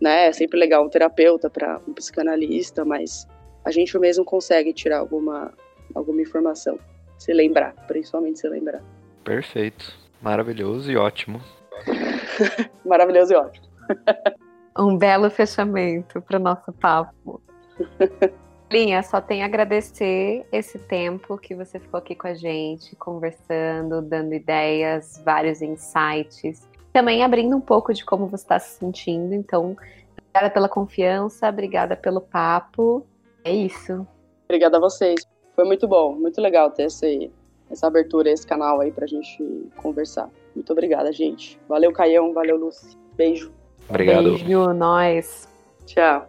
né, 0.00 0.26
é 0.26 0.32
sempre 0.32 0.58
legal 0.58 0.84
um 0.84 0.88
terapeuta 0.88 1.50
para 1.50 1.80
um 1.86 1.92
psicanalista, 1.92 2.84
mas 2.84 3.28
a 3.64 3.70
gente 3.70 3.96
mesmo 3.98 4.24
consegue 4.24 4.72
tirar 4.72 4.98
alguma, 4.98 5.52
alguma 5.94 6.22
informação. 6.22 6.78
Se 7.18 7.32
lembrar, 7.32 7.74
principalmente 7.86 8.38
se 8.38 8.48
lembrar. 8.48 8.82
Perfeito. 9.24 9.98
Maravilhoso 10.22 10.90
e 10.90 10.96
ótimo. 10.96 11.40
Maravilhoso 12.84 13.32
e 13.32 13.36
ótimo. 13.36 13.66
um 14.78 14.96
belo 14.96 15.30
fechamento 15.30 16.20
para 16.22 16.38
o 16.38 16.42
nosso 16.42 16.72
papo. 16.72 17.42
Linha, 18.70 19.02
só 19.02 19.20
tem 19.20 19.42
a 19.42 19.46
agradecer 19.46 20.46
esse 20.52 20.78
tempo 20.78 21.36
que 21.36 21.56
você 21.56 21.80
ficou 21.80 21.98
aqui 21.98 22.14
com 22.14 22.28
a 22.28 22.34
gente, 22.34 22.94
conversando, 22.94 24.00
dando 24.00 24.32
ideias, 24.32 25.20
vários 25.24 25.60
insights. 25.60 26.69
Também 26.92 27.22
abrindo 27.22 27.56
um 27.56 27.60
pouco 27.60 27.94
de 27.94 28.04
como 28.04 28.26
você 28.26 28.44
está 28.44 28.58
se 28.58 28.78
sentindo. 28.78 29.34
Então, 29.34 29.76
obrigada 30.18 30.52
pela 30.52 30.68
confiança, 30.68 31.48
obrigada 31.48 31.96
pelo 31.96 32.20
papo. 32.20 33.06
É 33.44 33.52
isso. 33.52 34.06
Obrigada 34.44 34.76
a 34.76 34.80
vocês. 34.80 35.26
Foi 35.54 35.64
muito 35.64 35.86
bom, 35.86 36.14
muito 36.14 36.40
legal 36.40 36.70
ter 36.70 36.84
esse, 36.84 37.30
essa 37.70 37.86
abertura, 37.86 38.30
esse 38.30 38.46
canal 38.46 38.80
aí 38.80 38.90
pra 38.90 39.06
gente 39.06 39.68
conversar. 39.76 40.28
Muito 40.54 40.72
obrigada, 40.72 41.12
gente. 41.12 41.60
Valeu, 41.68 41.92
Caião. 41.92 42.32
Valeu, 42.32 42.56
Lucy. 42.56 42.98
Beijo. 43.14 43.52
Obrigado. 43.88 44.24
Beijo, 44.24 44.72
nós. 44.72 45.48
Tchau. 45.86 46.28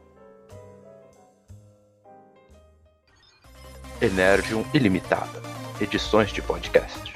Energium 4.01 4.63
Ilimitada. 4.73 5.41
Edições 5.79 6.31
de 6.31 6.41
podcast. 6.41 7.10